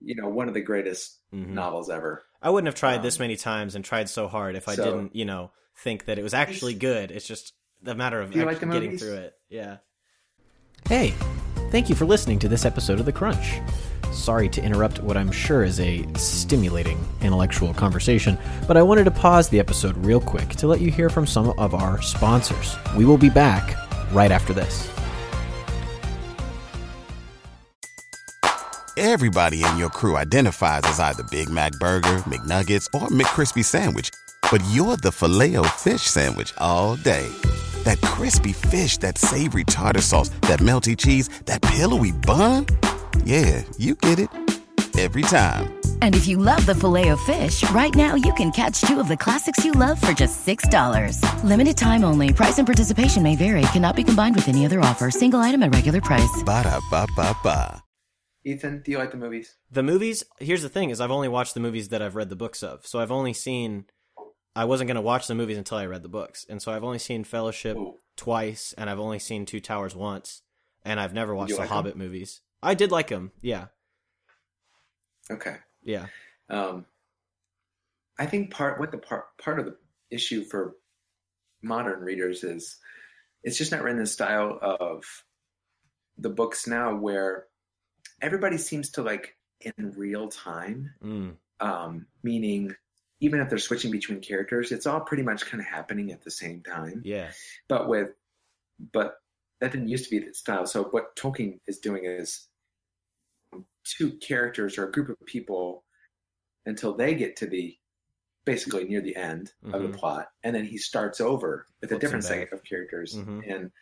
you 0.00 0.14
know, 0.16 0.28
one 0.28 0.48
of 0.48 0.54
the 0.54 0.60
greatest 0.60 1.18
Mhm. 1.32 1.48
novels 1.48 1.90
ever. 1.90 2.24
I 2.40 2.50
wouldn't 2.50 2.66
have 2.68 2.74
tried 2.78 2.96
um, 2.98 3.02
this 3.02 3.18
many 3.18 3.36
times 3.36 3.74
and 3.74 3.84
tried 3.84 4.08
so 4.08 4.28
hard 4.28 4.54
if 4.56 4.68
I 4.68 4.74
so- 4.76 4.84
didn't, 4.84 5.14
you 5.16 5.24
know, 5.24 5.50
think 5.76 6.04
that 6.06 6.18
it 6.18 6.22
was 6.22 6.34
actually 6.34 6.74
good. 6.74 7.10
It's 7.10 7.26
just 7.26 7.52
a 7.84 7.94
matter 7.94 8.20
of 8.20 8.30
Do 8.32 8.38
you 8.38 8.44
like 8.44 8.60
getting 8.60 8.70
movies? 8.70 9.00
through 9.02 9.14
it. 9.14 9.34
Yeah. 9.48 9.78
Hey, 10.88 11.14
thank 11.70 11.88
you 11.88 11.94
for 11.94 12.06
listening 12.06 12.38
to 12.40 12.48
this 12.48 12.64
episode 12.64 13.00
of 13.00 13.06
The 13.06 13.12
Crunch. 13.12 13.60
Sorry 14.12 14.48
to 14.48 14.62
interrupt 14.62 15.02
what 15.02 15.16
I'm 15.16 15.30
sure 15.30 15.64
is 15.64 15.80
a 15.80 16.06
stimulating 16.14 16.98
intellectual 17.20 17.74
conversation, 17.74 18.38
but 18.66 18.76
I 18.76 18.82
wanted 18.82 19.04
to 19.04 19.10
pause 19.10 19.48
the 19.48 19.60
episode 19.60 19.96
real 19.98 20.20
quick 20.20 20.48
to 20.50 20.66
let 20.66 20.80
you 20.80 20.90
hear 20.90 21.08
from 21.08 21.26
some 21.26 21.50
of 21.58 21.74
our 21.74 22.00
sponsors. 22.02 22.76
We 22.96 23.04
will 23.04 23.18
be 23.18 23.30
back 23.30 23.76
right 24.12 24.30
after 24.30 24.52
this. 24.52 24.90
Everybody 28.96 29.62
in 29.62 29.76
your 29.78 29.90
crew 29.90 30.16
identifies 30.16 30.82
as 30.84 30.98
either 30.98 31.22
Big 31.30 31.48
Mac 31.48 31.72
Burger, 31.78 32.18
McNuggets, 32.26 32.88
or 32.92 33.06
McCrispy 33.08 33.64
Sandwich. 33.64 34.10
But 34.50 34.64
you're 34.72 34.96
the 34.96 35.12
filet 35.12 35.56
fish 35.76 36.02
Sandwich 36.02 36.52
all 36.58 36.96
day. 36.96 37.28
That 37.84 38.00
crispy 38.00 38.52
fish, 38.52 38.96
that 38.98 39.18
savory 39.18 39.64
tartar 39.64 40.00
sauce, 40.00 40.30
that 40.42 40.58
melty 40.60 40.96
cheese, 40.96 41.28
that 41.44 41.62
pillowy 41.62 42.12
bun. 42.12 42.66
Yeah, 43.24 43.62
you 43.78 43.94
get 43.94 44.18
it. 44.18 44.30
Every 44.98 45.22
time. 45.22 45.78
And 46.02 46.16
if 46.16 46.26
you 46.26 46.38
love 46.38 46.66
the 46.66 46.74
Filet-O-Fish, 46.74 47.70
right 47.70 47.94
now 47.94 48.16
you 48.16 48.32
can 48.34 48.50
catch 48.50 48.80
two 48.80 48.98
of 48.98 49.06
the 49.06 49.16
classics 49.16 49.64
you 49.64 49.70
love 49.72 50.00
for 50.00 50.12
just 50.12 50.44
$6. 50.44 51.22
Limited 51.44 51.76
time 51.76 52.02
only. 52.02 52.32
Price 52.32 52.58
and 52.58 52.66
participation 52.66 53.22
may 53.22 53.36
vary. 53.36 53.62
Cannot 53.72 53.94
be 53.94 54.02
combined 54.02 54.34
with 54.34 54.48
any 54.48 54.66
other 54.66 54.80
offer. 54.80 55.10
Single 55.12 55.38
item 55.38 55.62
at 55.62 55.72
regular 55.72 56.00
price. 56.00 56.42
Ba-da-ba-ba-ba. 56.44 57.80
Ethan, 58.44 58.82
do 58.84 58.90
you 58.90 58.98
like 58.98 59.10
the 59.10 59.16
movies? 59.16 59.56
The 59.70 59.82
movies, 59.82 60.24
here's 60.38 60.62
the 60.62 60.68
thing 60.68 60.90
is 60.90 61.00
I've 61.00 61.10
only 61.10 61.28
watched 61.28 61.54
the 61.54 61.60
movies 61.60 61.90
that 61.90 62.00
I've 62.00 62.16
read 62.16 62.28
the 62.28 62.36
books 62.36 62.62
of. 62.62 62.86
So 62.86 62.98
I've 62.98 63.12
only 63.12 63.32
seen 63.32 63.84
I 64.58 64.64
wasn't 64.64 64.88
going 64.88 64.96
to 64.96 65.02
watch 65.02 65.28
the 65.28 65.36
movies 65.36 65.56
until 65.56 65.78
I 65.78 65.86
read 65.86 66.02
the 66.02 66.08
books. 66.08 66.44
And 66.48 66.60
so 66.60 66.72
I've 66.72 66.82
only 66.82 66.98
seen 66.98 67.22
Fellowship 67.22 67.76
Ooh. 67.76 67.94
twice 68.16 68.74
and 68.76 68.90
I've 68.90 68.98
only 68.98 69.20
seen 69.20 69.46
Two 69.46 69.60
Towers 69.60 69.94
once 69.94 70.42
and 70.84 70.98
I've 70.98 71.14
never 71.14 71.32
watched 71.32 71.52
the 71.52 71.58
like? 71.58 71.68
Hobbit 71.68 71.96
movies. 71.96 72.40
I 72.60 72.74
did 72.74 72.90
like 72.90 73.06
them. 73.06 73.30
Yeah. 73.40 73.66
Okay. 75.30 75.58
Yeah. 75.84 76.06
Um, 76.50 76.86
I 78.18 78.26
think 78.26 78.50
part 78.50 78.80
what 78.80 78.90
the 78.90 78.98
part 78.98 79.26
part 79.40 79.60
of 79.60 79.66
the 79.66 79.76
issue 80.10 80.42
for 80.42 80.74
modern 81.62 82.00
readers 82.00 82.42
is 82.42 82.78
it's 83.44 83.58
just 83.58 83.70
not 83.70 83.82
written 83.84 83.98
in 83.98 84.04
the 84.04 84.10
style 84.10 84.58
of 84.60 85.04
the 86.16 86.30
books 86.30 86.66
now, 86.66 86.96
where 86.96 87.44
everybody 88.20 88.58
seems 88.58 88.90
to 88.90 89.02
like 89.02 89.36
in 89.60 89.92
real 89.96 90.26
time. 90.26 90.90
Mm. 91.00 91.36
Um, 91.60 92.06
meaning, 92.24 92.74
even 93.20 93.40
if 93.40 93.48
they're 93.48 93.58
switching 93.58 93.90
between 93.90 94.20
characters, 94.20 94.70
it's 94.72 94.86
all 94.86 95.00
pretty 95.00 95.22
much 95.22 95.44
kind 95.46 95.60
of 95.60 95.66
happening 95.66 96.12
at 96.12 96.22
the 96.22 96.30
same 96.30 96.62
time. 96.62 97.02
Yeah. 97.04 97.30
But 97.68 97.88
with, 97.88 98.10
but 98.92 99.14
that 99.60 99.72
didn't 99.72 99.88
used 99.88 100.04
to 100.04 100.10
be 100.10 100.24
the 100.24 100.34
style. 100.34 100.66
So 100.66 100.84
what 100.84 101.16
Tolkien 101.16 101.58
is 101.66 101.78
doing 101.78 102.04
is 102.04 102.46
two 103.84 104.12
characters 104.18 104.78
or 104.78 104.86
a 104.88 104.92
group 104.92 105.08
of 105.08 105.16
people 105.26 105.84
until 106.66 106.94
they 106.94 107.14
get 107.14 107.36
to 107.36 107.46
the 107.46 107.76
basically 108.44 108.84
near 108.84 109.00
the 109.00 109.16
end 109.16 109.52
of 109.64 109.82
Mhm. 109.82 109.92
the 109.92 109.98
plot, 109.98 110.28
and 110.42 110.54
then 110.54 110.64
he 110.64 110.78
starts 110.78 111.20
over 111.20 111.66
with 111.80 111.92
a 111.92 111.98
different 111.98 112.24
set 112.24 112.50
of 112.52 112.64
characters 112.64 113.14
Mhm. 113.14 113.44
in 113.44 113.72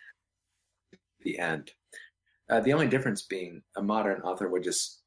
the 1.21 1.39
end. 1.39 1.73
Uh, 2.49 2.61
the 2.61 2.73
only 2.73 2.89
difference 2.89 3.23
being 3.23 3.63
a 3.77 3.83
modern 3.83 4.23
author 4.23 4.49
would 4.49 4.65
just 4.65 5.03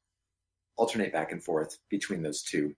alternate 0.76 1.12
back 1.12 1.30
and 1.32 1.42
forth 1.44 1.78
between 1.90 2.22
those 2.22 2.42
two 2.42 2.74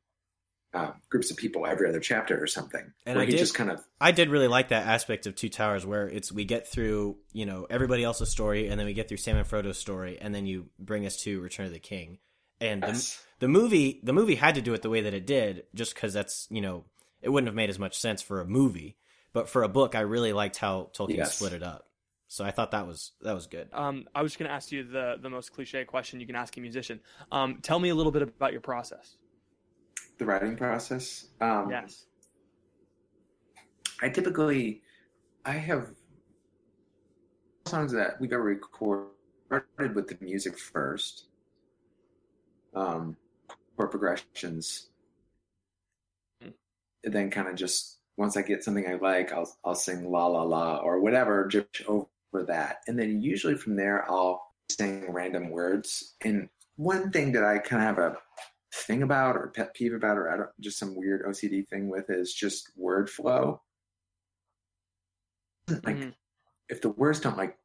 uh, 0.74 0.92
groups 1.10 1.30
of 1.30 1.36
people 1.36 1.66
every 1.66 1.88
other 1.88 2.00
chapter 2.00 2.42
or 2.42 2.46
something. 2.46 2.92
And 3.06 3.18
I 3.18 3.24
he 3.26 3.32
did- 3.32 3.38
just 3.38 3.54
kind 3.54 3.70
of 3.70 3.84
I 4.00 4.10
did 4.12 4.30
really 4.30 4.48
like 4.48 4.68
that 4.68 4.86
aspect 4.86 5.26
of 5.26 5.34
Two 5.34 5.48
Towers 5.48 5.84
where 5.84 6.08
it's 6.08 6.32
we 6.32 6.44
get 6.44 6.66
through, 6.66 7.18
you 7.32 7.44
know, 7.46 7.66
everybody 7.68 8.02
else's 8.04 8.30
story 8.30 8.68
and 8.68 8.78
then 8.80 8.86
we 8.86 8.94
get 8.94 9.08
through 9.08 9.18
Sam 9.18 9.36
and 9.36 9.46
Frodo's 9.46 9.78
story 9.78 10.18
and 10.20 10.34
then 10.34 10.46
you 10.46 10.66
bring 10.78 11.04
us 11.06 11.16
to 11.24 11.40
Return 11.40 11.66
of 11.66 11.72
the 11.72 11.78
King. 11.78 12.18
And 12.60 12.82
the, 12.82 12.86
Yes. 12.88 13.22
the 13.40 13.48
movie 13.48 14.00
the 14.02 14.12
movie 14.12 14.34
had 14.36 14.54
to 14.54 14.62
do 14.62 14.72
it 14.74 14.82
the 14.82 14.90
way 14.90 15.02
that 15.02 15.14
it 15.14 15.26
did 15.26 15.64
just 15.74 15.94
cuz 15.94 16.12
that's, 16.14 16.46
you 16.50 16.60
know, 16.60 16.84
it 17.20 17.28
wouldn't 17.28 17.48
have 17.48 17.54
made 17.56 17.70
as 17.70 17.78
much 17.78 17.98
sense 17.98 18.22
for 18.22 18.40
a 18.40 18.46
movie. 18.46 18.96
But 19.32 19.48
for 19.48 19.62
a 19.62 19.68
book, 19.68 19.94
I 19.94 20.00
really 20.00 20.32
liked 20.32 20.56
how 20.58 20.90
Tolkien 20.94 21.16
Yes. 21.16 21.36
split 21.36 21.52
it 21.52 21.62
up. 21.62 21.88
So 22.28 22.44
I 22.46 22.50
thought 22.50 22.70
that 22.70 22.86
was 22.86 23.12
that 23.20 23.34
was 23.34 23.46
good. 23.46 23.68
Um, 23.74 24.06
I 24.14 24.22
was 24.22 24.32
just 24.32 24.38
going 24.38 24.48
to 24.48 24.54
ask 24.54 24.72
you 24.72 24.84
the 24.84 25.16
the 25.20 25.28
most 25.28 25.52
cliche 25.52 25.84
question 25.84 26.18
you 26.18 26.26
can 26.26 26.34
ask 26.36 26.56
a 26.56 26.60
musician. 26.60 27.00
Um, 27.30 27.58
tell 27.60 27.78
me 27.78 27.90
a 27.90 27.94
little 27.94 28.12
bit 28.12 28.22
about 28.22 28.52
your 28.52 28.62
process. 28.62 29.16
The 30.22 30.26
writing 30.26 30.56
process. 30.56 31.26
Um, 31.40 31.68
yes. 31.70 32.06
I 34.00 34.08
typically, 34.08 34.82
I 35.44 35.52
have 35.52 35.90
songs 37.66 37.92
that 37.92 38.20
we've 38.20 38.32
ever 38.32 38.44
recorded 38.44 39.94
with 39.94 40.08
the 40.08 40.16
music 40.20 40.58
first, 40.58 41.26
um, 42.74 43.16
chord 43.76 43.90
progressions, 43.90 44.90
and 46.40 47.12
then 47.12 47.30
kind 47.30 47.48
of 47.48 47.56
just 47.56 47.98
once 48.16 48.36
I 48.36 48.42
get 48.42 48.62
something 48.62 48.86
I 48.86 48.94
like, 48.94 49.32
I'll 49.32 49.52
I'll 49.64 49.74
sing 49.74 50.10
la 50.10 50.26
la 50.26 50.42
la 50.42 50.76
or 50.76 51.00
whatever 51.00 51.46
just 51.48 51.82
over 51.88 52.06
that, 52.46 52.78
and 52.86 52.98
then 52.98 53.20
usually 53.20 53.56
from 53.56 53.76
there 53.76 54.08
I'll 54.08 54.42
sing 54.70 55.12
random 55.12 55.50
words. 55.50 56.14
And 56.24 56.48
one 56.76 57.10
thing 57.10 57.32
that 57.32 57.44
I 57.44 57.58
kind 57.58 57.82
of 57.82 57.88
have 57.88 57.98
a 57.98 58.16
thing 58.72 59.02
about 59.02 59.36
or 59.36 59.48
pet 59.50 59.74
peeve 59.74 59.94
about 59.94 60.18
or 60.18 60.30
I 60.30 60.36
don't 60.36 60.50
just 60.60 60.78
some 60.78 60.94
weird 60.96 61.22
OCD 61.26 61.62
thing 61.62 61.88
with 61.88 62.10
is 62.10 62.32
just 62.34 62.70
word 62.76 63.10
flow. 63.10 63.62
Like 65.84 66.02
Mhm. 66.02 66.14
if 66.68 66.82
the 66.82 66.90
words 66.90 67.20
don't 67.20 67.38
like 67.38 67.58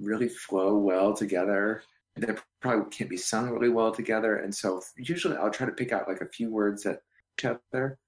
really 0.00 0.28
flow 0.28 0.76
well 0.78 1.14
together, 1.14 1.82
they 2.16 2.34
probably 2.60 2.90
can't 2.90 3.10
be 3.10 3.18
sung 3.18 3.50
really 3.50 3.70
well 3.70 3.92
together. 3.92 4.36
And 4.36 4.54
so 4.54 4.82
usually 4.96 5.36
I'll 5.36 5.50
try 5.50 5.66
to 5.66 5.72
pick 5.72 5.92
out 5.92 6.08
like 6.08 6.20
a 6.20 6.28
few 6.28 6.50
words 6.50 6.84
that 6.84 7.02
each 7.38 7.46
other. 7.46 7.98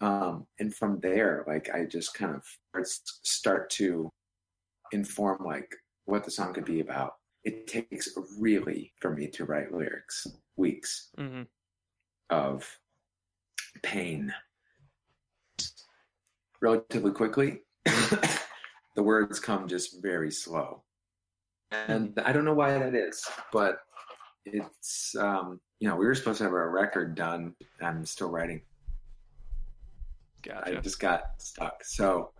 Um, 0.00 0.46
and 0.60 0.74
from 0.74 1.00
there, 1.00 1.44
like 1.48 1.70
I 1.74 1.86
just 1.86 2.14
kind 2.14 2.34
of 2.36 2.46
start 3.24 3.70
to 3.72 4.12
inform 4.92 5.44
like 5.44 5.74
what 6.06 6.24
the 6.24 6.32
song 6.32 6.54
could 6.54 6.64
be 6.66 6.80
about. 6.80 7.14
It 7.44 7.66
takes 7.68 8.08
really 8.38 8.94
for 9.00 9.12
me 9.14 9.28
to 9.30 9.44
write 9.44 9.72
lyrics, 9.72 10.26
weeks 10.56 11.12
hmm 11.18 11.46
of 12.30 12.78
pain 13.82 14.32
relatively 16.60 17.12
quickly. 17.12 17.60
the 18.94 19.02
words 19.02 19.38
come 19.38 19.68
just 19.68 20.02
very 20.02 20.30
slow. 20.30 20.82
And 21.70 22.18
I 22.24 22.32
don't 22.32 22.44
know 22.44 22.54
why 22.54 22.78
that 22.78 22.94
is, 22.94 23.24
but 23.52 23.78
it's, 24.44 25.14
um, 25.16 25.60
you 25.80 25.88
know, 25.88 25.96
we 25.96 26.06
were 26.06 26.14
supposed 26.14 26.38
to 26.38 26.44
have 26.44 26.52
a 26.52 26.68
record 26.68 27.14
done. 27.14 27.54
I'm 27.80 28.06
still 28.06 28.30
writing. 28.30 28.62
I 30.64 30.74
just 30.76 31.00
got 31.00 31.22
stuck. 31.38 31.84
So, 31.84 32.30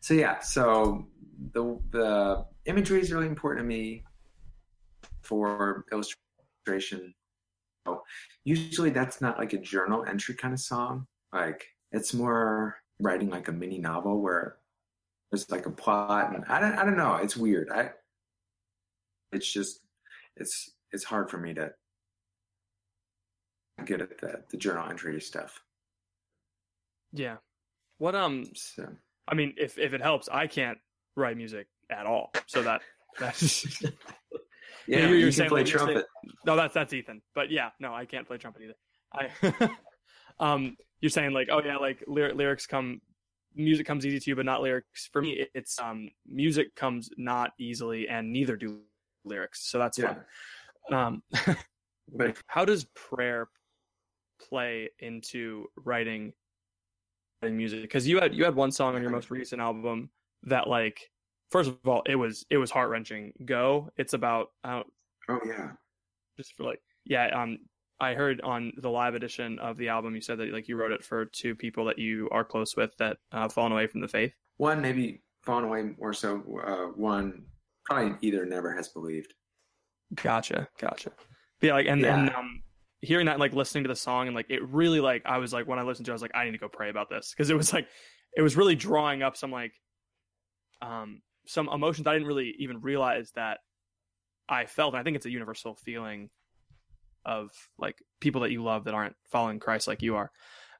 so 0.00 0.14
yeah, 0.14 0.40
so 0.40 1.06
the 1.52 1.78
the 1.90 2.44
imagery 2.66 3.00
is 3.00 3.12
really 3.12 3.26
important 3.26 3.64
to 3.64 3.66
me 3.66 4.02
for 5.22 5.84
illustration. 5.92 7.14
Usually 8.44 8.90
that's 8.90 9.20
not 9.20 9.38
like 9.38 9.52
a 9.52 9.58
journal 9.58 10.04
entry 10.04 10.34
kind 10.34 10.54
of 10.54 10.60
song. 10.60 11.06
Like 11.32 11.66
it's 11.92 12.14
more 12.14 12.76
writing 13.00 13.30
like 13.30 13.48
a 13.48 13.52
mini 13.52 13.78
novel 13.78 14.20
where 14.20 14.56
there's 15.30 15.50
like 15.50 15.66
a 15.66 15.70
plot 15.70 16.34
and 16.34 16.44
I 16.48 16.60
don't 16.60 16.74
I 16.78 16.84
don't 16.84 16.96
know. 16.96 17.16
It's 17.16 17.36
weird. 17.36 17.70
I 17.70 17.90
it's 19.32 19.50
just 19.50 19.80
it's 20.36 20.70
it's 20.92 21.04
hard 21.04 21.30
for 21.30 21.38
me 21.38 21.54
to 21.54 21.72
get 23.84 24.00
at 24.00 24.18
the 24.18 24.42
the 24.50 24.56
journal 24.56 24.88
entry 24.88 25.20
stuff. 25.20 25.60
Yeah. 27.12 27.36
What 27.98 28.14
um 28.14 28.46
So 28.54 28.88
I 29.28 29.34
mean 29.34 29.54
if 29.56 29.78
if 29.78 29.92
it 29.92 30.00
helps, 30.00 30.28
I 30.28 30.46
can't 30.46 30.78
write 31.16 31.36
music 31.36 31.66
at 31.90 32.06
all. 32.06 32.32
So 32.46 32.62
that 32.62 32.82
that's 33.18 33.66
yeah, 34.88 34.98
you're- 35.06 35.18
you 35.18 35.24
can 35.26 35.32
saying, 35.32 35.48
play 35.50 35.60
like, 35.62 35.70
you're 35.70 35.78
saying- 35.78 35.92
trumpet. 35.92 36.06
No, 36.44 36.56
that's 36.56 36.74
that's 36.74 36.92
Ethan. 36.92 37.22
But 37.34 37.50
yeah, 37.50 37.70
no, 37.80 37.94
I 37.94 38.04
can't 38.04 38.26
play 38.26 38.38
trumpet 38.38 38.62
either. 38.62 38.74
I 39.12 39.70
um 40.40 40.76
you're 41.00 41.10
saying 41.10 41.32
like 41.32 41.48
oh 41.50 41.62
yeah, 41.64 41.76
like 41.76 42.02
lyr- 42.06 42.34
lyrics 42.34 42.66
come 42.66 43.00
music 43.54 43.86
comes 43.86 44.04
easy 44.04 44.18
to 44.20 44.30
you 44.30 44.36
but 44.36 44.44
not 44.44 44.60
lyrics. 44.62 45.08
For 45.12 45.22
me 45.22 45.46
it's 45.54 45.78
um 45.80 46.08
music 46.30 46.74
comes 46.74 47.10
not 47.16 47.52
easily 47.58 48.08
and 48.08 48.32
neither 48.32 48.56
do 48.56 48.80
lyrics. 49.24 49.70
So 49.70 49.78
that's 49.78 49.98
Yeah. 49.98 50.14
fun. 50.90 51.22
Um 51.34 51.56
But 52.14 52.36
how 52.46 52.64
does 52.64 52.84
prayer 52.94 53.48
play 54.48 54.90
into 55.00 55.66
writing 55.84 56.32
writing 57.42 57.56
music 57.56 57.82
because 57.82 58.06
you 58.06 58.20
had 58.20 58.34
you 58.34 58.44
had 58.44 58.54
one 58.54 58.70
song 58.70 58.94
on 58.94 59.02
your 59.02 59.10
most 59.10 59.30
recent 59.30 59.60
album 59.60 60.10
that 60.44 60.68
like 60.68 61.10
first 61.50 61.68
of 61.68 61.78
all 61.86 62.02
it 62.06 62.16
was 62.16 62.44
it 62.50 62.56
was 62.58 62.70
heart-wrenching 62.70 63.32
go 63.44 63.90
it's 63.96 64.12
about 64.14 64.48
uh, 64.64 64.82
oh 65.28 65.40
yeah. 65.46 65.70
just 66.36 66.54
for 66.54 66.64
like 66.64 66.80
yeah 67.04 67.26
um 67.28 67.58
i 68.00 68.14
heard 68.14 68.40
on 68.42 68.72
the 68.78 68.90
live 68.90 69.14
edition 69.14 69.58
of 69.60 69.76
the 69.76 69.88
album 69.88 70.14
you 70.14 70.20
said 70.20 70.38
that 70.38 70.52
like 70.52 70.68
you 70.68 70.76
wrote 70.76 70.92
it 70.92 71.04
for 71.04 71.24
two 71.26 71.54
people 71.54 71.84
that 71.84 71.98
you 71.98 72.28
are 72.32 72.44
close 72.44 72.76
with 72.76 72.90
that 72.98 73.16
uh 73.32 73.48
fallen 73.48 73.72
away 73.72 73.86
from 73.86 74.00
the 74.00 74.08
faith 74.08 74.32
One 74.56 74.80
maybe 74.82 75.22
fallen 75.42 75.64
away 75.64 75.82
more 75.98 76.12
so. 76.12 76.42
Uh, 76.66 76.86
one 76.98 77.44
probably 77.84 78.16
either 78.20 78.44
never 78.44 78.74
has 78.74 78.88
believed. 78.88 79.32
Gotcha, 80.14 80.66
gotcha. 80.80 81.10
But 81.60 81.66
yeah, 81.68 81.74
like 81.74 81.86
and 81.86 82.04
and 82.04 82.26
Yeah. 82.28 82.36
um, 82.38 82.62
hearing 83.00 83.26
that, 83.26 83.38
like 83.38 83.52
listening 83.52 83.84
to 83.84 83.88
the 83.88 83.94
song, 83.96 84.26
and 84.26 84.34
like 84.34 84.46
it 84.50 84.60
really 84.68 84.98
like 85.00 85.22
I 85.24 85.38
was 85.38 85.52
like 85.52 85.68
when 85.68 85.78
I 85.78 85.82
listened 85.82 86.06
to, 86.06 86.10
it, 86.10 86.14
I 86.14 86.16
was 86.16 86.22
like 86.22 86.34
I 86.34 86.44
need 86.44 86.50
to 86.52 86.58
go 86.58 86.68
pray 86.68 86.90
about 86.90 87.08
this 87.08 87.32
because 87.32 87.48
it 87.50 87.56
was 87.56 87.72
like 87.72 87.86
it 88.36 88.42
was 88.42 88.56
really 88.56 88.74
drawing 88.74 89.22
up 89.22 89.36
some 89.36 89.52
like 89.52 89.72
um 90.82 91.20
some 91.46 91.68
emotions 91.72 92.06
I 92.06 92.12
didn't 92.12 92.28
really 92.28 92.54
even 92.58 92.80
realize 92.80 93.32
that 93.32 93.58
I 94.48 94.66
felt. 94.66 94.94
And 94.94 95.00
I 95.00 95.04
think 95.04 95.16
it's 95.16 95.26
a 95.26 95.30
universal 95.30 95.74
feeling 95.74 96.30
of 97.24 97.50
like 97.78 98.02
people 98.20 98.42
that 98.42 98.52
you 98.52 98.62
love 98.62 98.84
that 98.84 98.94
aren't 98.94 99.16
following 99.30 99.58
Christ 99.58 99.88
like 99.88 100.02
you 100.02 100.16
are. 100.16 100.30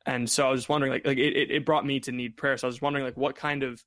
And 0.06 0.30
so 0.30 0.46
I 0.46 0.50
was 0.50 0.60
just 0.60 0.68
wondering, 0.68 0.92
like, 0.92 1.06
like 1.06 1.18
it, 1.18 1.50
it- 1.50 1.64
brought 1.64 1.84
me 1.84 1.98
to 2.00 2.12
need 2.12 2.36
prayer. 2.36 2.56
So 2.56 2.68
I 2.68 2.70
was 2.70 2.80
wondering, 2.80 3.04
like, 3.04 3.16
what 3.16 3.34
kind 3.34 3.64
of, 3.64 3.82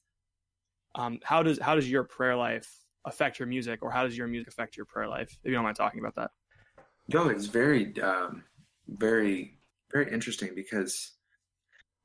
um, 0.95 1.19
how 1.23 1.43
does 1.43 1.59
how 1.59 1.75
does 1.75 1.89
your 1.89 2.03
prayer 2.03 2.35
life 2.35 2.69
affect 3.05 3.39
your 3.39 3.47
music, 3.47 3.79
or 3.81 3.89
how 3.89 4.03
does 4.03 4.17
your 4.17 4.27
music 4.27 4.49
affect 4.49 4.75
your 4.75 4.85
prayer 4.85 5.07
life? 5.07 5.29
If 5.31 5.49
you 5.49 5.53
don't 5.53 5.63
mind 5.63 5.77
talking 5.77 6.01
about 6.01 6.15
that. 6.15 6.31
No, 7.07 7.29
it's 7.29 7.45
very, 7.45 7.99
um, 8.01 8.43
very, 8.89 9.57
very 9.93 10.11
interesting 10.11 10.51
because, 10.55 11.13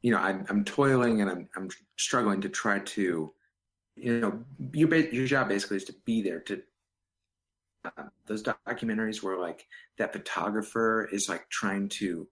you 0.02 0.12
know, 0.12 0.18
I'm, 0.18 0.46
I'm 0.48 0.64
toiling 0.64 1.20
and 1.20 1.28
I'm, 1.30 1.48
I'm 1.56 1.68
struggling 1.98 2.40
to 2.42 2.48
try 2.48 2.78
to, 2.78 3.32
you 3.96 4.20
know, 4.20 4.44
your 4.72 4.94
your 4.94 5.26
job 5.26 5.48
basically 5.48 5.78
is 5.78 5.84
to 5.84 5.94
be 6.04 6.22
there 6.22 6.40
to. 6.40 6.62
Uh, 7.84 8.04
those 8.26 8.42
documentaries 8.42 9.22
where 9.22 9.38
like 9.38 9.66
that 9.98 10.14
photographer 10.14 11.06
is 11.12 11.28
like 11.28 11.48
trying 11.50 11.86
to, 11.90 12.26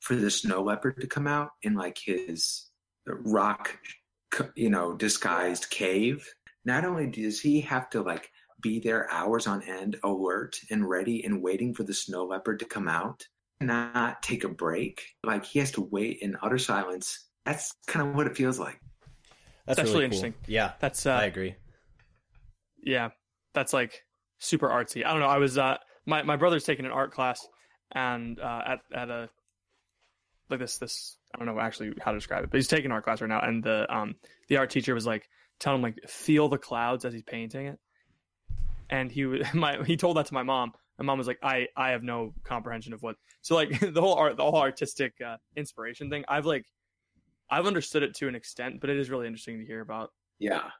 for 0.00 0.16
the 0.16 0.28
snow 0.28 0.60
leopard 0.60 1.00
to 1.00 1.06
come 1.06 1.28
out 1.28 1.50
in 1.62 1.74
like 1.74 1.96
his 1.96 2.66
rock, 3.06 3.78
you 4.56 4.68
know, 4.68 4.94
disguised 4.94 5.70
cave. 5.70 6.26
Not 6.64 6.84
only 6.84 7.06
does 7.06 7.40
he 7.40 7.60
have 7.60 7.88
to 7.90 8.02
like 8.02 8.28
be 8.60 8.80
there 8.80 9.10
hours 9.10 9.46
on 9.46 9.62
end, 9.62 9.96
alert 10.02 10.56
and 10.70 10.88
ready 10.88 11.24
and 11.24 11.42
waiting 11.42 11.74
for 11.74 11.84
the 11.84 11.94
snow 11.94 12.24
leopard 12.24 12.58
to 12.58 12.64
come 12.64 12.88
out, 12.88 13.24
not 13.60 14.22
take 14.22 14.44
a 14.44 14.48
break. 14.48 15.02
Like 15.24 15.44
he 15.44 15.58
has 15.60 15.70
to 15.72 15.80
wait 15.80 16.18
in 16.22 16.36
utter 16.42 16.58
silence. 16.58 17.26
That's 17.44 17.72
kind 17.86 18.08
of 18.08 18.14
what 18.14 18.26
it 18.26 18.36
feels 18.36 18.58
like. 18.58 18.80
That's, 19.66 19.76
That's 19.76 19.90
really 19.90 20.06
really 20.06 20.16
cool. 20.16 20.24
interesting. 20.24 20.34
Yeah, 20.46 20.72
That's 20.80 21.06
uh, 21.06 21.12
I 21.12 21.24
agree. 21.24 21.54
yeah, 22.82 23.10
that's 23.54 23.72
like 23.72 24.02
super 24.38 24.68
artsy. 24.68 25.04
I 25.04 25.10
don't 25.10 25.20
know. 25.20 25.26
I 25.26 25.38
was 25.38 25.58
uh, 25.58 25.76
my 26.06 26.22
my 26.22 26.36
brother's 26.36 26.64
taking 26.64 26.86
an 26.86 26.92
art 26.92 27.12
class, 27.12 27.46
and 27.92 28.38
uh, 28.40 28.62
at 28.66 28.78
at 28.94 29.10
a 29.10 29.28
like 30.48 30.60
this 30.60 30.78
this 30.78 31.16
I 31.34 31.38
don't 31.38 31.46
know 31.46 31.60
actually 31.60 31.92
how 32.00 32.12
to 32.12 32.18
describe 32.18 32.44
it, 32.44 32.50
but 32.50 32.58
he's 32.58 32.68
taking 32.68 32.90
art 32.90 33.04
class 33.04 33.20
right 33.20 33.28
now, 33.28 33.40
and 33.40 33.62
the 33.62 33.86
um 33.94 34.14
the 34.48 34.56
art 34.56 34.70
teacher 34.70 34.94
was 34.94 35.06
like 35.06 35.28
telling 35.58 35.78
him 35.78 35.82
like 35.82 36.08
feel 36.08 36.48
the 36.48 36.58
clouds 36.58 37.04
as 37.04 37.12
he's 37.12 37.22
painting 37.22 37.66
it, 37.66 37.78
and 38.88 39.12
he 39.12 39.26
was 39.26 39.42
my 39.54 39.82
he 39.84 39.96
told 39.96 40.16
that 40.16 40.26
to 40.26 40.34
my 40.34 40.42
mom. 40.42 40.72
My 40.98 41.04
mom 41.04 41.18
was 41.18 41.26
like, 41.26 41.38
I 41.42 41.68
I 41.76 41.90
have 41.90 42.02
no 42.02 42.34
comprehension 42.44 42.92
of 42.92 43.02
what 43.02 43.16
so 43.42 43.54
like 43.54 43.78
the 43.94 44.00
whole 44.00 44.14
art 44.14 44.36
the 44.36 44.42
whole 44.42 44.56
artistic 44.60 45.14
uh, 45.24 45.36
inspiration 45.56 46.10
thing. 46.10 46.24
I've 46.28 46.46
like 46.46 46.64
I've 47.50 47.66
understood 47.66 48.02
it 48.02 48.14
to 48.16 48.28
an 48.28 48.34
extent, 48.34 48.80
but 48.80 48.90
it 48.90 48.98
is 48.98 49.10
really 49.10 49.26
interesting 49.26 49.58
to 49.58 49.66
hear 49.66 49.80
about. 49.80 50.12
Yeah. 50.38 50.70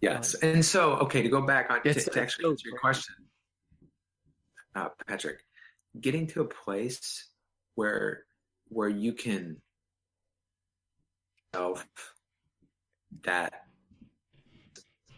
Yes. 0.00 0.34
And 0.34 0.64
so, 0.64 0.92
okay, 0.96 1.22
to 1.22 1.28
go 1.28 1.42
back 1.42 1.70
on 1.70 1.82
to, 1.82 1.94
to 1.94 2.20
actually 2.20 2.50
answer 2.50 2.68
your 2.68 2.78
question, 2.78 3.14
uh, 4.74 4.88
Patrick, 5.06 5.40
getting 6.00 6.26
to 6.28 6.42
a 6.42 6.44
place 6.44 7.28
where 7.74 8.24
where 8.68 8.88
you 8.88 9.12
can 9.12 9.56
self 11.54 11.86
that 13.24 13.64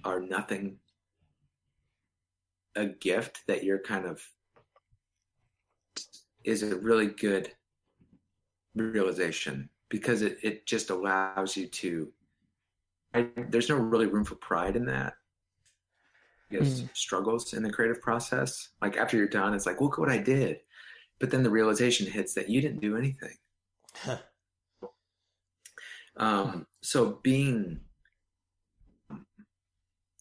are 0.04 0.20
nothing 0.20 0.78
a 2.76 2.86
gift 2.86 3.40
that 3.48 3.64
you're 3.64 3.80
kind 3.80 4.06
of 4.06 4.22
is 6.44 6.62
a 6.62 6.76
really 6.76 7.08
good 7.08 7.52
realization 8.74 9.68
because 9.90 10.22
it, 10.22 10.38
it 10.42 10.66
just 10.66 10.88
allows 10.88 11.56
you 11.56 11.66
to 11.66 12.10
I, 13.12 13.28
there's 13.48 13.68
no 13.68 13.74
really 13.74 14.06
room 14.06 14.24
for 14.24 14.36
pride 14.36 14.76
in 14.76 14.86
that. 14.86 15.14
Because 16.48 16.84
struggles 16.94 17.52
in 17.52 17.62
the 17.62 17.70
creative 17.70 18.00
process. 18.00 18.70
Like 18.80 18.96
after 18.96 19.16
you're 19.16 19.28
done 19.28 19.54
it's 19.54 19.66
like 19.66 19.80
look 19.80 19.98
what 19.98 20.10
i 20.10 20.18
did. 20.18 20.60
But 21.18 21.30
then 21.30 21.42
the 21.42 21.50
realization 21.50 22.10
hits 22.10 22.34
that 22.34 22.48
you 22.48 22.60
didn't 22.60 22.80
do 22.80 22.96
anything. 22.96 23.36
Um, 26.16 26.66
so 26.82 27.18
being 27.22 27.80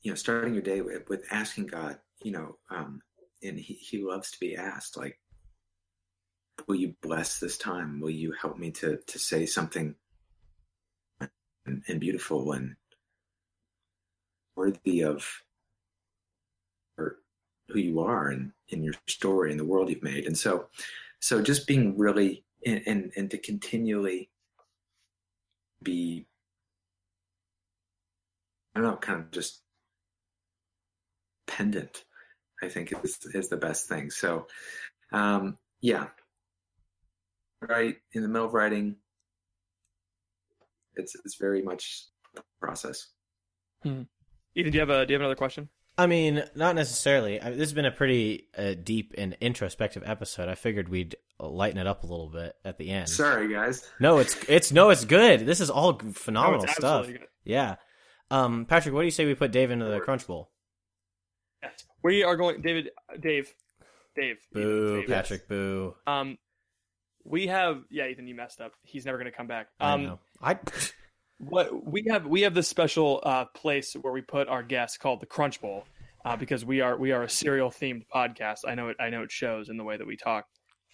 you 0.02 0.12
know 0.12 0.16
starting 0.16 0.54
your 0.54 0.64
day 0.64 0.82
with, 0.82 1.08
with 1.10 1.26
asking 1.32 1.68
god 1.68 1.98
you 2.22 2.32
know 2.32 2.58
um, 2.70 3.02
and 3.44 3.58
he, 3.58 3.74
he 3.74 4.04
loves 4.04 4.32
to 4.32 4.40
be 4.40 4.56
asked 4.56 4.98
like 4.98 5.20
will 6.68 6.76
you 6.76 6.96
bless 7.02 7.40
this 7.40 7.58
time? 7.58 8.00
Will 8.00 8.10
you 8.10 8.34
help 8.34 8.58
me 8.58 8.72
to 8.72 8.98
to 8.98 9.20
say 9.20 9.46
something 9.46 9.96
and, 11.66 11.84
and 11.88 12.00
beautiful 12.00 12.52
and 12.52 12.76
worthy 14.56 15.04
of 15.04 15.44
or 16.98 17.18
who 17.70 17.80
you 17.80 18.00
are 18.00 18.28
and 18.28 18.52
in 18.70 18.84
your 18.84 18.94
story 19.08 19.52
and 19.52 19.60
the 19.60 19.66
world 19.66 19.90
you've 19.90 20.04
made? 20.04 20.26
And 20.26 20.38
so 20.38 20.68
so 21.20 21.42
just 21.42 21.68
being 21.68 21.98
really 21.98 22.44
and 22.66 22.82
and, 22.86 23.12
and 23.16 23.32
to 23.32 23.38
continually 23.38 24.30
be 25.82 26.26
i 28.76 28.80
don't 28.82 28.90
know 28.90 28.98
kind 28.98 29.22
of 29.22 29.32
just 29.32 29.62
pendant 31.48 32.04
i 32.62 32.68
think 32.68 32.92
is 33.04 33.18
is 33.34 33.50
the 33.50 33.58
best 33.58 33.88
thing. 33.88 34.10
So 34.10 34.48
um 35.12 35.58
yeah 35.82 36.08
right 37.62 37.98
in 38.14 38.22
the 38.22 38.28
middle 38.28 38.48
of 38.48 38.54
writing 38.54 38.96
it's 40.96 41.16
it's 41.26 41.36
very 41.40 41.62
much 41.62 42.06
a 42.38 42.42
process 42.60 43.08
Ethan, 43.84 44.08
do 44.54 44.62
you 44.72 44.80
have 44.80 44.90
a 44.90 45.06
do 45.06 45.14
you 45.14 45.16
have 45.16 45.22
another 45.22 45.36
question? 45.36 45.70
I 45.98 46.08
mean, 46.08 46.44
not 46.56 46.76
necessarily. 46.76 47.42
I, 47.42 47.50
this 47.50 47.60
has 47.60 47.74
been 47.74 47.86
a 47.86 47.92
pretty 47.92 48.48
uh, 48.58 48.74
deep 48.82 49.14
and 49.18 49.36
introspective 49.42 50.02
episode. 50.06 50.48
I 50.48 50.56
figured 50.56 50.88
we'd 50.88 51.16
lighten 51.40 51.78
it 51.78 51.88
up 51.88 52.04
a 52.04 52.08
little 52.08 52.30
bit 52.30 52.56
at 52.64 52.78
the 52.78 52.90
end. 52.90 53.10
sorry 53.10 53.52
guys 53.54 53.90
No, 54.00 54.18
it's 54.20 54.38
it's 54.50 54.72
no, 54.72 54.90
it's 54.92 55.06
good. 55.06 55.46
This 55.46 55.60
is 55.62 55.70
all 55.70 56.00
phenomenal 56.14 56.64
it's 56.64 56.76
stuff. 56.76 57.08
good. 57.08 57.28
Yeah. 57.44 57.76
Um, 58.32 58.66
Patrick, 58.66 58.94
what 58.94 59.02
do 59.02 59.06
you 59.06 59.12
say 59.12 59.26
we 59.26 59.36
put 59.36 59.52
Dave 59.52 59.72
into 59.72 59.86
the 59.86 60.00
Crunch 60.00 60.26
Bowl? 60.28 60.52
Yes. 61.64 61.84
We 62.04 62.24
are 62.24 62.36
going, 62.38 62.62
David, 62.62 62.90
Dave, 63.20 63.54
Dave. 64.16 64.38
Boo, 64.54 65.02
Dave. 65.02 65.10
Patrick. 65.10 65.48
Boo. 65.48 65.96
Um, 66.08 66.38
we 67.30 67.48
have, 67.48 67.84
yeah, 67.90 68.08
Ethan, 68.08 68.28
you 68.28 68.36
messed 68.36 68.60
up. 68.60 68.74
He's 68.84 69.06
never 69.06 69.18
going 69.18 69.32
to 69.32 69.38
come 69.38 69.48
back. 69.48 69.68
I 69.80 69.94
Um, 69.94 70.04
know. 70.04 70.20
I 70.42 70.58
what 71.38 71.86
we 71.86 72.04
have 72.10 72.26
we 72.26 72.42
have 72.42 72.54
this 72.54 72.68
special 72.68 73.22
uh, 73.24 73.46
place 73.56 73.94
where 73.94 74.12
we 74.12 74.22
put 74.22 74.48
our 74.50 74.64
guests 74.64 74.98
called 74.98 75.22
the 75.22 75.26
Crunch 75.26 75.62
Bowl 75.62 75.86
uh, 76.26 76.36
because 76.36 76.66
we 76.66 76.82
are 76.82 76.98
we 76.98 77.12
are 77.14 77.24
a 77.24 77.30
cereal 77.30 77.70
themed 77.70 78.04
podcast. 78.14 78.60
I 78.68 78.76
know 78.76 78.90
it 78.90 78.98
I 79.00 79.10
know 79.10 79.24
it 79.24 79.32
shows 79.32 79.70
in 79.70 79.78
the 79.78 79.84
way 79.86 79.96
that 79.96 80.06
we 80.08 80.18
talk. 80.18 80.46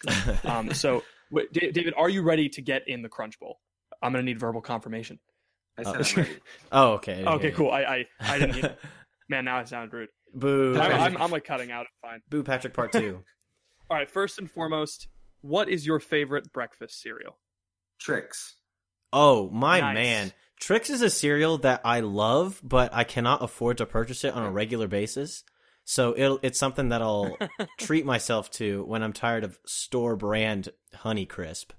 Um, 0.44 0.72
so, 0.74 1.02
wait, 1.30 1.50
Da- 1.52 1.72
David, 1.72 1.94
are 1.96 2.08
you 2.10 2.22
ready 2.22 2.48
to 2.50 2.60
get 2.62 2.82
in 2.86 3.00
the 3.02 3.08
Crunch 3.08 3.40
Bowl? 3.40 3.58
I'm 4.02 4.12
gonna 4.12 4.22
need 4.22 4.38
verbal 4.38 4.60
confirmation. 4.60 5.18
I 5.78 5.82
Uh, 5.82 6.02
said 6.02 6.18
I'm 6.18 6.22
ready. 6.24 6.40
Oh, 6.70 6.92
okay. 6.94 7.24
I 7.24 7.32
Okay, 7.34 7.50
cool. 7.50 7.70
I 7.70 7.82
I, 7.82 8.04
I 8.20 8.38
didn't. 8.38 8.54
Hear, 8.56 8.76
man, 9.30 9.46
now 9.46 9.56
I 9.56 9.64
sound 9.64 9.92
rude. 9.92 10.10
Boo. 10.34 10.78
I'm, 10.78 10.92
I'm, 11.16 11.22
I'm 11.22 11.30
like 11.30 11.44
cutting 11.44 11.70
out. 11.72 11.86
Fine. 12.02 12.20
Boo, 12.28 12.42
Patrick. 12.42 12.74
Part 12.74 12.92
two. 12.92 13.22
All 13.90 13.96
right. 13.96 14.08
First 14.08 14.38
and 14.38 14.50
foremost, 14.50 15.08
what 15.46 15.68
is 15.68 15.86
your 15.86 16.00
favorite 16.00 16.52
breakfast 16.52 17.00
cereal? 17.00 17.36
Trix. 17.98 18.56
Oh 19.12 19.48
my 19.50 19.80
Nice. 19.80 19.94
man, 19.94 20.32
Trix 20.60 20.90
is 20.90 21.02
a 21.02 21.10
cereal 21.10 21.58
that 21.58 21.80
I 21.84 22.00
love, 22.00 22.60
but 22.62 22.92
I 22.92 23.04
cannot 23.04 23.42
afford 23.42 23.78
to 23.78 23.86
purchase 23.86 24.24
it 24.24 24.34
on 24.34 24.42
a 24.44 24.50
regular 24.50 24.88
basis. 24.88 25.44
So 25.84 26.14
it'll, 26.16 26.40
it's 26.42 26.58
something 26.58 26.88
that 26.88 27.00
I'll 27.02 27.36
treat 27.78 28.04
myself 28.04 28.50
to 28.52 28.84
when 28.84 29.02
I'm 29.02 29.12
tired 29.12 29.44
of 29.44 29.58
store 29.64 30.16
brand 30.16 30.70
Honey 30.94 31.26
Crisp. 31.26 31.72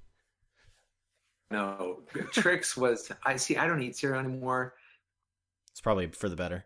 No, 1.52 2.04
Trix 2.32 2.76
was. 2.78 3.12
I 3.26 3.36
see. 3.38 3.58
I 3.58 3.68
don't 3.68 3.82
eat 3.82 3.96
cereal 3.98 4.20
anymore. 4.20 4.76
It's 5.72 5.82
probably 5.82 6.08
for 6.08 6.30
the 6.30 6.36
better. 6.36 6.66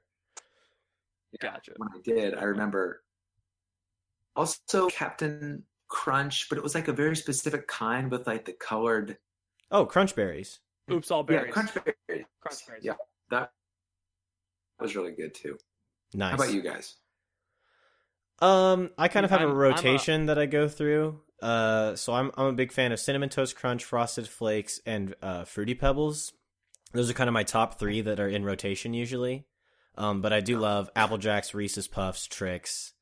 Gotcha. 1.40 1.74
When 1.78 1.90
I 1.96 2.02
did, 2.04 2.36
I 2.36 2.44
remember. 2.44 3.04
Also, 4.36 4.88
Captain 4.88 5.64
Crunch, 5.92 6.48
but 6.50 6.58
it 6.58 6.64
was 6.64 6.74
like 6.74 6.88
a 6.88 6.94
very 6.94 7.16
specific 7.18 7.68
kind 7.68 8.10
with 8.10 8.26
like 8.26 8.46
the 8.46 8.54
colored. 8.54 9.18
Oh, 9.70 9.86
Crunch 9.86 10.16
Berries. 10.16 10.60
Oops, 10.90 11.12
all 11.12 11.24
berries. 11.24 11.48
Yeah, 11.48 11.52
Crunch 11.52 11.74
berries. 11.74 12.26
Crunch 12.40 12.66
berries. 12.68 12.84
Yeah, 12.84 12.94
that 13.30 13.52
was 14.80 14.96
really 14.96 15.12
good 15.12 15.36
too. 15.36 15.58
Nice. 16.14 16.30
How 16.32 16.36
about 16.36 16.54
you 16.54 16.62
guys? 16.62 16.96
Um, 18.40 18.90
I 18.98 19.08
kind 19.08 19.24
of 19.26 19.30
have 19.32 19.42
I'm- 19.42 19.50
a 19.50 19.52
I'm 19.52 19.58
a- 19.58 19.60
rotation 19.60 20.26
that 20.28 20.40
I 20.40 20.46
go 20.46 20.68
through. 20.68 21.22
Uh, 21.42 21.96
so 21.96 22.14
I'm 22.14 22.32
I'm 22.38 22.46
a 22.48 22.54
big 22.54 22.72
fan 22.72 22.92
of 22.92 23.00
cinnamon 23.00 23.30
toast 23.30 23.56
crunch, 23.56 23.84
frosted 23.84 24.28
flakes, 24.28 24.80
and 24.86 25.16
uh, 25.22 25.44
fruity 25.44 25.74
pebbles. 25.74 26.34
Those 26.94 27.10
are 27.10 27.14
kind 27.14 27.28
of 27.28 27.34
my 27.34 27.44
top 27.44 27.80
three 27.80 28.02
that 28.02 28.20
are 28.20 28.28
in 28.28 28.44
rotation 28.46 28.94
usually. 28.94 29.46
Um, 29.98 30.22
but 30.22 30.32
I 30.34 30.40
do 30.40 30.58
love 30.60 30.90
Apple 30.96 31.18
Jacks, 31.18 31.54
Reese's 31.54 31.88
Puffs, 31.88 32.26
Trix. 32.28 32.94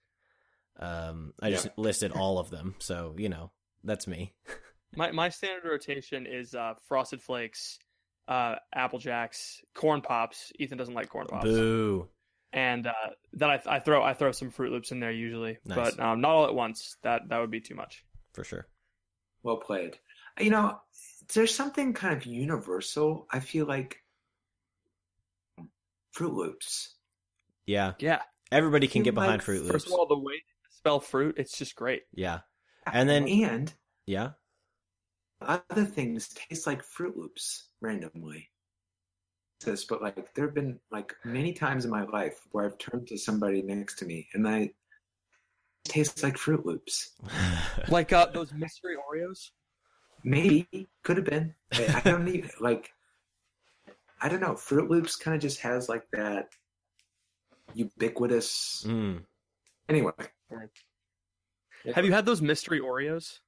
Um, 0.79 1.33
I 1.41 1.51
just 1.51 1.65
Yeah. 1.65 1.71
listed 1.77 2.11
all 2.13 2.39
of 2.39 2.49
them, 2.49 2.75
so 2.79 3.13
you 3.17 3.29
know 3.29 3.51
that's 3.83 4.07
me. 4.07 4.33
My 4.95 5.11
my 5.11 5.29
standard 5.29 5.69
rotation 5.69 6.25
is 6.25 6.55
uh, 6.55 6.73
Frosted 6.87 7.21
Flakes, 7.21 7.77
uh, 8.27 8.55
Apple 8.73 8.97
Jacks, 8.97 9.61
Corn 9.75 10.01
Pops. 10.01 10.51
Ethan 10.57 10.79
doesn't 10.79 10.95
like 10.95 11.09
Corn 11.09 11.27
Pops, 11.27 11.43
Boo. 11.45 12.07
and 12.53 12.87
uh, 12.87 12.93
then 13.33 13.51
I, 13.51 13.61
I 13.67 13.79
throw 13.79 14.01
I 14.01 14.15
throw 14.15 14.31
some 14.31 14.49
Froot 14.51 14.71
Loops 14.71 14.91
in 14.91 14.99
there 14.99 15.11
usually, 15.11 15.59
Nice. 15.63 15.75
but 15.95 15.99
um, 16.03 16.21
not 16.21 16.31
all 16.31 16.45
at 16.47 16.55
once. 16.55 16.97
That 17.03 17.29
that 17.29 17.37
would 17.39 17.51
be 17.51 17.61
too 17.61 17.75
much. 17.75 18.03
For 18.33 18.43
sure. 18.43 18.67
Well 19.43 19.57
played. 19.57 19.99
You 20.39 20.49
know, 20.49 20.79
there's 21.35 21.53
something 21.53 21.93
kind 21.93 22.15
of 22.17 22.25
universal. 22.25 23.27
I 23.31 23.41
feel 23.41 23.67
like 23.67 24.01
Froot 26.15 26.33
Loops. 26.33 26.95
Yeah, 27.65 27.93
Yeah. 27.99 28.21
everybody 28.51 28.87
can 28.87 29.03
get 29.03 29.13
behind 29.13 29.33
like- 29.33 29.41
Froot 29.43 29.59
Loops. 29.61 29.71
First 29.71 29.87
of 29.87 29.93
all, 29.93 30.07
the 30.07 30.17
way 30.17 30.33
to 30.33 30.53
spell 30.79 30.99
fruit, 31.01 31.35
it's 31.37 31.57
just 31.57 31.75
great. 31.75 32.03
yeah, 32.13 32.39
And 32.91 33.09
then- 33.09 33.27
and 33.27 33.73
yeah. 34.05 34.31
other 35.41 35.83
things 35.85 36.29
taste 36.29 36.65
like 36.67 36.81
Froot 36.83 37.15
Loops 37.17 37.67
randomly. 37.81 38.49
This, 39.61 39.83
but 39.83 40.01
like 40.01 40.33
there 40.35 40.45
have 40.45 40.55
been 40.55 40.79
like 40.89 41.13
many 41.25 41.51
times 41.51 41.83
in 41.83 41.91
my 41.91 42.03
life 42.05 42.39
where 42.51 42.65
I've 42.65 42.77
turned 42.77 43.07
to 43.09 43.17
somebody 43.17 43.61
next 43.61 43.99
to 43.99 44.05
me 44.05 44.29
and 44.33 44.47
I 44.47 44.71
tastes 45.83 46.23
like 46.23 46.35
Froot 46.37 46.63
Loops. 46.65 47.11
Like 47.89 48.13
uh, 48.13 48.27
those 48.27 48.53
mystery 48.53 48.95
Oreos. 48.95 49.49
Maybe 50.23 50.67
could 51.03 51.17
have 51.17 51.25
been. 51.25 51.55
I 51.73 51.95
I 51.97 52.09
don't 52.09 52.23
need 52.25 52.49
like. 52.61 52.89
I 54.21 54.29
don't 54.29 54.39
know. 54.41 54.53
Froot 54.53 54.89
Loops 54.89 55.15
kind 55.17 55.35
of 55.35 55.41
just 55.41 55.59
has 55.61 55.89
like 55.89 56.03
that 56.13 56.49
ubiquitous. 57.73 58.83
mm. 58.87 59.21
Anyway, 59.89 60.11
Have 61.95 62.05
you 62.05 62.11
had 62.11 62.25
those 62.25 62.41
mystery 62.41 62.79
Oreos? 62.79 63.39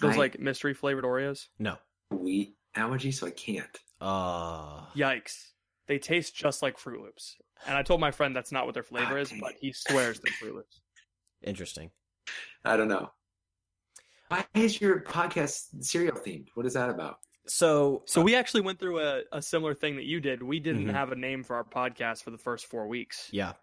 Those 0.00 0.14
I- 0.14 0.18
like 0.18 0.38
mystery 0.40 0.74
flavored 0.74 1.04
Oreos? 1.04 1.46
No. 1.58 1.76
wheat 2.10 2.54
allergy, 2.74 3.10
so 3.12 3.26
I 3.26 3.30
can't. 3.30 3.78
Uh, 4.00 4.86
Yikes! 4.94 5.50
They 5.86 5.98
taste 5.98 6.34
just 6.36 6.62
like 6.62 6.76
Froot 6.78 7.00
Loops. 7.00 7.36
And 7.66 7.76
I 7.76 7.82
told 7.82 8.00
my 8.00 8.10
friend 8.10 8.34
that's 8.36 8.52
not 8.52 8.66
what 8.66 8.74
their 8.74 8.82
flavor 8.82 9.16
is, 9.18 9.32
but 9.40 9.54
he 9.60 9.72
swears 9.72 10.20
they're 10.20 10.34
Froot 10.50 10.54
Loops. 10.56 10.80
interesting. 11.42 11.90
I 12.64 12.76
don't 12.76 12.88
know. 12.88 13.10
Why 14.28 14.44
is 14.54 14.80
your 14.80 15.00
podcast 15.02 15.82
serial 15.84 16.16
themed? 16.16 16.48
What 16.54 16.66
is 16.66 16.74
that 16.74 16.90
about? 16.90 17.18
So, 17.46 18.02
So 18.06 18.20
we 18.20 18.34
actually 18.34 18.62
went 18.62 18.80
through 18.80 18.98
a, 19.00 19.22
a 19.32 19.40
similar 19.40 19.72
thing 19.74 19.94
that 19.96 20.04
you 20.04 20.20
did. 20.20 20.42
We 20.42 20.58
didn't 20.58 20.88
Mhm. 20.88 20.92
have 20.92 21.12
a 21.12 21.16
name 21.16 21.44
for 21.44 21.54
our 21.54 21.62
podcast 21.64 22.24
for 22.24 22.32
the 22.32 22.38
first 22.38 22.66
four 22.66 22.88
weeks. 22.88 23.28
yeah, 23.32 23.50
of 23.50 23.56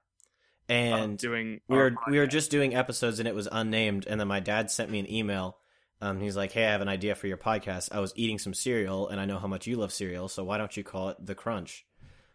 and 0.74 1.18
doing 1.18 1.62
we 1.68 1.78
our 1.78 1.84
were 1.84 1.96
we 2.10 2.20
were 2.20 2.28
just 2.28 2.52
doing 2.52 2.76
episodes 2.76 3.20
and 3.20 3.28
it 3.28 3.36
was 3.36 3.48
unnamed. 3.52 4.06
And 4.08 4.20
then 4.20 4.28
my 4.28 4.40
dad 4.40 4.72
sent 4.72 4.90
me 4.90 5.00
an 5.00 5.12
email. 5.12 5.58
Um 6.02 6.20
he's 6.20 6.36
like 6.36 6.52
hey 6.52 6.66
i 6.66 6.72
have 6.72 6.82
an 6.82 6.90
idea 6.90 7.16
for 7.16 7.28
your 7.28 7.38
podcast. 7.38 7.90
I 7.92 8.00
was 8.00 8.14
eating 8.16 8.40
some 8.40 8.54
cereal 8.54 9.08
and 9.10 9.20
i 9.20 9.26
know 9.26 9.40
how 9.40 9.48
much 9.48 9.68
you 9.68 9.78
love 9.78 9.94
cereal 9.94 10.28
so 10.28 10.44
why 10.44 10.58
don't 10.58 10.76
you 10.76 10.84
call 10.84 11.10
it 11.10 11.18
the 11.26 11.36
crunch? 11.36 11.86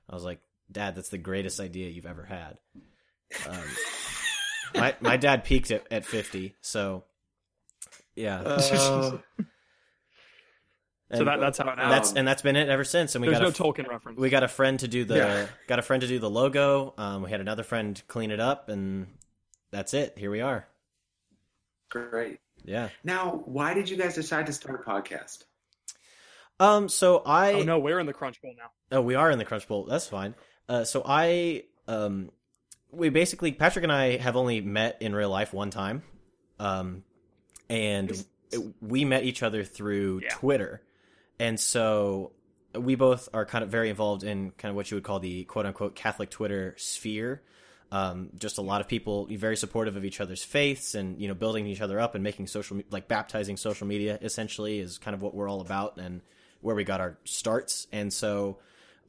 I 0.09 0.15
was 0.15 0.25
like 0.25 0.41
dad 0.71 0.95
that's 0.95 1.11
the 1.11 1.19
greatest 1.19 1.61
idea 1.61 1.89
you've 1.89 2.07
ever 2.07 2.25
had. 2.25 2.59
Um, 3.49 3.65
my 4.75 4.95
my 5.01 5.17
dad 5.17 5.45
peaked 5.45 5.71
at, 5.71 5.87
at 5.91 6.05
50 6.05 6.55
so 6.61 7.05
yeah. 8.19 8.41
Uh, 8.41 9.19
so 11.15 11.25
that, 11.25 11.41
that's 11.41 11.57
how 11.59 11.65
it 11.65 11.69
happened. 11.79 11.91
that's 11.93 12.13
and 12.13 12.29
that's 12.29 12.43
been 12.43 12.57
it 12.57 12.69
ever 12.69 12.85
since 12.85 13.15
and 13.15 13.23
we 13.23 13.29
There's 13.29 13.39
got 13.41 13.59
no 13.59 13.69
a, 13.69 13.73
Tolkien 13.73 13.89
reference. 13.89 14.19
we 14.19 14.29
got 14.31 14.43
a 14.43 14.49
friend 14.49 14.79
to 14.81 14.89
do 14.89 15.05
the 15.05 15.17
Yeah. 15.17 15.47
got 15.67 15.79
a 15.79 15.83
friend 15.83 16.01
to 16.03 16.07
do 16.09 16.19
the 16.19 16.29
logo 16.31 16.93
um 16.99 17.23
we 17.23 17.31
had 17.31 17.41
another 17.41 17.63
friend 17.63 18.01
clean 18.09 18.31
it 18.31 18.41
up 18.41 18.69
and 18.69 19.07
that's 19.71 19.95
it 19.95 20.15
here 20.19 20.31
we 20.31 20.41
are 20.41 20.67
great. 21.91 22.39
yeah 22.65 22.89
Now, 23.05 23.43
why 23.47 23.75
did 23.75 23.89
you 23.89 23.97
guys 23.97 24.15
decide 24.15 24.47
to 24.47 24.53
start 24.53 24.85
a 24.87 24.91
podcast? 24.91 25.45
Um, 26.61 26.89
so 26.89 27.23
I 27.25 27.53
oh 27.55 27.63
no, 27.63 27.79
we're 27.79 28.01
in 28.01 28.07
the 28.07 28.13
Crunch 28.13 28.43
Bowl 28.43 28.53
now. 28.59 28.99
oh 28.99 29.01
we 29.01 29.15
are 29.15 29.31
in 29.31 29.39
the 29.39 29.45
Crunch 29.45 29.69
Bowl. 29.69 29.85
That's 29.85 30.07
fine. 30.09 30.35
Uh, 30.69 30.83
so 30.85 31.03
I 31.07 31.65
um, 31.87 32.31
we 32.91 33.11
basically 33.11 33.53
Patrick 33.53 33.85
and 33.85 33.93
I 33.93 34.17
have 34.17 34.35
only 34.37 34.61
met 34.61 34.99
in 35.01 35.15
real 35.15 35.31
life 35.31 35.53
one 35.55 35.71
time, 35.71 36.03
um, 36.59 37.05
and 37.71 38.11
it- 38.11 38.61
we 38.81 39.05
met 39.05 39.23
each 39.25 39.43
other 39.45 39.63
through 39.63 40.23
Yeah. 40.25 40.31
Twitter, 40.31 40.83
and 41.39 41.59
so 41.59 42.33
we 42.75 42.95
both 42.95 43.29
are 43.33 43.47
kind 43.47 43.65
of 43.65 43.71
very 43.71 43.91
involved 43.91 44.25
in 44.25 44.53
kind 44.53 44.71
of 44.71 44.77
what 44.77 44.91
you 44.91 44.97
would 44.97 45.05
call 45.05 45.21
the 45.21 45.45
quote 45.45 45.67
unquote 45.67 45.95
Catholic 45.95 46.31
Twitter 46.31 46.75
sphere. 46.77 47.43
Um, 47.91 48.31
just 48.39 48.59
a 48.59 48.63
lot 48.63 48.83
of 48.83 48.89
people 48.89 49.27
very 49.31 49.57
supportive 49.57 49.97
of 49.97 50.05
each 50.05 50.21
other's 50.21 50.45
faiths 50.45 50.95
and 50.95 51.19
you 51.21 51.27
know 51.27 51.35
building 51.35 51.67
each 51.67 51.81
other 51.81 51.99
up 51.99 52.15
and 52.15 52.23
making 52.23 52.47
social 52.47 52.81
like 52.91 53.09
baptizing 53.09 53.57
social 53.57 53.87
media 53.87 54.19
essentially 54.21 54.79
is 54.79 54.99
kind 54.99 55.15
of 55.15 55.23
what 55.23 55.35
we're 55.35 55.49
all 55.49 55.63
about 55.63 55.97
and 55.97 56.21
where 56.61 56.75
we 56.75 56.85
got 56.85 57.01
our 57.01 57.17
starts. 57.25 57.87
And 57.93 58.13
so 58.13 58.59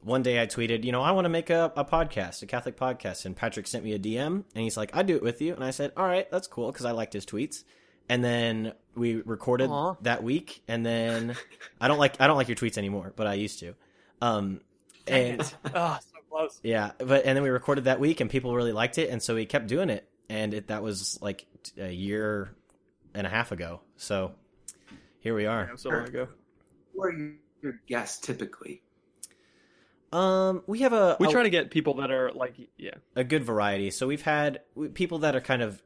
one 0.02 0.22
day 0.22 0.40
I 0.40 0.46
tweeted, 0.46 0.84
you 0.84 0.92
know, 0.92 1.02
I 1.02 1.10
want 1.10 1.26
to 1.26 1.30
make 1.30 1.50
a, 1.50 1.72
a 1.76 1.84
podcast, 1.84 2.42
a 2.42 2.46
Catholic 2.46 2.76
podcast. 2.76 3.26
And 3.26 3.36
Patrick 3.36 3.66
sent 3.66 3.84
me 3.84 3.92
a 3.92 3.98
DM 3.98 4.26
and 4.26 4.44
he's 4.54 4.76
like, 4.76 4.96
I'd 4.96 5.06
do 5.06 5.16
it 5.16 5.22
with 5.22 5.42
you. 5.42 5.54
And 5.54 5.64
I 5.64 5.70
said, 5.70 5.92
all 5.96 6.06
right, 6.06 6.30
that's 6.30 6.46
cool 6.46 6.70
because 6.72 6.86
I 6.86 6.92
liked 6.92 7.12
his 7.12 7.26
tweets. 7.26 7.64
And 8.10 8.22
then 8.24 8.72
we 8.94 9.22
recorded 9.22 9.70
Aw. 9.70 9.94
that 10.02 10.22
week. 10.22 10.62
And 10.68 10.84
then 10.84 11.36
I 11.80 11.88
don't 11.88 11.98
like 11.98 12.20
I 12.20 12.26
don't 12.26 12.36
like 12.36 12.48
your 12.48 12.56
tweets 12.56 12.76
anymore, 12.76 13.12
but 13.16 13.26
I 13.26 13.34
used 13.34 13.60
to. 13.60 13.74
Um, 14.20 14.60
and 15.06 15.40
Ah, 15.74 15.98
so 16.02 16.18
close. 16.28 16.60
yeah, 16.62 16.90
but 16.98 17.24
and 17.24 17.36
then 17.36 17.42
we 17.42 17.48
recorded 17.50 17.84
that 17.84 18.00
week 18.00 18.20
and 18.20 18.28
people 18.28 18.54
really 18.54 18.72
liked 18.72 18.98
it, 18.98 19.08
and 19.10 19.22
so 19.22 19.34
we 19.34 19.46
kept 19.46 19.66
doing 19.68 19.88
it. 19.90 20.06
And 20.28 20.52
it, 20.54 20.66
that 20.68 20.82
was 20.82 21.18
like 21.22 21.46
a 21.78 21.90
year 21.90 22.50
and 23.14 23.26
a 23.26 23.30
half 23.30 23.52
ago. 23.52 23.80
So 23.96 24.32
here 25.20 25.34
we 25.34 25.46
are. 25.46 25.68
Yeah, 25.70 25.76
so 25.76 25.90
long 25.90 26.06
ago. 26.08 26.28
Who 26.94 27.02
are 27.02 27.12
your 27.62 27.80
guests 27.88 28.18
typically? 28.24 28.82
Um, 30.12 30.62
we 30.66 30.80
have 30.80 30.92
a 30.92 31.16
We 31.20 31.28
a- 31.28 31.30
try 31.30 31.44
to 31.44 31.50
get 31.50 31.70
people 31.70 31.94
that 31.94 32.10
are 32.10 32.32
like, 32.32 32.54
yeah, 32.76 32.94
a 33.14 33.22
good 33.24 33.44
variety. 33.44 33.90
So 33.90 34.06
we've 34.08 34.22
had 34.22 34.60
people 34.94 35.20
that 35.20 35.36
are 35.36 35.40
kind 35.40 35.62
of 35.62 35.80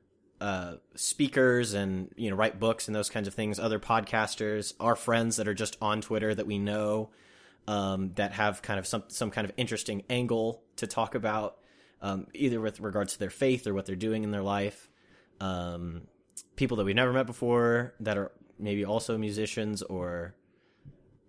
uh, 0.44 0.76
speakers 0.94 1.72
and 1.72 2.10
you 2.16 2.28
know 2.28 2.36
write 2.36 2.60
books 2.60 2.86
and 2.86 2.94
those 2.94 3.08
kinds 3.08 3.26
of 3.26 3.32
things. 3.32 3.58
Other 3.58 3.78
podcasters, 3.78 4.74
our 4.78 4.94
friends 4.94 5.36
that 5.36 5.48
are 5.48 5.54
just 5.54 5.78
on 5.80 6.02
Twitter 6.02 6.34
that 6.34 6.46
we 6.46 6.58
know 6.58 7.08
um, 7.66 8.12
that 8.16 8.32
have 8.32 8.60
kind 8.60 8.78
of 8.78 8.86
some 8.86 9.04
some 9.08 9.30
kind 9.30 9.46
of 9.46 9.54
interesting 9.56 10.02
angle 10.10 10.62
to 10.76 10.86
talk 10.86 11.14
about, 11.14 11.56
um, 12.02 12.26
either 12.34 12.60
with 12.60 12.78
regards 12.80 13.14
to 13.14 13.18
their 13.18 13.30
faith 13.30 13.66
or 13.66 13.72
what 13.72 13.86
they're 13.86 13.96
doing 13.96 14.22
in 14.22 14.32
their 14.32 14.42
life. 14.42 14.90
Um, 15.40 16.02
people 16.56 16.76
that 16.76 16.84
we've 16.84 16.94
never 16.94 17.14
met 17.14 17.24
before 17.24 17.94
that 18.00 18.18
are 18.18 18.30
maybe 18.58 18.84
also 18.84 19.16
musicians 19.16 19.80
or 19.80 20.34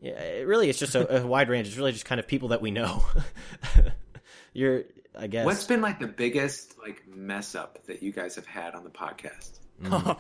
Yeah, 0.02 0.20
it 0.20 0.46
really 0.46 0.70
it's 0.70 0.80
just 0.80 0.94
a, 0.94 1.22
a 1.22 1.26
wide 1.26 1.48
range. 1.48 1.70
It's 1.70 1.78
really 1.78 1.94
just 1.94 2.04
kind 2.04 2.20
of 2.20 2.28
people 2.28 2.50
that 2.50 2.62
we 2.62 2.70
know. 2.70 3.06
You're, 4.54 4.84
I 5.18 5.28
guess. 5.28 5.46
What's 5.46 5.64
been 5.64 5.82
like 5.82 6.00
the 6.00 6.08
biggest 6.08 6.78
like 6.80 7.08
mess 7.08 7.56
up 7.56 7.86
that 7.88 8.04
you 8.04 8.12
guys 8.12 8.36
have 8.36 8.46
had 8.46 8.76
on 8.76 8.84
the 8.84 8.90
podcast? 8.90 9.60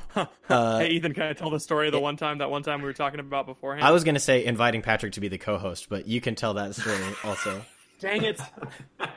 Uh, 0.47 0.79
hey, 0.79 0.89
Ethan, 0.89 1.13
can 1.13 1.23
I 1.23 1.33
tell 1.33 1.49
the 1.49 1.59
story 1.59 1.87
of 1.87 1.93
the 1.93 1.99
one 1.99 2.17
time 2.17 2.37
that 2.37 2.51
one 2.51 2.61
time 2.61 2.81
we 2.81 2.85
were 2.85 2.93
talking 2.93 3.19
about 3.19 3.47
beforehand? 3.47 3.85
I 3.85 3.91
was 3.91 4.03
going 4.03 4.13
to 4.13 4.21
say 4.21 4.45
inviting 4.45 4.83
Patrick 4.83 5.13
to 5.13 5.19
be 5.19 5.27
the 5.27 5.39
co-host, 5.39 5.89
but 5.89 6.07
you 6.07 6.21
can 6.21 6.35
tell 6.35 6.53
that 6.53 6.75
story 6.75 7.01
also. 7.23 7.65
Dang 7.99 8.23
it! 8.23 8.39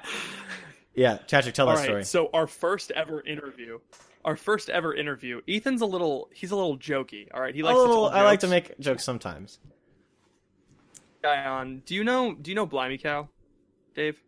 Yeah, 0.99 1.19
Patrick, 1.29 1.55
tell 1.55 1.69
All 1.69 1.77
that 1.77 1.81
right, 1.83 1.87
story. 1.87 2.05
so 2.05 2.29
our 2.35 2.49
first 2.49 2.91
ever 2.91 3.21
interview, 3.21 3.79
our 4.25 4.35
first 4.35 4.69
ever 4.69 4.93
interview. 4.93 5.41
Ethan's 5.47 5.81
a 5.81 5.87
little, 5.87 6.29
he's 6.35 6.51
a 6.51 6.57
little 6.57 6.77
jokey. 6.77 7.29
All 7.33 7.41
right, 7.41 7.55
he 7.55 7.63
likes 7.63 7.77
to 7.77 7.83
oh, 7.83 7.87
tell 7.87 8.07
I 8.07 8.23
like 8.23 8.41
to 8.41 8.49
make 8.49 8.77
jokes 8.81 9.05
sometimes. 9.05 9.61
guy 11.23 11.45
on. 11.45 11.83
Do 11.87 11.95
you 11.95 12.03
know? 12.03 12.35
Do 12.35 12.51
you 12.51 12.57
know 12.57 12.67
Blimey 12.67 12.99
Cow, 12.99 13.29
Dave? 13.95 14.21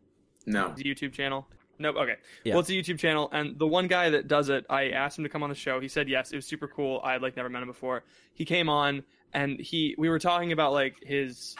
No. 0.47 0.71
YouTube 0.71 1.13
channel. 1.13 1.47
Nope. 1.79 1.97
Okay. 1.97 2.17
Yeah. 2.45 2.55
Well, 2.55 2.61
it's 2.61 2.69
a 2.69 2.73
YouTube 2.73 2.99
channel, 2.99 3.31
and 3.33 3.59
the 3.59 3.67
one 3.67 3.87
guy 3.87 4.11
that 4.11 4.29
does 4.29 4.51
it, 4.51 4.67
I 4.69 4.91
asked 4.91 5.17
him 5.17 5.25
to 5.25 5.31
come 5.31 5.43
on 5.43 5.49
the 5.49 5.55
show. 5.55 5.81
He 5.81 5.89
said 5.89 6.09
yes. 6.11 6.31
It 6.31 6.37
was 6.37 6.47
super 6.47 6.69
cool. 6.69 7.01
I 7.03 7.13
had 7.13 7.23
like 7.23 7.37
never 7.37 7.49
met 7.49 7.63
him 7.63 7.69
before. 7.69 8.05
He 8.35 8.45
came 8.45 8.69
on, 8.69 9.03
and 9.33 9.59
he 9.59 9.95
we 9.97 10.11
were 10.11 10.19
talking 10.19 10.53
about 10.53 10.73
like 10.73 10.97
his 11.03 11.57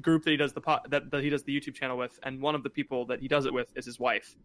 group 0.00 0.22
that 0.24 0.30
he 0.30 0.36
does 0.36 0.52
the 0.52 0.60
po- 0.60 0.78
that, 0.90 1.10
that 1.10 1.24
he 1.24 1.28
does 1.28 1.42
the 1.42 1.58
YouTube 1.58 1.74
channel 1.74 1.98
with, 1.98 2.18
and 2.22 2.40
one 2.40 2.54
of 2.54 2.62
the 2.62 2.70
people 2.70 3.06
that 3.06 3.20
he 3.20 3.26
does 3.26 3.46
it 3.46 3.52
with 3.52 3.72
is 3.76 3.84
his 3.84 3.98
wife. 3.98 4.36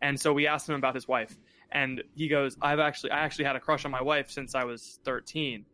And 0.00 0.18
so 0.18 0.32
we 0.32 0.46
asked 0.46 0.66
him 0.66 0.76
about 0.76 0.94
his 0.94 1.06
wife, 1.06 1.36
and 1.70 2.02
he 2.14 2.28
goes, 2.28 2.56
"I've 2.62 2.80
actually 2.80 3.10
I 3.10 3.20
actually 3.20 3.44
had 3.44 3.56
a 3.56 3.60
crush 3.60 3.84
on 3.84 3.90
my 3.90 4.02
wife 4.02 4.30
since 4.30 4.54
I 4.54 4.64
was 4.64 4.98
13." 5.04 5.66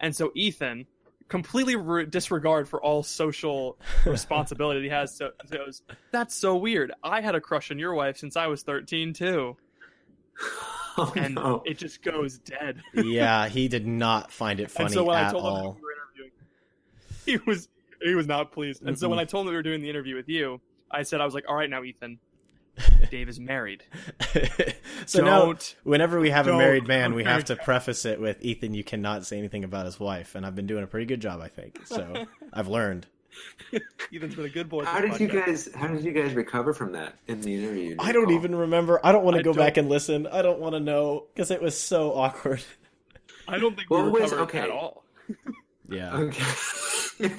And 0.00 0.14
so 0.14 0.30
Ethan, 0.34 0.86
completely 1.28 1.76
re- 1.76 2.06
disregard 2.06 2.68
for 2.68 2.82
all 2.82 3.02
social 3.02 3.78
responsibility 4.06 4.80
that 4.80 4.84
he 4.84 4.90
has, 4.90 5.14
so 5.16 5.30
goes, 5.50 5.82
"That's 6.10 6.34
so 6.34 6.56
weird. 6.56 6.92
I 7.02 7.20
had 7.20 7.34
a 7.34 7.40
crush 7.40 7.70
on 7.70 7.78
your 7.78 7.94
wife 7.94 8.16
since 8.16 8.36
I 8.36 8.46
was 8.46 8.62
13 8.62 9.12
too." 9.12 9.56
Oh, 10.96 11.12
And 11.16 11.34
no. 11.34 11.60
it 11.66 11.76
just 11.76 12.02
goes 12.02 12.38
dead. 12.38 12.80
yeah, 12.94 13.48
he 13.48 13.66
did 13.76 13.84
not 13.84 14.30
find 14.30 14.60
it 14.60 14.70
funny 14.70 14.84
and 14.84 14.94
so 14.94 15.02
when 15.02 15.16
I 15.16 15.22
at 15.22 15.32
told 15.32 15.44
him 15.44 15.50
all. 15.50 15.72
we 15.72 15.80
were 15.80 15.92
interviewing, 15.92 16.30
he 17.26 17.50
was 17.50 17.68
he 18.00 18.14
was 18.14 18.28
not 18.28 18.52
pleased. 18.52 18.80
And 18.84 18.96
so 18.96 19.08
when 19.08 19.16
mm-hmm. 19.16 19.22
I 19.22 19.24
told 19.24 19.40
him 19.42 19.46
that 19.46 19.50
we 19.52 19.56
were 19.56 19.62
doing 19.64 19.80
the 19.80 19.90
interview 19.90 20.14
with 20.14 20.28
you, 20.28 20.60
I 20.92 21.02
said 21.02 21.20
I 21.20 21.24
was 21.24 21.34
like, 21.34 21.46
"All 21.48 21.56
right, 21.56 21.68
now 21.68 21.82
Ethan, 21.82 22.20
Dave 23.10 23.28
is 23.28 23.38
married. 23.38 23.82
so 25.06 25.22
now, 25.24 25.44
Don't- 25.46 25.76
whenever 25.84 26.18
we 26.20 26.30
have 26.30 26.46
a 26.48 26.56
married 26.56 26.86
man, 26.88 27.14
we 27.14 27.24
have 27.24 27.44
to 27.46 27.56
preface 27.56 28.04
it 28.04 28.20
with 28.20 28.42
Ethan. 28.44 28.74
You 28.74 28.84
cannot 28.84 29.24
say 29.26 29.38
anything 29.38 29.64
about 29.64 29.86
his 29.86 29.98
wife, 30.00 30.34
and 30.34 30.44
I've 30.44 30.54
been 30.56 30.66
doing 30.66 30.82
a 30.84 30.86
pretty 30.86 31.06
good 31.06 31.20
job, 31.20 31.40
I 31.40 31.48
think. 31.48 31.86
So 31.86 32.26
I've 32.52 32.68
learned. 32.68 33.06
Ethan's 34.12 34.34
been 34.34 34.44
a 34.44 34.48
good 34.48 34.68
boy. 34.68 34.84
How 34.84 35.00
did 35.00 35.18
you 35.20 35.28
guys? 35.28 35.68
How 35.74 35.88
did 35.88 36.04
you 36.04 36.12
guys 36.12 36.34
recover 36.34 36.72
from 36.72 36.92
that 36.92 37.14
in 37.28 37.40
the 37.40 37.54
interview? 37.54 37.96
I 37.98 38.12
don't 38.12 38.30
even 38.32 38.54
remember. 38.54 39.00
I 39.04 39.12
don't 39.12 39.24
want 39.24 39.36
to 39.36 39.42
go 39.42 39.52
don't- 39.52 39.64
back 39.64 39.76
and 39.76 39.88
listen. 39.88 40.26
I 40.26 40.42
don't 40.42 40.60
want 40.60 40.74
to 40.74 40.80
know 40.80 41.26
because 41.34 41.50
it 41.50 41.60
was 41.62 41.78
so 41.80 42.12
awkward. 42.14 42.62
I 43.48 43.58
don't 43.58 43.76
think 43.76 43.90
What 43.90 44.04
we 44.06 44.10
was- 44.20 44.30
recovered 44.32 44.42
okay. 44.44 44.58
at 44.60 44.70
all. 44.70 45.04
Yeah, 45.88 46.16
Okay. 46.16 46.44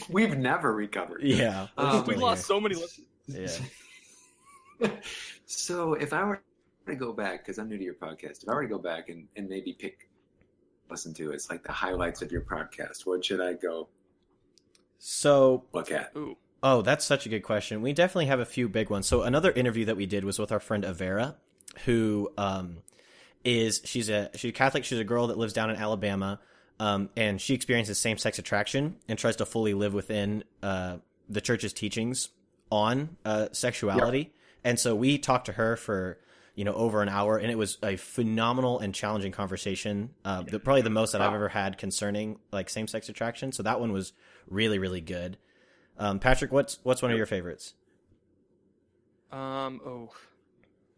We've 0.10 0.38
never 0.38 0.72
recovered. 0.74 1.22
yeah. 1.24 1.68
we're 1.78 1.84
Um, 1.84 2.06
We 2.06 2.16
lost 2.16 2.42
here. 2.42 2.46
so 2.56 2.62
many 2.62 2.76
listeners. 2.76 3.08
Yeah. 3.28 3.66
So 5.46 5.94
if 5.94 6.12
I 6.14 6.24
were 6.24 6.42
to 6.88 6.96
go 6.96 7.14
back, 7.14 7.44
because 7.44 7.58
I'm 7.60 7.70
new 7.70 7.78
to 7.78 7.84
your 7.84 7.94
podcast, 7.94 8.44
if 8.44 8.50
I 8.50 8.54
were 8.54 8.64
to 8.64 8.68
go 8.68 8.80
back 8.80 9.10
and, 9.10 9.28
and 9.36 9.48
maybe 9.48 9.74
pick, 9.74 10.10
listen 10.90 11.14
to 11.16 11.32
it's 11.32 11.50
like 11.50 11.64
the 11.64 11.72
highlights 11.72 12.22
of 12.22 12.32
your 12.32 12.42
podcast, 12.42 13.06
what 13.06 13.24
should 13.24 13.42
I 13.42 13.54
go 13.54 13.88
So 14.98 15.66
look 15.74 15.92
at? 15.92 16.12
Ooh. 16.16 16.38
Oh, 16.64 16.82
that's 16.82 17.06
such 17.06 17.28
a 17.28 17.30
good 17.30 17.44
question. 17.44 17.82
We 17.84 17.94
definitely 17.94 18.26
have 18.26 18.40
a 18.40 18.46
few 18.46 18.68
big 18.68 18.90
ones. 18.90 19.08
So 19.08 19.22
another 19.22 19.52
interview 19.52 19.86
that 19.86 19.98
we 19.98 20.08
did 20.08 20.26
was 20.26 20.40
with 20.40 20.52
our 20.52 20.60
friend 20.60 20.84
Avera, 20.84 21.36
who 21.86 22.32
um, 22.40 22.78
is 23.44 23.82
she's 23.86 24.10
a 24.10 24.32
she's 24.34 24.50
a 24.50 24.54
Catholic. 24.54 24.84
She's 24.84 24.98
a 24.98 25.04
girl 25.04 25.28
that 25.28 25.38
lives 25.38 25.54
down 25.54 25.70
in 25.70 25.76
Alabama, 25.76 26.40
um, 26.80 27.10
and 27.16 27.40
she 27.40 27.54
experiences 27.54 28.00
same 28.00 28.18
sex 28.18 28.40
attraction 28.40 28.96
and 29.08 29.20
tries 29.20 29.36
to 29.36 29.46
fully 29.46 29.76
live 29.76 29.94
within 29.94 30.44
uh, 30.64 30.98
the 31.30 31.42
church's 31.42 31.72
teachings 31.72 32.30
on 32.72 33.16
uh, 33.26 33.50
sexuality. 33.52 34.34
And 34.66 34.80
so 34.80 34.96
we 34.96 35.20
talked 35.20 35.46
to 35.46 35.54
her 35.54 35.78
for 35.78 36.18
you 36.56 36.66
know 36.66 36.74
over 36.74 37.04
an 37.04 37.08
hour, 37.08 37.38
and 37.38 37.52
it 37.52 37.58
was 37.58 37.78
a 37.84 37.96
phenomenal 37.98 38.80
and 38.80 38.94
challenging 38.94 39.32
conversation. 39.32 40.10
Uh, 40.26 40.42
the, 40.42 40.60
probably 40.60 40.82
the 40.82 40.90
most 40.90 41.12
that 41.12 41.22
I've 41.22 41.34
ever 41.34 41.50
had 41.50 41.78
concerning 41.78 42.40
like 42.52 42.70
same 42.70 42.88
sex 42.88 43.08
attraction. 43.08 43.52
So 43.52 43.62
that 43.64 43.80
one 43.80 43.94
was 43.94 44.12
really 44.50 44.80
really 44.80 45.02
good. 45.02 45.38
Um, 46.00 46.20
Patrick, 46.20 46.52
what's 46.52 46.80
what's 46.82 47.04
one 47.04 47.12
of 47.12 47.18
your 47.18 47.28
favorites? 47.28 47.76
Um. 49.32 49.80
Oh, 49.86 50.10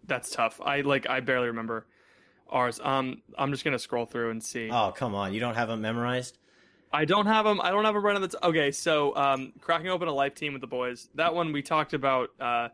that's 0.05 0.31
tough. 0.31 0.61
I 0.63 0.81
like. 0.81 1.09
I 1.09 1.19
barely 1.19 1.47
remember 1.47 1.85
ours. 2.49 2.79
Um. 2.81 3.21
I'm 3.37 3.51
just 3.51 3.65
gonna 3.65 3.79
scroll 3.79 4.05
through 4.05 4.31
and 4.31 4.41
see. 4.41 4.69
Oh, 4.71 4.93
come 4.95 5.13
on, 5.13 5.33
you 5.33 5.41
don't 5.41 5.55
have 5.55 5.67
them 5.67 5.81
memorized? 5.81 6.37
I 6.91 7.05
don't 7.05 7.25
have 7.25 7.43
them. 7.45 7.59
I 7.61 7.71
don't 7.71 7.83
have 7.85 7.93
them 7.93 8.03
right 8.05 8.15
on 8.15 8.21
the. 8.21 8.29
T- 8.29 8.37
okay, 8.41 8.71
so 8.71 9.15
um, 9.15 9.53
cracking 9.59 9.89
open 9.89 10.07
a 10.07 10.13
life 10.13 10.35
teen 10.35 10.53
with 10.53 10.61
the 10.61 10.67
boys. 10.67 11.09
That 11.15 11.33
one 11.35 11.51
we 11.51 11.61
talked 11.61 11.93
about. 11.93 12.29
Uh, 12.39 12.69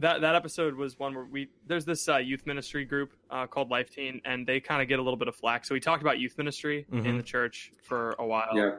that 0.00 0.20
that 0.20 0.34
episode 0.34 0.74
was 0.74 0.98
one 0.98 1.14
where 1.14 1.24
we 1.24 1.48
there's 1.66 1.84
this 1.84 2.08
uh, 2.08 2.18
youth 2.18 2.46
ministry 2.46 2.84
group 2.84 3.12
uh, 3.30 3.46
called 3.46 3.70
Life 3.70 3.90
Teen, 3.90 4.20
and 4.24 4.46
they 4.46 4.60
kind 4.60 4.82
of 4.82 4.88
get 4.88 4.98
a 4.98 5.02
little 5.02 5.16
bit 5.16 5.28
of 5.28 5.36
flack. 5.36 5.64
So 5.64 5.74
we 5.74 5.80
talked 5.80 6.02
about 6.02 6.18
youth 6.18 6.36
ministry 6.38 6.86
in 6.92 7.02
Mhm. 7.02 7.16
the 7.16 7.22
church 7.22 7.72
for 7.82 8.14
a 8.18 8.26
while. 8.26 8.50
Yeah. 8.54 8.70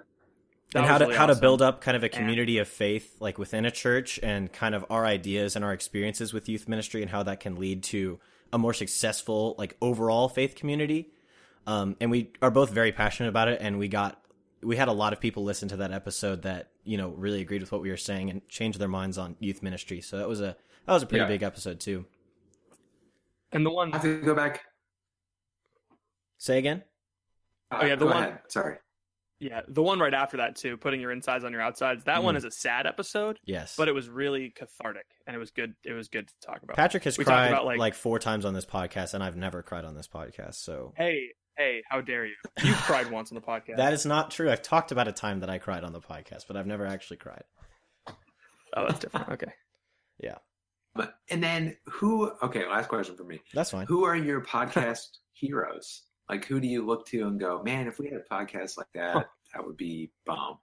That 0.74 0.80
and 0.80 0.86
how 0.88 0.98
to 0.98 1.06
really 1.06 1.18
how 1.18 1.26
to 1.28 1.36
build 1.36 1.62
up 1.62 1.82
kind 1.82 1.96
of 1.96 2.04
a 2.04 2.10
community 2.10 2.58
of 2.58 2.68
faith 2.68 3.16
like 3.20 3.38
within 3.38 3.66
a 3.66 3.72
church 3.72 4.20
and 4.22 4.52
kind 4.52 4.74
of 4.76 4.84
our 4.90 5.06
ideas 5.06 5.56
and 5.56 5.64
our 5.64 5.74
experiences 5.74 6.34
with 6.34 6.50
youth 6.50 6.68
ministry 6.68 7.02
and 7.02 7.10
how 7.12 7.22
that 7.24 7.40
can 7.40 7.56
lead 7.56 7.84
to 7.84 8.20
a 8.52 8.58
more 8.58 8.74
successful 8.74 9.56
like 9.58 9.78
overall 9.82 10.28
faith 10.28 10.56
community. 10.56 11.12
Um, 11.68 11.96
and 12.02 12.10
we 12.12 12.32
are 12.42 12.52
both 12.52 12.72
very 12.72 12.92
passionate 12.92 13.30
about 13.30 13.48
it 13.48 13.60
and 13.62 13.78
we 13.80 13.88
got 13.88 14.20
we 14.66 14.76
had 14.76 14.88
a 14.88 14.92
lot 14.94 15.14
of 15.14 15.20
people 15.22 15.44
listen 15.44 15.70
to 15.70 15.78
that 15.78 15.92
episode 15.92 16.42
that, 16.42 16.72
you 16.84 16.98
know, 16.98 17.10
really 17.10 17.42
agreed 17.42 17.62
with 17.62 17.72
what 17.72 17.82
we 17.82 17.90
were 17.90 17.98
saying 17.98 18.30
and 18.30 18.48
changed 18.50 18.80
their 18.80 18.88
minds 18.88 19.18
on 19.18 19.36
youth 19.40 19.62
ministry. 19.64 20.02
So 20.02 20.18
that 20.18 20.28
was 20.28 20.42
a 20.42 20.58
that 20.86 20.94
was 20.94 21.04
a 21.04 21.06
pretty 21.08 21.22
Yeah. 21.24 21.28
big 21.28 21.44
episode 21.44 21.80
too. 21.80 22.06
And 23.52 23.66
the 23.66 23.70
one 23.72 23.92
I 23.94 23.98
have 23.98 24.02
to 24.04 24.22
go 24.22 24.36
back. 24.36 24.64
Say 26.38 26.58
again? 26.58 26.84
Uh, 27.72 27.80
Oh, 27.82 27.86
yeah, 27.86 27.96
the 27.96 28.06
go 28.06 28.12
one- 28.12 28.24
ahead. 28.24 28.40
Sorry. 28.50 28.78
Yeah, 29.40 29.62
the 29.68 29.84
one 29.84 30.00
right 30.00 30.14
after 30.14 30.38
that 30.38 30.56
too, 30.56 30.78
putting 30.78 31.02
your 31.02 31.12
insides 31.12 31.44
on 31.44 31.52
your 31.52 31.62
outsides. 31.62 32.06
That 32.06 32.24
one 32.24 32.36
Mm. 32.36 32.38
is 32.40 32.44
a 32.46 32.52
sad 32.52 32.88
episode, 32.88 33.38
Yes. 33.44 33.76
but 33.76 33.88
it 33.90 33.92
was 33.92 34.08
really 34.08 34.52
cathartic 34.52 35.06
and 35.28 35.36
it 35.36 35.40
was 35.40 35.52
good. 35.52 35.76
It 35.84 35.92
was 35.94 36.08
good 36.08 36.28
to 36.30 36.34
talk 36.42 36.64
about. 36.64 36.78
Patrick 36.78 37.04
has 37.04 37.18
We 37.18 37.26
talked 37.26 37.36
cried 37.36 37.48
about, 37.50 37.66
like, 37.66 37.78
like- 37.80 37.94
four 37.96 38.18
times 38.18 38.46
on 38.46 38.54
this 38.54 38.66
podcast, 38.66 39.14
and 39.14 39.22
I've 39.24 39.36
never 39.36 39.62
cried 39.62 39.84
on 39.86 39.94
this 39.96 40.08
podcast. 40.08 40.56
So 40.56 40.94
Hey, 40.96 41.34
hey, 41.58 41.82
how 41.90 42.02
dare 42.02 42.26
you? 42.26 42.36
You 42.64 42.74
cried 42.74 43.10
once 43.12 43.32
on 43.32 43.36
the 43.36 43.42
podcast. 43.42 43.78
that 43.78 43.94
is 43.94 44.06
not 44.06 44.32
true. 44.32 44.50
I've 44.52 44.62
talked 44.62 44.92
about 44.92 45.08
a 45.08 45.12
time 45.12 45.40
that 45.42 45.50
I 45.50 45.58
cried 45.58 45.84
on 45.84 45.94
the 45.94 46.02
podcast, 46.02 46.44
but 46.48 46.58
I've 46.58 46.68
never 46.68 46.86
actually 46.86 47.18
cried. 47.18 47.44
oh, 48.08 48.86
that's 48.88 49.00
different. 49.00 49.30
Okay. 49.30 49.52
Yeah, 50.20 50.38
But 50.96 51.16
and 51.30 51.44
then 51.44 51.76
who? 51.86 52.32
Okay, 52.42 52.66
last 52.68 52.88
question 52.90 53.18
for 53.18 53.24
me. 53.26 53.42
that's 53.54 53.72
fine. 53.72 53.86
Who 53.88 54.06
are 54.06 54.16
your 54.16 54.42
podcast 54.46 55.08
heroes? 55.34 56.04
Like, 56.30 56.46
who 56.46 56.60
do 56.60 56.68
you 56.68 56.86
look 56.86 57.06
to 57.08 57.28
and 57.28 57.40
go, 57.40 57.62
man? 57.64 57.88
If 57.88 58.00
we 58.00 58.08
had 58.10 58.20
a 58.20 58.34
podcast 58.34 58.78
like 58.78 58.88
that, 58.96 59.28
that 59.54 59.66
would 59.66 59.78
be 59.78 60.12
bomb. 60.26 60.58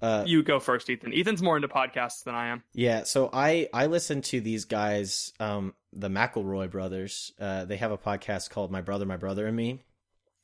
Uh, 0.00 0.24
You 0.26 0.42
go 0.42 0.60
first, 0.60 0.88
Ethan. 0.90 1.12
Ethan's 1.14 1.42
more 1.42 1.56
into 1.56 1.68
podcasts 1.68 2.24
than 2.24 2.34
I 2.34 2.48
am. 2.48 2.62
yeah, 2.72 3.04
so 3.04 3.30
I 3.32 3.68
I 3.72 3.86
listen 3.86 4.22
to 4.22 4.40
these 4.40 4.64
guys, 4.64 5.32
um, 5.40 5.74
the 5.92 6.08
McElroy 6.08 6.70
brothers. 6.70 7.32
Uh, 7.40 7.64
they 7.64 7.76
have 7.76 7.92
a 7.92 7.98
podcast 7.98 8.50
called 8.50 8.70
My 8.70 8.80
Brother, 8.80 9.06
My 9.06 9.16
Brother 9.16 9.46
and 9.46 9.56
Me. 9.56 9.82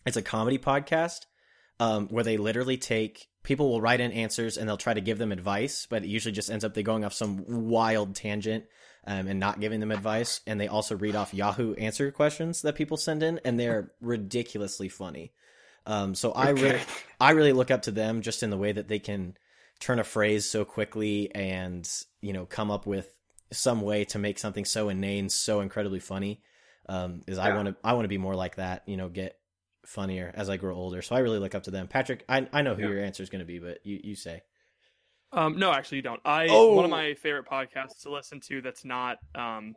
It's 0.06 0.16
a 0.16 0.22
comedy 0.22 0.58
podcast 0.58 1.26
um, 1.80 2.08
where 2.08 2.24
they 2.24 2.36
literally 2.36 2.76
take 2.76 3.28
people 3.42 3.68
will 3.70 3.80
write 3.80 4.00
in 4.00 4.10
answers 4.12 4.56
and 4.56 4.68
they'll 4.68 4.76
try 4.76 4.94
to 4.94 5.00
give 5.00 5.18
them 5.18 5.30
advice, 5.30 5.86
but 5.88 6.02
it 6.02 6.08
usually 6.08 6.32
just 6.32 6.50
ends 6.50 6.64
up 6.64 6.74
they 6.74 6.82
going 6.82 7.04
off 7.04 7.12
some 7.12 7.44
wild 7.46 8.14
tangent 8.14 8.64
um, 9.06 9.28
and 9.28 9.38
not 9.38 9.60
giving 9.60 9.80
them 9.80 9.92
advice. 9.92 10.40
And 10.46 10.58
they 10.60 10.66
also 10.68 10.96
read 10.96 11.14
off 11.14 11.34
Yahoo 11.34 11.74
answer 11.74 12.10
questions 12.10 12.62
that 12.62 12.74
people 12.74 12.96
send 12.96 13.22
in, 13.22 13.40
and 13.44 13.60
they're 13.60 13.92
ridiculously 14.00 14.88
funny. 14.88 15.32
Um, 15.86 16.14
so 16.14 16.32
I 16.32 16.50
really, 16.50 16.80
I 17.20 17.30
really 17.32 17.52
look 17.52 17.70
up 17.70 17.82
to 17.82 17.90
them 17.90 18.22
just 18.22 18.42
in 18.42 18.48
the 18.50 18.56
way 18.56 18.72
that 18.72 18.88
they 18.88 18.98
can 18.98 19.36
turn 19.80 19.98
a 19.98 20.04
phrase 20.04 20.48
so 20.48 20.64
quickly 20.64 21.34
and 21.34 21.88
you 22.20 22.32
know 22.32 22.46
come 22.46 22.70
up 22.70 22.86
with 22.86 23.08
some 23.52 23.82
way 23.82 24.04
to 24.06 24.18
make 24.18 24.38
something 24.38 24.64
so 24.64 24.88
inane, 24.88 25.28
so 25.28 25.60
incredibly 25.60 26.00
funny. 26.00 26.42
Um, 26.88 27.22
is 27.26 27.38
I 27.38 27.54
want 27.54 27.68
to, 27.68 27.76
I 27.82 27.92
want 27.94 28.04
to 28.04 28.08
be 28.08 28.18
more 28.18 28.34
like 28.34 28.56
that. 28.56 28.82
You 28.86 28.96
know, 28.96 29.08
get 29.08 29.38
funnier 29.86 30.30
as 30.34 30.48
I 30.50 30.56
grow 30.56 30.74
older. 30.74 31.02
So 31.02 31.14
I 31.14 31.20
really 31.20 31.38
look 31.38 31.54
up 31.54 31.64
to 31.64 31.70
them. 31.70 31.88
Patrick, 31.88 32.24
I 32.28 32.46
I 32.52 32.62
know 32.62 32.74
who 32.74 32.82
Yeah. 32.82 32.88
your 32.90 33.04
answer 33.04 33.22
is 33.22 33.30
going 33.30 33.40
to 33.40 33.46
be, 33.46 33.58
but 33.58 33.78
you 33.84 34.00
you 34.02 34.14
say. 34.16 34.42
Um, 35.32 35.58
no, 35.58 35.72
actually, 35.72 35.96
you 35.96 36.02
don't. 36.02 36.20
I 36.24 36.46
Oh. 36.50 36.74
one 36.74 36.84
of 36.84 36.90
my 36.90 37.14
favorite 37.14 37.46
podcasts 37.46 38.02
to 38.02 38.10
listen 38.12 38.40
to 38.48 38.60
that's 38.62 38.84
not 38.84 39.18
um, 39.34 39.74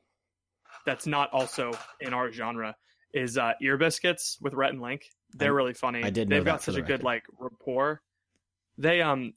that's 0.86 1.08
not 1.08 1.32
also 1.34 1.72
in 2.00 2.14
our 2.14 2.32
genre 2.32 2.76
is 3.14 3.38
uh, 3.38 3.54
Ear 3.62 3.78
Biscuits 3.78 4.38
with 4.42 4.54
Rhett 4.54 4.72
and 4.72 4.82
Link. 4.82 5.02
They're 5.32 5.52
I- 5.54 5.56
really 5.56 5.74
funny. 5.74 6.04
I 6.04 6.10
did 6.10 6.30
know 6.30 6.36
They've 6.38 6.46
that 6.46 6.52
got 6.52 6.62
such 6.64 6.76
the 6.76 6.82
a 6.82 6.84
good 6.84 7.04
like 7.04 7.24
rapport. 7.40 8.02
they 8.78 9.02
um 9.02 9.34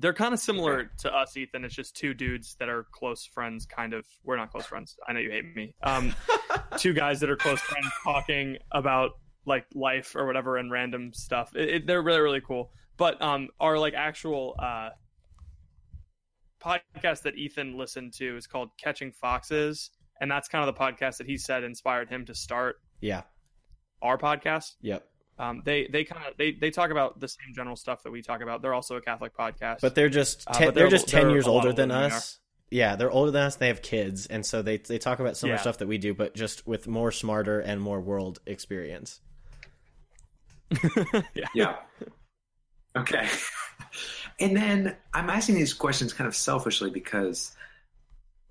they're 0.00 0.14
kind 0.14 0.34
of 0.34 0.40
similar 0.40 0.90
to 0.98 1.14
us, 1.14 1.36
Ethan. 1.36 1.64
It's 1.64 1.74
just 1.74 1.94
two 1.96 2.14
dudes 2.14 2.56
that 2.58 2.68
are 2.68 2.86
close 2.90 3.24
friends. 3.26 3.66
Kind 3.66 3.92
of, 3.94 4.04
we're 4.24 4.36
not 4.36 4.50
close 4.50 4.66
friends. 4.66 4.96
I 5.06 5.12
know 5.12 5.20
you 5.20 5.30
hate 5.30 5.54
me. 5.54 5.74
Um, 5.82 6.14
two 6.78 6.92
guys 6.92 7.20
that 7.20 7.30
are 7.30 7.36
close 7.36 7.60
friends 7.60 7.86
talking 8.02 8.56
about 8.72 9.12
like 9.46 9.66
life 9.74 10.16
or 10.16 10.26
whatever 10.26 10.56
and 10.56 10.70
random 10.70 11.12
stuff. 11.12 11.54
It, 11.54 11.68
it, 11.68 11.86
they're 11.86 12.02
really 12.02 12.20
really 12.20 12.40
cool. 12.40 12.70
But 12.96 13.20
um, 13.22 13.48
our 13.60 13.78
like 13.78 13.94
actual 13.94 14.54
uh 14.58 14.90
podcast 16.62 17.22
that 17.22 17.36
Ethan 17.36 17.76
listened 17.76 18.12
to 18.14 18.36
is 18.36 18.46
called 18.46 18.70
Catching 18.82 19.12
Foxes, 19.12 19.90
and 20.20 20.30
that's 20.30 20.48
kind 20.48 20.68
of 20.68 20.74
the 20.74 20.80
podcast 20.80 21.16
that 21.18 21.26
he 21.26 21.38
said 21.38 21.64
inspired 21.64 22.08
him 22.08 22.26
to 22.26 22.34
start 22.34 22.76
Yeah. 23.00 23.22
our 24.02 24.18
podcast. 24.18 24.72
Yep. 24.82 25.06
Um, 25.40 25.62
they 25.64 25.86
they 25.90 26.04
kind 26.04 26.22
of 26.28 26.36
they 26.36 26.52
they 26.52 26.70
talk 26.70 26.90
about 26.90 27.18
the 27.18 27.28
same 27.28 27.54
general 27.54 27.74
stuff 27.76 28.02
that 28.02 28.10
we 28.10 28.20
talk 28.22 28.42
about. 28.42 28.60
They're 28.62 28.74
also 28.74 28.96
a 28.96 29.00
Catholic 29.00 29.34
podcast, 29.36 29.80
But 29.80 29.94
they're 29.94 30.08
just 30.10 30.44
Uh, 30.46 30.52
ten, 30.52 30.68
but 30.68 30.74
they're, 30.74 30.84
they're- 30.84 30.90
just 30.90 31.08
ten 31.08 31.22
they're 31.22 31.30
years 31.32 31.46
a 31.46 31.48
lot 31.50 31.54
older 31.56 31.68
older 31.68 31.76
than 31.82 31.88
than 31.88 31.98
we 31.98 32.04
are. 32.04 32.16
us. 32.16 32.38
Yeah, 32.70 32.94
they're 32.96 33.10
older 33.10 33.30
than 33.32 33.42
us. 33.42 33.56
They 33.56 33.68
have 33.68 33.82
kids, 33.82 34.26
and 34.26 34.44
so 34.46 34.62
they 34.62 34.76
they 34.76 34.98
talk 34.98 35.18
about 35.18 35.36
similar 35.36 35.56
Yeah. 35.56 35.60
stuff 35.62 35.78
that 35.78 35.88
we 35.88 35.98
do, 35.98 36.14
but 36.14 36.34
just 36.34 36.66
with 36.66 36.86
more 36.86 37.10
smarter 37.10 37.58
and 37.60 37.80
more 37.80 38.00
world 38.00 38.38
experience. 38.46 39.20
Yeah. 41.54 41.76
Okay. 42.96 43.28
And 44.38 44.56
then 44.56 44.96
I'm 45.12 45.28
asking 45.28 45.56
these 45.56 45.74
questions 45.74 46.14
kind 46.14 46.26
of 46.26 46.34
selfishly 46.34 46.88
because 46.90 47.54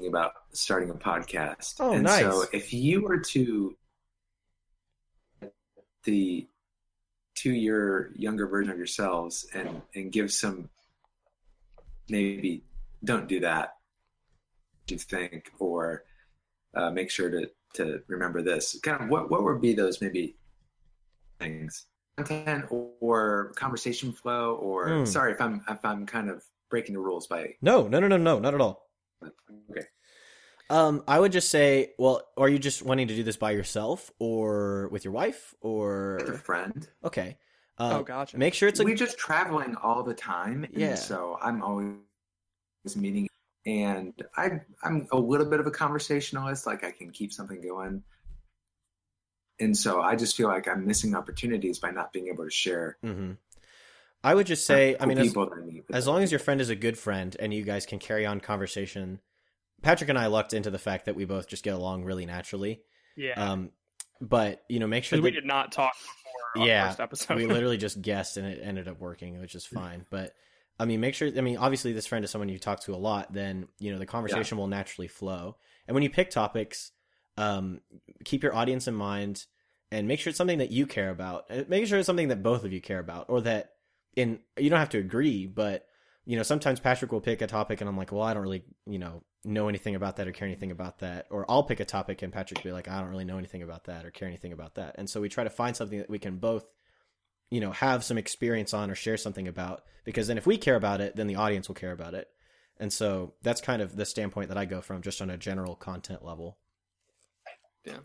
about 0.07 0.33
starting 0.53 0.91
a 0.91 0.93
podcast. 0.93 1.75
Oh, 1.79 1.93
and 1.93 2.03
nice. 2.03 2.19
So 2.21 2.45
if 2.53 2.71
you 2.73 3.01
were 3.01 3.17
to 3.19 3.75
the 6.03 6.47
two 7.39 7.51
year 7.65 8.11
younger 8.15 8.47
version 8.53 8.71
of 8.71 8.77
yourselves 8.77 9.47
and 9.53 9.81
and 9.95 10.11
give 10.11 10.29
some 10.31 10.57
maybe 12.09 12.63
don't 13.03 13.27
do 13.27 13.39
that 13.39 13.75
do 14.87 14.95
you 14.95 14.99
think 14.99 15.51
or 15.59 16.03
uh, 16.75 16.89
make 16.89 17.09
sure 17.09 17.29
to 17.29 17.49
to 17.73 18.01
remember 18.07 18.41
this 18.41 18.79
kind 18.83 19.03
of 19.03 19.09
what 19.09 19.29
what 19.31 19.43
would 19.43 19.61
be 19.61 19.73
those 19.73 20.01
maybe 20.01 20.35
things 21.39 21.85
content 22.17 22.65
or 22.69 23.53
conversation 23.55 24.11
flow 24.11 24.55
or 24.55 24.89
Hmm. 24.89 25.05
sorry 25.05 25.31
if 25.31 25.39
i'm 25.39 25.63
if 25.69 25.83
i'm 25.85 26.05
kind 26.05 26.29
of 26.29 26.43
breaking 26.69 26.93
the 26.95 26.99
rules 27.09 27.25
by 27.27 27.55
No, 27.61 27.87
no, 27.87 27.99
no, 27.99 28.07
no, 28.07 28.17
no, 28.17 28.39
not 28.39 28.53
at 28.53 28.61
all. 28.61 28.75
okay 29.71 29.85
Um, 30.69 31.03
I 31.07 31.19
would 31.19 31.31
just 31.31 31.49
say, 31.49 31.93
well, 31.97 32.21
are 32.37 32.47
you 32.47 32.59
just 32.59 32.83
wanting 32.83 33.07
to 33.07 33.15
do 33.15 33.23
this 33.23 33.37
by 33.37 33.51
yourself 33.51 34.11
or 34.19 34.87
with 34.91 35.03
your 35.03 35.13
wife 35.13 35.55
or 35.61 36.17
with 36.19 36.35
a 36.35 36.37
friend 36.37 36.87
okay? 37.03 37.37
Uh, 37.77 37.99
Oh, 37.99 38.03
gotcha. 38.03 38.37
Make 38.37 38.53
sure 38.53 38.69
it's 38.69 38.79
a 38.79 38.83
we're 38.83 38.95
just 38.95 39.17
traveling 39.17 39.75
all 39.81 40.03
the 40.03 40.13
time 40.13 40.65
and 40.65 40.77
Yeah. 40.81 40.95
so 40.95 41.37
i'm 41.41 41.63
always 41.63 41.95
meeting 42.95 43.27
and 43.65 44.13
i 44.37 44.61
i'm 44.83 45.07
a 45.11 45.17
little 45.17 45.45
bit 45.45 45.59
of 45.59 45.67
a 45.67 45.71
conversationalist 45.71 46.67
like 46.67 46.83
i 46.83 46.91
can 46.91 47.09
keep 47.11 47.31
something 47.33 47.61
going 47.61 48.03
and 49.59 49.75
so 49.75 50.01
i 50.01 50.15
just 50.15 50.35
feel 50.35 50.47
like 50.47 50.67
i'm 50.67 50.85
missing 50.85 51.15
opportunities 51.15 51.79
by 51.79 51.89
not 51.91 52.13
being 52.13 52.27
able 52.27 52.43
to 52.43 52.51
share 52.51 52.97
Mhm. 53.03 53.37
I 54.21 54.35
would 54.35 54.47
just 54.47 54.65
say, 54.65 54.97
I 54.99 55.05
mean, 55.05 55.17
as, 55.17 55.33
I 55.33 55.47
as 55.93 56.05
long 56.05 56.23
as 56.23 56.29
your 56.29 56.39
friend 56.39 56.59
is 56.59 56.69
a 56.69 56.75
good 56.75 56.97
friend 56.97 57.37
and 57.39 57.53
you 57.53 57.63
guys 57.63 57.85
can 57.85 57.99
carry 57.99 58.25
on 58.25 58.41
conversation. 58.41 59.21
Patrick 59.81 60.09
and 60.09 60.19
I 60.19 60.27
lucked 60.27 60.53
into 60.53 60.69
the 60.69 60.79
fact 60.79 61.05
that 61.05 61.15
we 61.15 61.25
both 61.25 61.47
just 61.47 61.63
get 61.63 61.73
along 61.73 62.03
really 62.03 62.25
naturally. 62.25 62.81
yeah, 63.15 63.51
Um, 63.51 63.71
but 64.21 64.63
you 64.69 64.79
know, 64.79 64.87
make 64.87 65.03
sure 65.03 65.17
because 65.17 65.23
we 65.23 65.31
did 65.31 65.45
not 65.45 65.71
talk 65.71 65.93
before 65.93 66.65
Yeah, 66.67 66.95
episode. 66.99 67.37
we 67.37 67.45
literally 67.45 67.77
just 67.85 68.01
guessed 68.01 68.37
and 68.37 68.45
it 68.47 68.59
ended 68.63 68.87
up 68.87 68.99
working, 68.99 69.39
which 69.39 69.55
is 69.55 69.65
fine. 69.65 70.05
But 70.09 70.33
I 70.79 70.85
mean, 70.85 70.99
make 70.99 71.15
sure. 71.15 71.29
I 71.35 71.41
mean, 71.41 71.57
obviously, 71.57 71.93
this 71.93 72.07
friend 72.07 72.23
is 72.23 72.31
someone 72.31 72.49
you 72.49 72.59
talk 72.59 72.81
to 72.81 72.93
a 72.93 72.97
lot. 72.97 73.33
Then 73.33 73.67
you 73.79 73.91
know 73.91 73.99
the 73.99 74.05
conversation 74.05 74.57
will 74.57 74.67
naturally 74.67 75.07
flow. 75.07 75.57
And 75.87 75.93
when 75.95 76.03
you 76.03 76.09
pick 76.09 76.29
topics, 76.29 76.91
um, 77.37 77.81
keep 78.25 78.43
your 78.43 78.55
audience 78.55 78.87
in 78.87 78.93
mind 78.95 79.45
and 79.91 80.07
make 80.07 80.19
sure 80.19 80.29
it's 80.29 80.37
something 80.37 80.59
that 80.59 80.71
you 80.71 80.85
care 80.85 81.09
about. 81.09 81.45
Uh, 81.49 81.63
Make 81.67 81.87
sure 81.87 81.97
it's 81.97 82.05
something 82.05 82.27
that 82.27 82.43
both 82.43 82.63
of 82.63 82.71
you 82.71 82.79
care 82.81 82.99
about, 82.99 83.25
or 83.29 83.41
that 83.41 83.71
in 84.15 84.39
you 84.57 84.69
don't 84.69 84.79
have 84.79 84.89
to 84.89 84.99
agree, 84.99 85.45
but 85.47 85.85
you 86.25 86.37
know 86.37 86.43
sometimes 86.43 86.79
Patrick 86.79 87.11
will 87.11 87.21
pick 87.21 87.41
a 87.41 87.47
topic 87.47 87.81
and 87.81 87.89
I'm 87.89 87.97
like, 87.97 88.11
well, 88.11 88.23
I 88.23 88.33
don't 88.33 88.43
really 88.43 88.63
you 88.85 88.99
know 88.99 89.23
know 89.45 89.67
anything 89.69 89.95
about 89.95 90.17
that 90.17 90.27
or 90.27 90.31
care 90.31 90.47
anything 90.47 90.71
about 90.71 90.99
that, 90.99 91.27
or 91.29 91.45
I'll 91.49 91.63
pick 91.63 91.79
a 91.79 91.85
topic 91.85 92.21
and 92.21 92.31
Patrick 92.33 92.59
will 92.59 92.69
be 92.69 92.73
like, 92.73 92.87
I 92.87 92.99
don't 92.99 93.09
really 93.09 93.25
know 93.25 93.37
anything 93.37 93.63
about 93.63 93.85
that 93.85 94.05
or 94.05 94.11
care 94.11 94.27
anything 94.27 94.53
about 94.53 94.75
that, 94.75 94.95
and 94.97 95.09
so 95.09 95.21
we 95.21 95.29
try 95.29 95.43
to 95.43 95.49
find 95.49 95.75
something 95.75 95.99
that 95.99 96.09
we 96.09 96.19
can 96.19 96.37
both 96.37 96.65
you 97.49 97.59
know 97.59 97.71
have 97.71 98.03
some 98.03 98.17
experience 98.17 98.73
on 98.73 98.91
or 98.91 98.95
share 98.95 99.17
something 99.17 99.47
about 99.47 99.83
because 100.03 100.27
then 100.27 100.37
if 100.37 100.45
we 100.45 100.57
care 100.57 100.75
about 100.75 101.01
it 101.01 101.15
then 101.15 101.27
the 101.27 101.35
audience 101.35 101.67
will 101.67 101.75
care 101.75 101.91
about 101.91 102.13
it 102.13 102.27
and 102.77 102.93
so 102.93 103.33
that's 103.41 103.59
kind 103.59 103.81
of 103.81 103.95
the 103.95 104.05
standpoint 104.05 104.49
that 104.49 104.57
i 104.57 104.65
go 104.65 104.81
from 104.81 105.01
just 105.01 105.19
on 105.19 105.31
a 105.31 105.37
general 105.37 105.75
content 105.75 106.23
level 106.23 106.59
Yeah. 107.85 107.97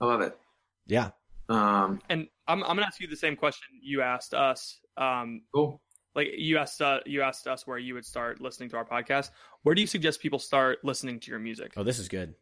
I 0.00 0.04
love 0.04 0.20
it. 0.20 0.38
yeah 0.86 1.10
Um, 1.48 2.00
and 2.08 2.28
I'm 2.46 2.62
I'm 2.62 2.76
gonna 2.76 2.86
ask 2.86 3.00
you 3.00 3.08
the 3.08 3.16
same 3.16 3.34
question 3.34 3.66
you 3.82 4.02
asked 4.02 4.34
us. 4.34 4.78
Um, 4.96 5.42
cool. 5.54 5.80
Like 6.16 6.28
you 6.36 6.58
asked 6.58 6.82
uh, 6.82 7.00
you 7.06 7.22
asked 7.22 7.46
us 7.46 7.66
where 7.66 7.78
you 7.78 7.94
would 7.94 8.04
start 8.06 8.40
listening 8.40 8.68
to 8.70 8.76
our 8.76 8.84
podcast. 8.84 9.30
Where 9.62 9.74
do 9.74 9.80
you 9.80 9.86
suggest 9.86 10.20
people 10.20 10.38
start 10.40 10.78
listening 10.82 11.20
to 11.20 11.30
your 11.30 11.38
music? 11.38 11.74
oh 11.76 11.84
this 11.84 11.98
is 12.00 12.08
good 12.08 12.34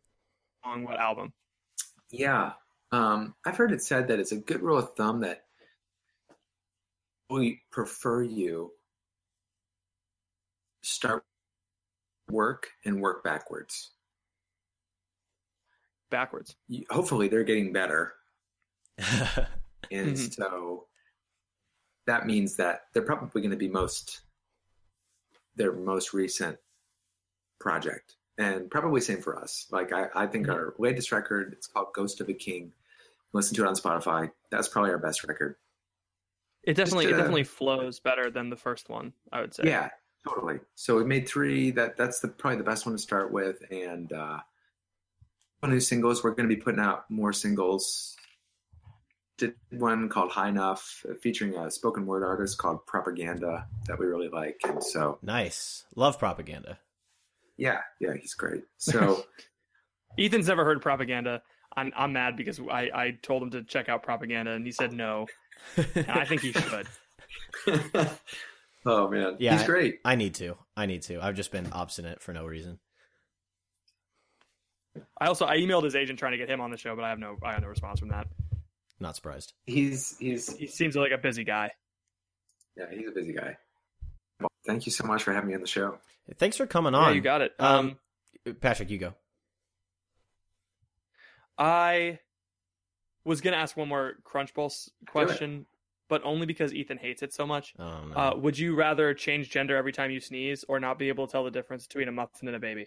On 0.62 0.84
what 0.84 0.98
album? 0.98 1.32
Yeah. 2.10 2.52
Um, 2.92 3.34
I've 3.44 3.56
heard 3.56 3.72
it 3.72 3.82
said 3.82 4.08
that 4.08 4.20
it's 4.20 4.30
a 4.32 4.36
good 4.36 4.62
rule 4.62 4.78
of 4.78 4.94
thumb 4.94 5.20
that 5.20 5.44
we 7.28 7.60
prefer 7.72 8.22
you 8.22 8.70
start 10.82 11.24
work 12.30 12.68
and 12.84 13.00
work 13.00 13.24
backwards. 13.24 13.90
Backwards. 16.10 16.54
You- 16.68 16.84
Hopefully, 16.90 17.26
they're 17.28 17.44
getting 17.44 17.72
better. 17.72 18.14
And 19.90 20.16
Mhm. 20.16 20.32
so 20.34 20.86
that 22.06 22.26
means 22.26 22.56
that 22.56 22.82
they're 22.92 23.02
probably 23.02 23.40
going 23.40 23.50
to 23.50 23.56
be 23.56 23.68
most 23.68 24.20
their 25.56 25.72
most 25.72 26.12
recent 26.12 26.58
project. 27.60 28.16
And 28.36 28.68
probably 28.68 29.00
same 29.00 29.22
for 29.22 29.38
us. 29.38 29.66
Like 29.70 29.92
I, 29.92 30.08
I 30.14 30.26
think 30.26 30.48
our 30.48 30.74
latest 30.78 31.12
record, 31.12 31.52
it's 31.52 31.68
called 31.68 31.88
Ghost 31.94 32.20
of 32.20 32.28
a 32.28 32.34
King. 32.34 32.72
Listen 33.32 33.54
to 33.56 33.64
it 33.64 33.68
on 33.68 33.76
Spotify. 33.76 34.30
That's 34.50 34.68
probably 34.68 34.90
our 34.90 34.98
best 34.98 35.24
record. 35.24 35.54
It 36.64 36.74
definitely 36.74 37.04
Just, 37.04 37.12
it 37.12 37.14
uh, 37.14 37.18
definitely 37.18 37.44
flows 37.44 38.00
better 38.00 38.30
than 38.30 38.50
the 38.50 38.56
first 38.56 38.88
one. 38.88 39.12
I 39.30 39.40
would 39.40 39.54
say. 39.54 39.64
Yeah, 39.66 39.90
totally. 40.26 40.58
So 40.74 40.96
we 40.96 41.04
made 41.04 41.28
three. 41.28 41.70
That 41.70 41.96
that's 41.96 42.20
the 42.20 42.28
probably 42.28 42.58
the 42.58 42.64
best 42.64 42.86
one 42.86 42.94
to 42.94 43.00
start 43.00 43.32
with. 43.32 43.62
And 43.70 44.12
uh 44.12 44.38
new 45.68 45.80
singles. 45.80 46.22
We're 46.22 46.30
going 46.30 46.48
to 46.48 46.54
be 46.54 46.60
putting 46.60 46.80
out 46.80 47.10
more 47.10 47.32
singles. 47.32 48.16
Did 49.36 49.54
one 49.70 50.08
called 50.08 50.30
High 50.30 50.48
Enough, 50.48 51.04
uh, 51.08 51.14
featuring 51.14 51.56
a 51.56 51.70
spoken 51.70 52.06
word 52.06 52.22
artist 52.22 52.58
called 52.58 52.86
Propaganda 52.86 53.66
that 53.86 53.98
we 53.98 54.06
really 54.06 54.28
like. 54.28 54.60
And 54.64 54.82
so 54.82 55.18
nice 55.22 55.84
love 55.96 56.18
propaganda 56.18 56.78
yeah, 57.56 57.80
yeah, 58.00 58.14
he's 58.20 58.34
great. 58.34 58.64
So 58.78 59.24
Ethan's 60.18 60.48
never 60.48 60.64
heard 60.64 60.82
propaganda. 60.82 61.42
I'm 61.76 61.92
I'm 61.96 62.12
mad 62.12 62.36
because 62.36 62.60
I 62.60 62.90
I 62.94 63.18
told 63.22 63.42
him 63.42 63.50
to 63.50 63.62
check 63.62 63.88
out 63.88 64.02
propaganda 64.02 64.52
and 64.52 64.64
he 64.64 64.72
said 64.72 64.92
no. 64.92 65.26
I 65.76 66.24
think 66.24 66.42
he 66.42 66.52
should. 66.52 66.86
oh 68.86 69.08
man, 69.08 69.36
Yeah, 69.38 69.56
he's 69.56 69.66
great. 69.66 70.00
i 70.04 70.14
need 70.14 70.34
to 70.34 70.56
i 70.76 70.84
need 70.84 71.02
to 71.02 71.20
i've 71.24 71.36
just 71.36 71.52
been 71.52 71.72
obstinate 71.72 72.20
for 72.20 72.32
no 72.32 72.44
reason 72.44 72.78
I 75.20 75.26
also 75.26 75.46
I 75.46 75.56
emailed 75.58 75.84
his 75.84 75.94
agent 75.94 76.18
trying 76.18 76.32
to 76.32 76.38
get 76.38 76.48
him 76.48 76.60
on 76.60 76.70
the 76.70 76.76
show, 76.76 76.94
but 76.94 77.04
I 77.04 77.08
have 77.08 77.18
no 77.18 77.36
I 77.42 77.52
have 77.52 77.62
no 77.62 77.68
response 77.68 77.98
from 77.98 78.10
that. 78.10 78.28
Not 79.00 79.16
surprised 79.16 79.52
He's 79.66 80.16
he's 80.18 80.54
He 80.56 80.66
seems 80.66 80.96
like 80.96 81.12
a 81.12 81.18
busy 81.18 81.44
guy. 81.44 81.70
yeah, 82.76 82.86
he's 82.90 83.08
a 83.08 83.12
busy 83.12 83.32
guy. 83.32 83.56
Well, 84.40 84.50
thank 84.66 84.86
you 84.86 84.92
so 84.92 85.04
much 85.06 85.22
for 85.22 85.32
having 85.32 85.48
me 85.48 85.54
on 85.54 85.60
the 85.60 85.66
show. 85.66 85.98
thanks 86.38 86.56
for 86.56 86.66
coming 86.66 86.92
Yeah, 86.94 86.98
on 87.00 87.14
you 87.14 87.20
got 87.20 87.40
it. 87.42 87.52
um, 87.58 87.96
Um, 88.46 88.54
patrick 88.60 88.90
you 88.90 88.98
go 88.98 89.14
I 91.56 92.18
was 93.24 93.40
gonna 93.40 93.56
ask 93.56 93.76
one 93.76 93.88
more 93.88 94.14
Crunch 94.24 94.52
Bowl 94.54 94.72
question, 95.06 95.66
but 96.08 96.22
only 96.24 96.46
because 96.46 96.74
Ethan 96.74 96.98
hates 96.98 97.22
it 97.22 97.32
so 97.32 97.46
much. 97.46 97.74
oh 97.78 98.04
no 98.06 98.14
Uh, 98.16 98.34
would 98.36 98.58
you 98.58 98.74
rather 98.74 99.14
change 99.14 99.50
gender 99.50 99.76
every 99.76 99.92
time 99.92 100.10
you 100.10 100.20
sneeze, 100.20 100.64
or 100.68 100.80
not 100.80 100.98
be 100.98 101.08
able 101.08 101.26
to 101.26 101.32
tell 101.32 101.44
the 101.44 101.50
difference 101.50 101.86
between 101.86 102.08
a 102.08 102.12
muffin 102.12 102.48
and 102.48 102.56
a 102.56 102.60
baby? 102.60 102.86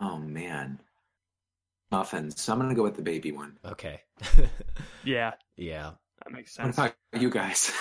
Oh 0.00 0.18
man, 0.18 0.80
muffins. 1.92 2.40
So 2.40 2.52
I'm 2.52 2.58
gonna 2.58 2.74
go 2.74 2.82
with 2.82 2.96
the 2.96 3.02
baby 3.02 3.30
one. 3.30 3.58
okay 3.64 4.00
Yeah, 5.04 5.32
yeah 5.56 5.92
that 6.24 6.32
makes 6.32 6.54
sense. 6.54 6.76
What 6.76 6.84
sense. 6.86 6.94
about 7.12 7.22
you 7.22 7.30
guys? 7.30 7.72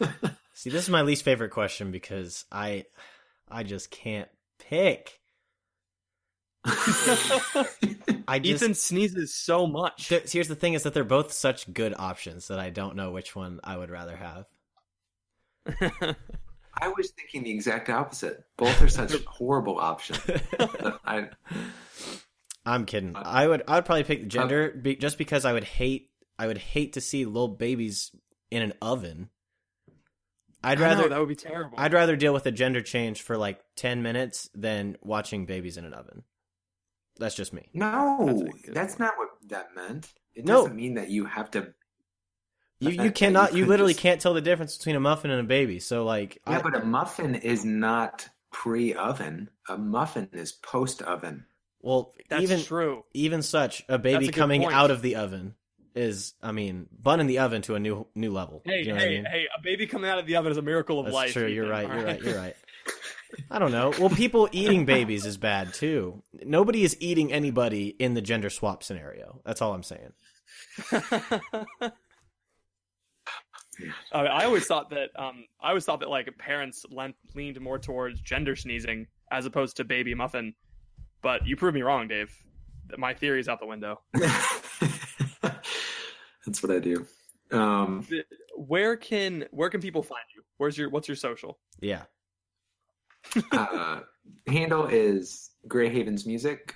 See, 0.54 0.70
this 0.70 0.82
is 0.84 0.90
my 0.90 1.02
least 1.02 1.24
favorite 1.24 1.50
question 1.50 1.90
because 1.90 2.44
I, 2.52 2.84
I 3.50 3.62
just 3.62 3.90
can't 3.90 4.28
pick. 4.58 5.18
I 6.64 8.38
just 8.42 8.62
Ethan 8.62 8.74
sneezes 8.74 9.34
so 9.34 9.66
much. 9.66 10.08
there- 10.10 10.22
here's 10.24 10.48
the 10.48 10.54
thing: 10.54 10.74
is 10.74 10.82
that 10.82 10.92
they're 10.94 11.02
both 11.04 11.32
such 11.32 11.72
good 11.72 11.94
options 11.98 12.48
that 12.48 12.58
I 12.60 12.70
don't 12.70 12.94
know 12.96 13.10
which 13.10 13.34
one 13.34 13.60
I 13.64 13.76
would 13.76 13.90
rather 13.90 14.16
have. 14.16 14.44
I 16.80 16.88
was 16.88 17.10
thinking 17.10 17.42
the 17.44 17.50
exact 17.50 17.88
opposite. 17.88 18.44
Both 18.56 18.80
are 18.82 18.88
such 18.88 19.12
horrible 19.24 19.78
options. 19.78 20.20
I, 21.04 21.28
I'm 22.66 22.84
kidding. 22.86 23.16
Uh, 23.16 23.22
I 23.24 23.46
would 23.46 23.62
I 23.66 23.76
would 23.76 23.84
probably 23.84 24.04
pick 24.04 24.20
the 24.22 24.26
gender 24.28 24.70
be, 24.70 24.96
just 24.96 25.18
because 25.18 25.44
I 25.44 25.52
would 25.52 25.64
hate 25.64 26.10
I 26.38 26.46
would 26.46 26.58
hate 26.58 26.94
to 26.94 27.00
see 27.00 27.24
little 27.24 27.48
babies 27.48 28.10
in 28.50 28.62
an 28.62 28.72
oven. 28.82 29.30
I'd 30.62 30.78
I 30.78 30.80
know, 30.80 30.86
rather 30.96 31.08
that 31.08 31.18
would 31.20 31.28
be 31.28 31.36
terrible. 31.36 31.78
I'd 31.78 31.94
rather 31.94 32.16
deal 32.16 32.34
with 32.34 32.44
a 32.46 32.50
gender 32.52 32.82
change 32.82 33.22
for 33.22 33.36
like 33.38 33.60
10 33.76 34.02
minutes 34.02 34.50
than 34.54 34.96
watching 35.00 35.46
babies 35.46 35.78
in 35.78 35.84
an 35.86 35.94
oven. 35.94 36.22
That's 37.18 37.34
just 37.34 37.52
me. 37.52 37.68
no, 37.72 38.26
That's 38.26 38.68
that's, 38.68 38.98
not 38.98 39.14
what 39.16 39.28
that 39.48 39.74
meant. 39.74 40.12
It 40.34 40.44
No. 40.44 40.62
doesn't 40.62 40.76
mean 40.76 40.94
that 40.94 41.08
you 41.08 41.24
have 41.24 41.50
to. 41.52 41.72
You 42.78 42.90
you 43.04 43.10
cannot 43.10 43.54
you 43.54 43.64
could 43.64 43.70
literally 43.70 43.92
just- 43.94 44.02
can't 44.02 44.20
tell 44.20 44.34
the 44.34 44.40
difference 44.42 44.76
between 44.76 44.96
a 44.96 45.00
muffin 45.00 45.30
and 45.30 45.40
a 45.40 45.44
baby. 45.44 45.80
So 45.80 46.04
like 46.04 46.40
Yeah, 46.46 46.58
I, 46.58 46.62
but 46.62 46.76
a 46.76 46.84
muffin 46.84 47.34
is 47.36 47.64
not 47.64 48.28
pre-oven. 48.52 49.48
A 49.68 49.78
muffin 49.78 50.28
is 50.32 50.52
post-oven. 50.52 51.46
Well 51.82 52.12
That's 52.28 52.42
even 52.42 52.62
true. 52.62 53.04
even 53.14 53.42
such 53.42 53.84
a 53.88 53.98
baby 53.98 54.28
a 54.28 54.32
coming 54.32 54.62
point. 54.62 54.74
out 54.74 54.90
of 54.90 55.02
the 55.02 55.16
oven 55.16 55.54
is 55.94 56.34
I 56.42 56.52
mean 56.52 56.86
bun 56.92 57.20
in 57.20 57.26
the 57.26 57.38
oven 57.40 57.62
to 57.62 57.74
a 57.74 57.80
new 57.80 58.06
new 58.14 58.32
level. 58.32 58.62
Hey, 58.64 58.82
you 58.82 58.92
know 58.92 58.98
hey, 58.98 59.04
I 59.06 59.08
mean? 59.08 59.24
hey! 59.24 59.46
A 59.58 59.62
baby 59.62 59.86
coming 59.86 60.08
out 60.10 60.18
of 60.18 60.26
the 60.26 60.36
oven 60.36 60.52
is 60.52 60.58
a 60.58 60.62
miracle 60.62 60.98
of 61.00 61.06
That's 61.06 61.14
life. 61.14 61.32
true. 61.32 61.46
You're 61.46 61.68
right. 61.68 61.88
You're 61.88 62.04
right. 62.04 62.22
You're 62.22 62.36
right. 62.36 62.56
I 63.50 63.58
don't 63.58 63.72
know. 63.72 63.92
Well, 63.98 64.10
people 64.10 64.48
eating 64.52 64.84
babies 64.84 65.24
is 65.26 65.36
bad 65.36 65.72
too. 65.74 66.22
Nobody 66.44 66.82
is 66.84 66.96
eating 67.00 67.32
anybody 67.32 67.88
in 67.88 68.14
the 68.14 68.22
gender 68.22 68.50
swap 68.50 68.82
scenario. 68.82 69.40
That's 69.44 69.62
all 69.62 69.72
I'm 69.74 69.82
saying. 69.82 70.12
Uh, 74.12 74.18
I 74.18 74.44
always 74.44 74.66
thought 74.66 74.90
that 74.90 75.08
um, 75.16 75.44
I 75.62 75.68
always 75.70 75.84
thought 75.84 76.00
that 76.00 76.10
like 76.10 76.28
parents 76.36 76.84
leaned 77.34 77.60
more 77.60 77.78
towards 77.78 78.20
gender 78.20 78.54
sneezing 78.54 79.06
as 79.30 79.46
opposed 79.46 79.76
to 79.78 79.84
baby 79.84 80.14
muffin, 80.14 80.54
but 81.22 81.46
you 81.46 81.56
proved 81.56 81.74
me 81.74 81.82
wrong, 81.82 82.08
Dave. 82.08 82.32
My 82.96 83.14
theory 83.14 83.40
is 83.40 83.48
out 83.48 83.60
the 83.60 83.66
window. 83.66 84.00
That's 85.42 86.62
what 86.62 86.72
I 86.72 86.78
do. 86.78 87.06
Um, 87.52 88.06
Where 88.56 88.96
can 88.96 89.46
where 89.50 89.70
can 89.70 89.80
people 89.80 90.02
find 90.02 90.22
you? 90.34 90.42
Where's 90.58 90.76
your 90.78 90.88
what's 90.90 91.08
your 91.08 91.16
social? 91.16 91.58
Yeah. 91.80 92.02
uh, 93.52 94.00
handle 94.46 94.86
is 94.86 95.50
Gray 95.68 95.88
Havens 95.88 96.26
Music. 96.26 96.74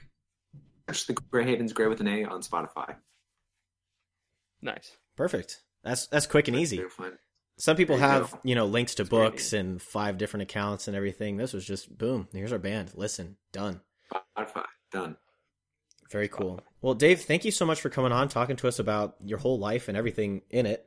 Search 0.88 1.06
the 1.06 1.12
Gray 1.14 1.44
Havens 1.44 1.72
Gray 1.72 1.86
with 1.86 2.00
an 2.00 2.08
A 2.08 2.24
on 2.24 2.42
Spotify. 2.42 2.96
Nice. 4.62 4.96
Perfect. 5.16 5.62
That's 5.82 6.06
that's 6.08 6.26
quick 6.26 6.48
and 6.48 6.56
easy. 6.56 6.82
Some 7.56 7.76
people 7.76 7.96
There 7.96 8.08
have, 8.08 8.32
go. 8.32 8.38
you 8.42 8.54
know, 8.56 8.66
links 8.66 8.96
to 8.96 9.02
It's 9.02 9.10
very 9.10 9.30
books 9.30 9.52
and 9.52 9.80
five 9.80 10.18
different 10.18 10.42
accounts 10.42 10.88
and 10.88 10.96
everything. 10.96 11.36
This 11.36 11.52
was 11.52 11.64
just 11.64 11.96
boom. 11.96 12.26
Here's 12.32 12.52
our 12.52 12.58
band. 12.58 12.90
Listen, 12.94 13.36
done. 13.52 13.80
Spotify 14.14 14.64
done. 14.92 15.16
Very 16.10 16.28
cool. 16.28 16.60
Well, 16.82 16.94
Dave, 16.94 17.22
thank 17.22 17.44
you 17.44 17.50
so 17.50 17.64
much 17.66 17.80
for 17.80 17.88
coming 17.90 18.12
on, 18.12 18.28
talking 18.28 18.56
to 18.56 18.68
us 18.68 18.78
about 18.78 19.16
your 19.24 19.38
whole 19.38 19.58
life 19.58 19.88
and 19.88 19.96
everything 19.96 20.42
in 20.50 20.66
it. 20.66 20.86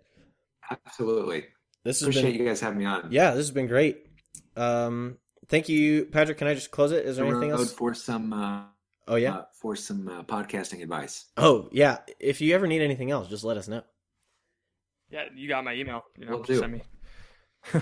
Absolutely. 0.69 1.45
This 1.83 1.99
has 1.99 2.09
Appreciate 2.09 2.33
been, 2.33 2.41
you 2.41 2.47
guys 2.47 2.59
having 2.59 2.79
me 2.79 2.85
on. 2.85 3.07
yeah, 3.11 3.31
this 3.31 3.39
has 3.47 3.51
been 3.51 3.67
great. 3.67 4.05
Um, 4.55 5.17
thank 5.47 5.69
you, 5.69 6.05
Patrick. 6.05 6.37
Can 6.37 6.47
I 6.47 6.53
just 6.53 6.71
close 6.71 6.91
it? 6.91 7.05
Is 7.05 7.17
there 7.17 7.25
The 7.25 7.31
anything 7.31 7.51
else? 7.51 7.73
for 7.73 7.93
some 7.93 8.33
uh, 8.33 8.63
Oh 9.07 9.15
yeah. 9.15 9.35
uh, 9.35 9.45
for 9.53 9.75
some 9.75 10.07
uh, 10.07 10.23
podcasting 10.23 10.83
advice. 10.83 11.25
oh 11.37 11.69
yeah. 11.71 11.99
If 12.19 12.41
you 12.41 12.53
ever 12.55 12.67
need 12.67 12.81
anything 12.81 13.09
else, 13.11 13.27
just 13.29 13.43
let 13.43 13.57
us 13.57 13.67
know. 13.67 13.83
Yeah, 15.09 15.23
you 15.35 15.47
got 15.47 15.63
my 15.63 15.73
email. 15.73 16.03
You 16.17 16.25
know, 16.25 16.31
Will 16.37 16.43
do. 16.43 16.59
send 16.59 16.73
me. 16.73 16.81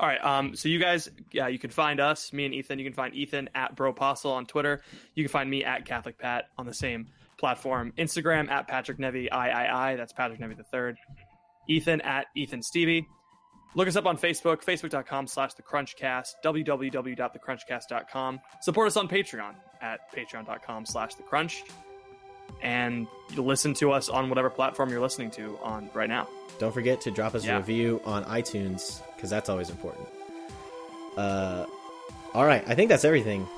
All 0.00 0.08
right. 0.08 0.22
Um. 0.24 0.56
So 0.56 0.68
you 0.68 0.78
guys, 0.78 1.08
yeah, 1.32 1.48
you 1.48 1.58
can 1.58 1.70
find 1.70 2.00
us, 2.00 2.32
me 2.32 2.44
and 2.46 2.54
Ethan. 2.54 2.78
You 2.78 2.84
can 2.84 2.94
find 2.94 3.14
Ethan 3.14 3.48
at 3.54 3.76
Bro 3.76 3.92
Bropostle 3.92 4.32
on 4.32 4.44
Twitter. 4.46 4.82
You 5.14 5.22
can 5.22 5.30
find 5.30 5.48
me 5.48 5.64
at 5.64 5.84
Catholic 5.86 6.18
Pat 6.18 6.46
on 6.58 6.66
the 6.66 6.74
same 6.74 7.06
platform. 7.38 7.92
Instagram 7.96 8.48
at 8.50 8.66
Patrick 8.68 8.98
Nevy 8.98 9.24
III. 9.32 9.96
That's 9.96 10.12
Patrick 10.12 10.40
Nevy 10.40 10.56
the 10.56 10.64
third. 10.64 10.96
Ethan 11.68 12.00
at 12.02 12.26
Ethan 12.36 12.62
Stevie. 12.62 13.06
Look 13.76 13.88
us 13.88 13.96
up 13.96 14.06
on 14.06 14.16
Facebook, 14.16 14.62
facebook.com 14.64 15.26
slash 15.26 15.54
the 15.54 15.62
crunchcast, 15.62 16.28
www.thecrunchcast.com. 16.44 18.40
Support 18.60 18.86
us 18.86 18.96
on 18.96 19.08
Patreon 19.08 19.54
at 19.82 20.14
patreon.com 20.14 20.86
slash 20.86 21.14
the 21.16 21.22
crunch. 21.24 21.64
And 22.62 23.06
you 23.34 23.42
listen 23.42 23.74
to 23.74 23.90
us 23.90 24.08
on 24.08 24.28
whatever 24.28 24.48
platform 24.50 24.90
you're 24.90 25.00
listening 25.00 25.30
to 25.32 25.58
on 25.62 25.90
right 25.94 26.08
now. 26.08 26.28
Don't 26.58 26.72
forget 26.72 27.00
to 27.02 27.10
drop 27.10 27.34
us 27.34 27.44
Yeah. 27.44 27.56
a 27.56 27.58
review 27.58 28.00
on 28.04 28.24
iTunes 28.24 29.00
because 29.24 29.30
that's 29.30 29.48
always 29.48 29.70
important. 29.70 30.06
Uh, 31.16 31.64
all 32.34 32.44
right, 32.44 32.62
I 32.66 32.74
think 32.74 32.90
that's 32.90 33.06
everything. 33.06 33.48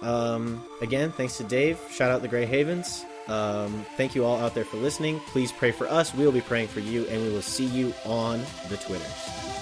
Um, 0.00 0.64
again, 0.80 1.12
thanks 1.12 1.36
to 1.36 1.44
Dave. 1.44 1.78
Shout 1.92 2.10
out 2.10 2.22
the 2.22 2.28
Gray 2.28 2.44
Havens. 2.44 3.04
Um, 3.28 3.86
thank 3.96 4.16
you 4.16 4.24
all 4.24 4.40
out 4.40 4.52
there 4.52 4.64
for 4.64 4.78
listening. 4.78 5.20
Please 5.28 5.52
pray 5.52 5.70
for 5.70 5.86
us. 5.86 6.12
We 6.12 6.24
will 6.24 6.32
be 6.32 6.40
praying 6.40 6.66
for 6.66 6.80
you, 6.80 7.06
and 7.06 7.22
we 7.22 7.28
will 7.28 7.40
see 7.40 7.66
you 7.66 7.94
on 8.04 8.42
the 8.68 8.76
Twitters. 8.78 9.61